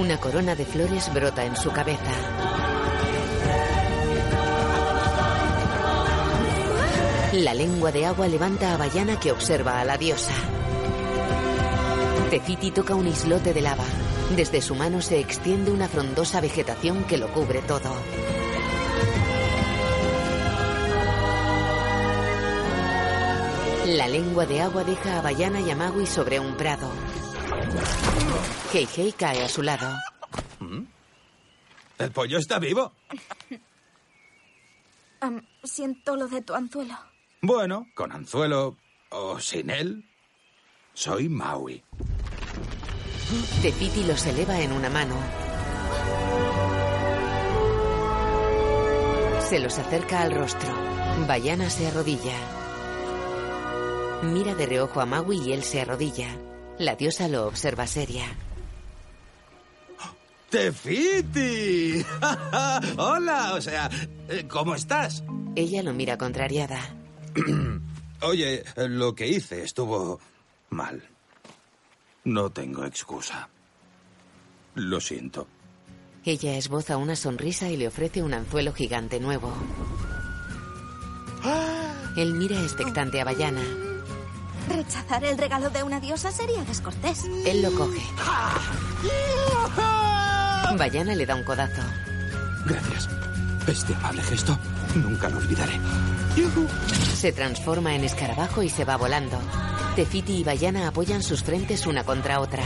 [0.00, 2.12] Una corona de flores brota en su cabeza.
[7.34, 10.32] La lengua de agua levanta a Bayana que observa a la diosa.
[12.30, 13.84] Tefiti toca un islote de lava.
[14.34, 17.92] Desde su mano se extiende una frondosa vegetación que lo cubre todo.
[23.86, 26.90] La lengua de agua deja a Bayana y a Magui sobre un prado.
[28.72, 29.96] Heihei cae a su lado.
[31.96, 32.92] ¿El pollo está vivo?
[35.62, 36.96] Siento lo de tu anzuelo.
[37.42, 38.76] Bueno, con anzuelo
[39.10, 40.04] o sin él,
[40.92, 41.84] soy Maui.
[43.62, 45.14] Tefiti los eleva en una mano.
[49.48, 50.74] Se los acerca al rostro.
[51.28, 52.55] Bayana se arrodilla.
[54.22, 56.28] Mira de reojo a Maui y él se arrodilla.
[56.78, 58.26] La diosa lo observa seria.
[60.50, 62.04] ¡Tefiti!
[62.96, 63.90] Hola, o sea,
[64.28, 65.22] eh, ¿cómo estás?
[65.54, 66.80] Ella lo mira contrariada.
[68.22, 70.20] Oye, lo que hice estuvo
[70.70, 71.02] mal.
[72.24, 73.48] No tengo excusa.
[74.74, 75.46] Lo siento.
[76.24, 79.52] Ella esboza una sonrisa y le ofrece un anzuelo gigante nuevo.
[82.16, 83.62] Él mira expectante a Bayana.
[84.68, 87.24] Rechazar el regalo de una diosa sería descortés.
[87.44, 88.00] Él lo coge.
[90.76, 91.82] Bayana le da un codazo.
[92.66, 93.08] Gracias.
[93.66, 94.58] Este amable gesto
[94.94, 95.80] nunca lo olvidaré.
[97.14, 99.38] Se transforma en escarabajo y se va volando.
[99.94, 102.62] Tefiti y Bayana apoyan sus frentes una contra otra.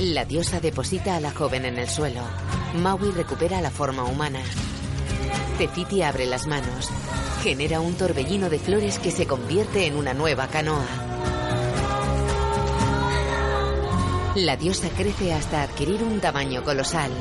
[0.00, 2.20] La diosa deposita a la joven en el suelo.
[2.74, 4.40] Maui recupera la forma humana.
[5.58, 6.90] Tefiti abre las manos.
[7.42, 10.86] Genera un torbellino de flores que se convierte en una nueva canoa.
[14.34, 17.12] La diosa crece hasta adquirir un tamaño colosal.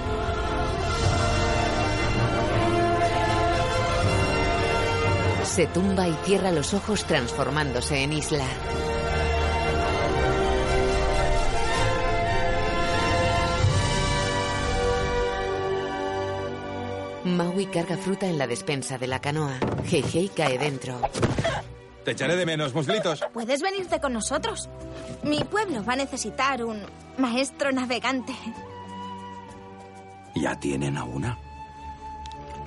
[5.44, 8.46] Se tumba y cierra los ojos transformándose en isla.
[17.26, 19.58] Maui carga fruta en la despensa de la canoa.
[19.90, 21.00] Heihei cae dentro.
[22.04, 23.24] Te echaré de menos, muslitos.
[23.32, 24.70] Puedes venirte con nosotros.
[25.24, 26.82] Mi pueblo va a necesitar un
[27.18, 28.34] maestro navegante.
[30.36, 31.38] ¿Ya tienen a una?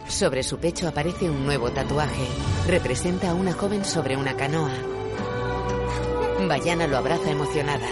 [0.09, 2.27] Sobre su pecho aparece un nuevo tatuaje.
[2.66, 4.73] Representa a una joven sobre una canoa.
[6.49, 7.89] Bayana lo abraza emocionada.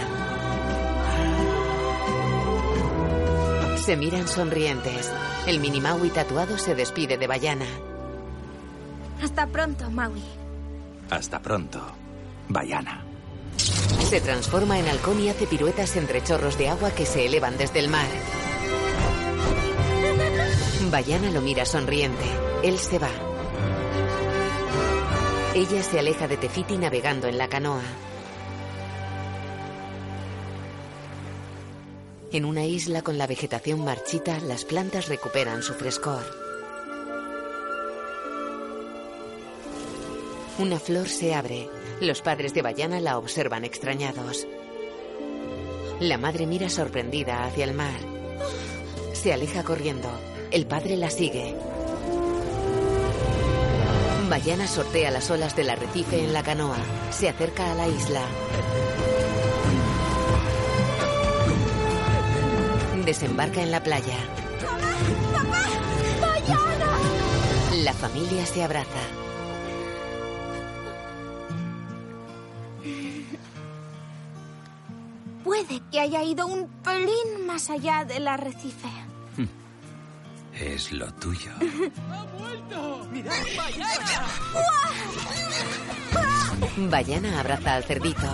[3.77, 5.11] Se miran sonrientes.
[5.47, 7.67] El mini Maui tatuado se despide de Bayana.
[9.21, 10.23] Hasta pronto, Maui.
[11.09, 11.81] Hasta pronto,
[12.49, 13.05] Bayana.
[13.57, 17.79] Se transforma en halcón y hace piruetas entre chorros de agua que se elevan desde
[17.79, 18.07] el mar.
[20.89, 22.25] Bayana lo mira sonriente.
[22.63, 23.09] Él se va.
[25.53, 27.83] Ella se aleja de Tefiti navegando en la canoa.
[32.31, 36.23] En una isla con la vegetación marchita, las plantas recuperan su frescor.
[40.57, 41.69] Una flor se abre.
[42.01, 44.47] Los padres de Bayana la observan extrañados.
[45.99, 47.99] La madre mira sorprendida hacia el mar.
[49.13, 50.09] Se aleja corriendo.
[50.51, 51.55] El padre la sigue.
[54.29, 56.77] Bayana sortea las olas del arrecife en la canoa.
[57.11, 58.21] Se acerca a la isla.
[63.05, 64.17] Desembarca en la playa.
[67.83, 68.89] La familia se abraza.
[75.43, 78.89] Puede que haya ido un pelín más allá del arrecife.
[80.59, 81.51] Es lo tuyo.
[83.11, 83.33] ¡Mirad,
[86.89, 88.27] Bayana abraza al cerdito.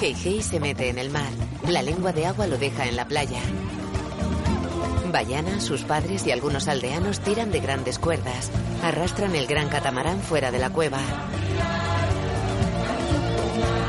[0.00, 1.30] Heihei se mete en el mar.
[1.66, 3.40] La lengua de agua lo deja en la playa.
[5.10, 8.50] Bayana, sus padres y algunos aldeanos tiran de grandes cuerdas.
[8.84, 11.00] Arrastran el gran catamarán fuera de la cueva.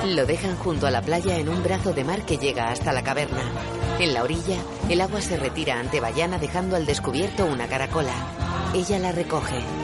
[0.08, 3.04] Lo dejan junto a la playa en un brazo de mar que llega hasta la
[3.04, 3.44] caverna.
[4.00, 4.58] En la orilla,
[4.90, 8.14] el agua se retira ante Bayana dejando al descubierto una caracola.
[8.74, 9.79] Ella la recoge.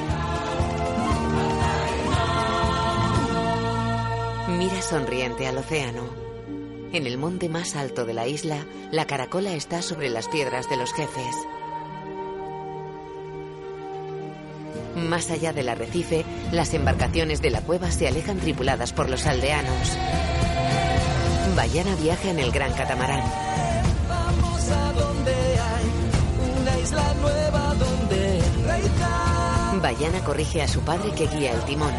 [4.76, 6.02] Mira sonriente al océano.
[6.92, 10.76] En el monte más alto de la isla, la caracola está sobre las piedras de
[10.76, 11.34] los jefes.
[14.98, 19.98] Más allá del arrecife, las embarcaciones de la cueva se alejan tripuladas por los aldeanos.
[21.56, 23.24] Bayana viaja en el gran catamarán.
[24.10, 29.82] Vamos a donde hay una isla nueva donde reinar.
[29.82, 31.94] Bayana corrige a su padre que guía el timón.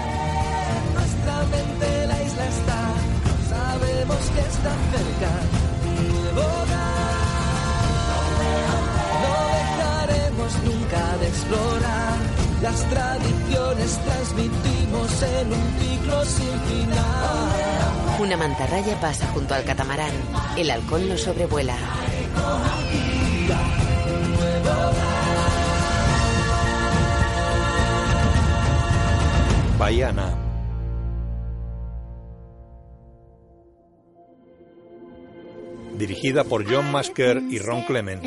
[0.94, 2.05] Nuestra mente
[4.06, 5.30] sabemos que está cerca.
[5.98, 7.16] Un nuevo hogar.
[9.22, 12.16] No dejaremos nunca de explorar.
[12.62, 18.18] Las tradiciones transmitimos en un ciclo sin final.
[18.18, 20.12] Una mantarraya pasa junto al catamarán.
[20.56, 21.76] El halcón lo sobrevuela.
[29.78, 30.45] Bayana.
[35.96, 38.26] Dirigida por John Masker y Ron Clements.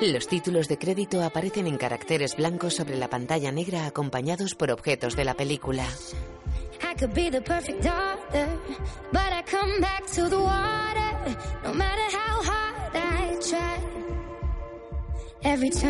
[0.00, 5.16] Los títulos de crédito aparecen en caracteres blancos sobre la pantalla negra acompañados por objetos
[5.16, 5.86] de la película.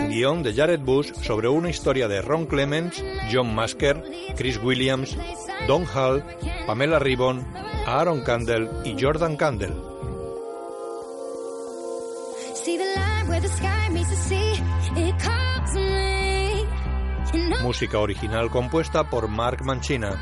[0.09, 4.03] Guión de Jared Bush sobre una historia de Ron Clements, John Masker,
[4.37, 5.17] Chris Williams,
[5.67, 6.25] Don Hall,
[6.67, 7.47] Pamela Ribbon,
[7.87, 9.75] Aaron Candle y Jordan Candle.
[17.63, 20.19] Música original compuesta por Mark Mancina.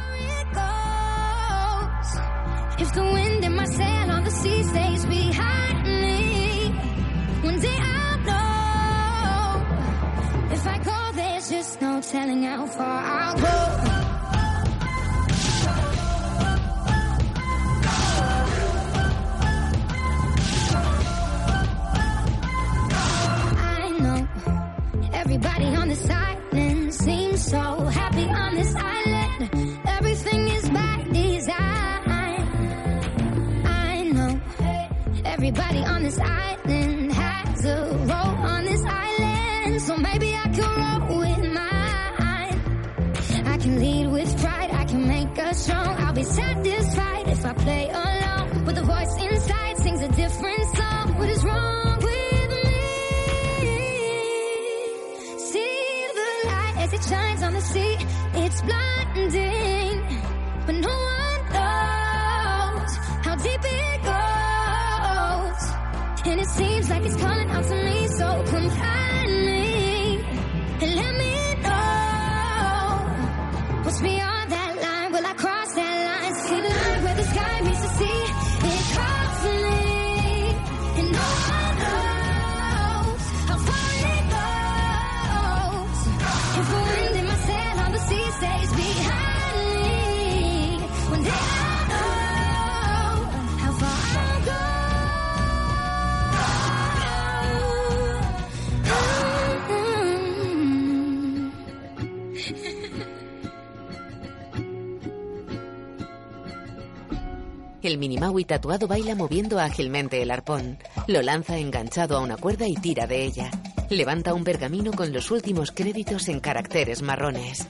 [108.21, 110.77] Minimaui tatuado baila moviendo ágilmente el arpón.
[111.07, 113.51] Lo lanza enganchado a una cuerda y tira de ella.
[113.89, 117.67] Levanta un pergamino con los últimos créditos en caracteres marrones.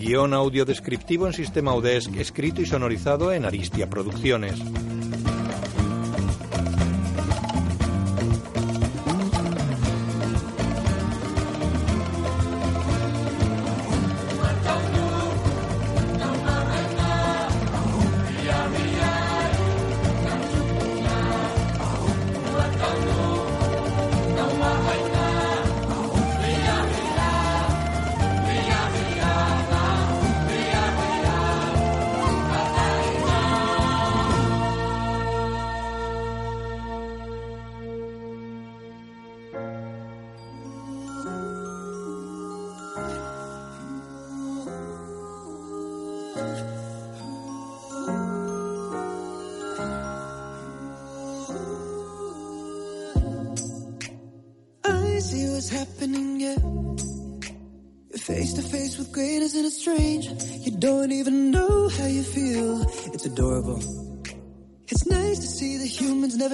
[0.00, 4.60] Guión audio descriptivo en sistema UDESC, escrito y sonorizado en Aristia Producciones.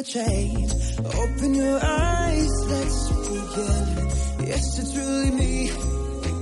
[0.09, 0.73] Change.
[0.99, 4.49] Open your eyes, let's begin.
[4.49, 5.71] Yes, it's really me.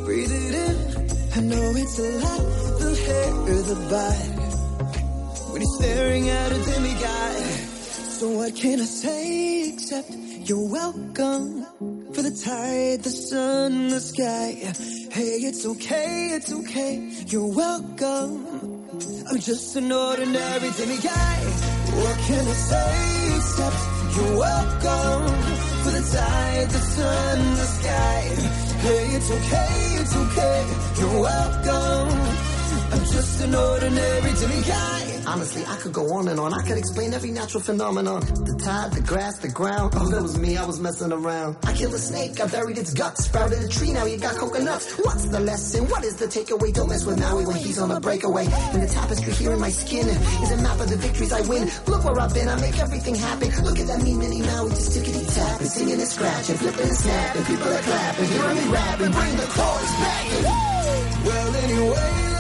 [0.04, 0.76] Breathe it in.
[1.34, 2.44] I know it's a lot.
[2.78, 4.36] The hair, the bite.
[5.50, 7.42] When you're staring at a demigod.
[8.18, 10.10] So what can I say except
[10.48, 11.66] you're welcome
[12.14, 14.52] for the tide, the sun, the sky.
[15.10, 17.10] Hey, it's okay, it's okay.
[17.26, 18.46] You're welcome.
[19.28, 21.75] I'm just an ordinary demiguy.
[22.02, 23.80] What can I say except
[24.16, 25.24] you're welcome
[25.82, 28.20] for the tide, the sun, the sky.
[28.84, 30.60] Hey, it's okay, it's okay.
[30.98, 32.08] You're welcome.
[32.92, 35.05] I'm just an ordinary demiguy.
[35.26, 36.54] Honestly, I could go on and on.
[36.54, 38.20] I could explain every natural phenomenon.
[38.20, 39.94] The tide, the grass, the ground.
[39.96, 40.56] Oh, that was me.
[40.56, 41.56] I was messing around.
[41.64, 42.40] I killed a snake.
[42.40, 43.24] I buried its guts.
[43.24, 43.92] Sprouted a tree.
[43.92, 44.92] Now you got coconuts.
[44.98, 45.88] What's the lesson?
[45.88, 46.72] What is the takeaway?
[46.72, 48.46] Don't mess with Maui when he's on a breakaway.
[48.46, 51.70] And the tapestry here in my skin is a map of the victories I win.
[51.86, 52.48] Look where I've been.
[52.48, 53.48] I make everything happen.
[53.64, 56.96] Look at that me mini Maui just tickety tap and singing and scratching, flipping and
[56.96, 57.44] snapping.
[57.44, 59.12] People are clapping, hearing me rapping.
[59.12, 60.26] Bring the chorus back.
[61.26, 62.35] Well, anyway,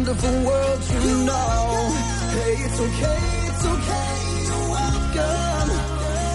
[0.00, 1.92] wonderful world you know.
[2.36, 4.16] Hey, it's okay, it's okay,
[4.48, 5.68] you're welcome.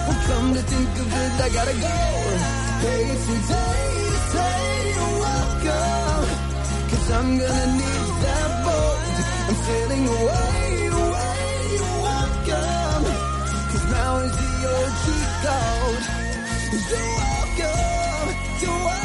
[0.06, 1.98] Well, come to think of it, I gotta go.
[2.84, 3.86] Hey, it's today,
[4.32, 4.58] say
[4.94, 6.26] you're welcome.
[6.90, 9.16] Cause I'm gonna need that boat.
[9.48, 10.62] I'm sailing away,
[11.02, 13.02] away, you're welcome.
[13.70, 15.06] Cause now is the OG
[15.42, 16.04] code.
[16.70, 18.28] You're welcome,
[18.62, 18.95] you're welcome.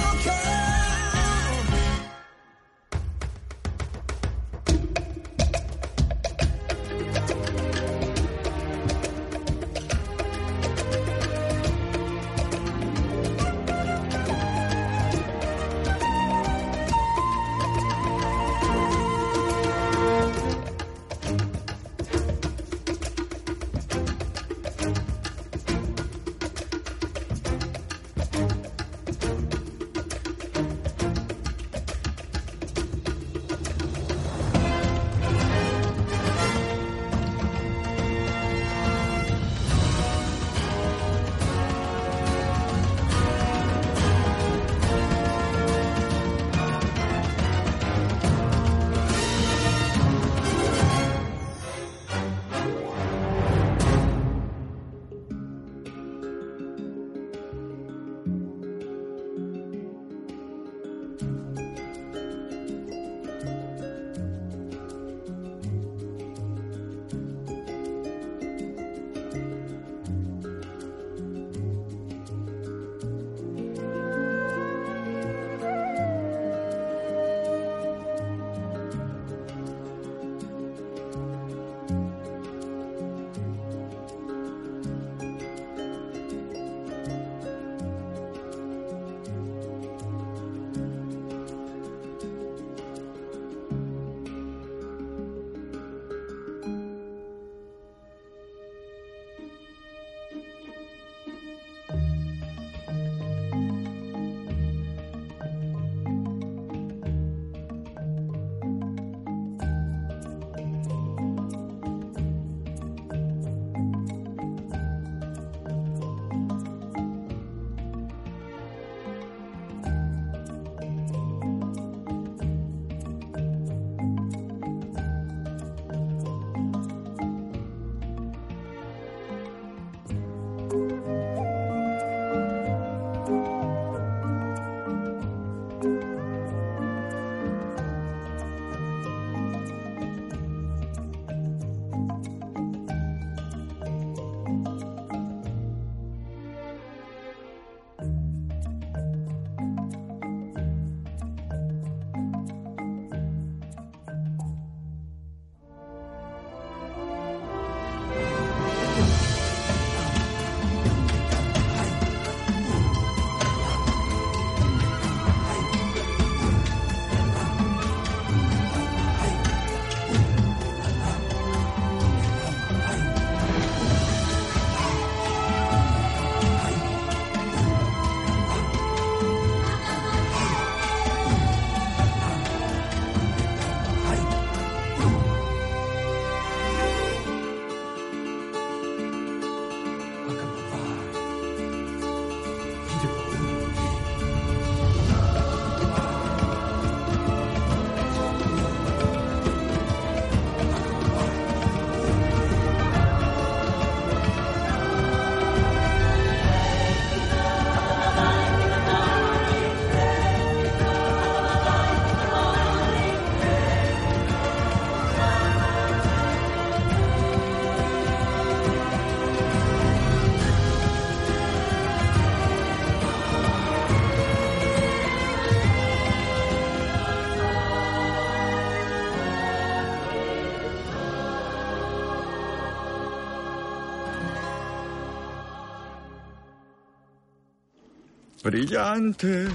[238.51, 239.47] Brillante.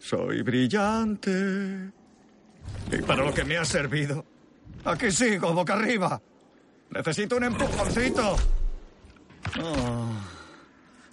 [0.00, 1.92] Soy brillante.
[2.90, 4.24] ¿Y para lo que me ha servido?
[4.84, 6.20] Aquí sigo, boca arriba.
[6.90, 8.36] Necesito un empujoncito.
[9.62, 10.10] Oh.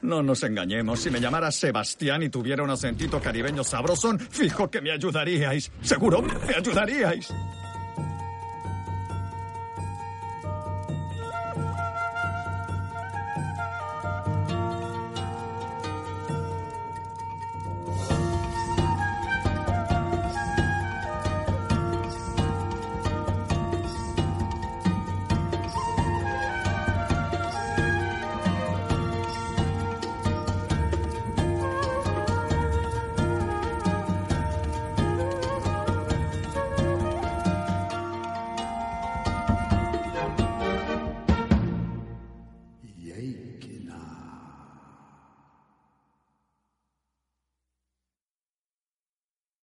[0.01, 0.99] No nos engañemos.
[0.99, 5.71] Si me llamara Sebastián y tuviera un acentito caribeño sabrosón, fijo que me ayudaríais.
[5.83, 7.31] Seguro me ayudaríais.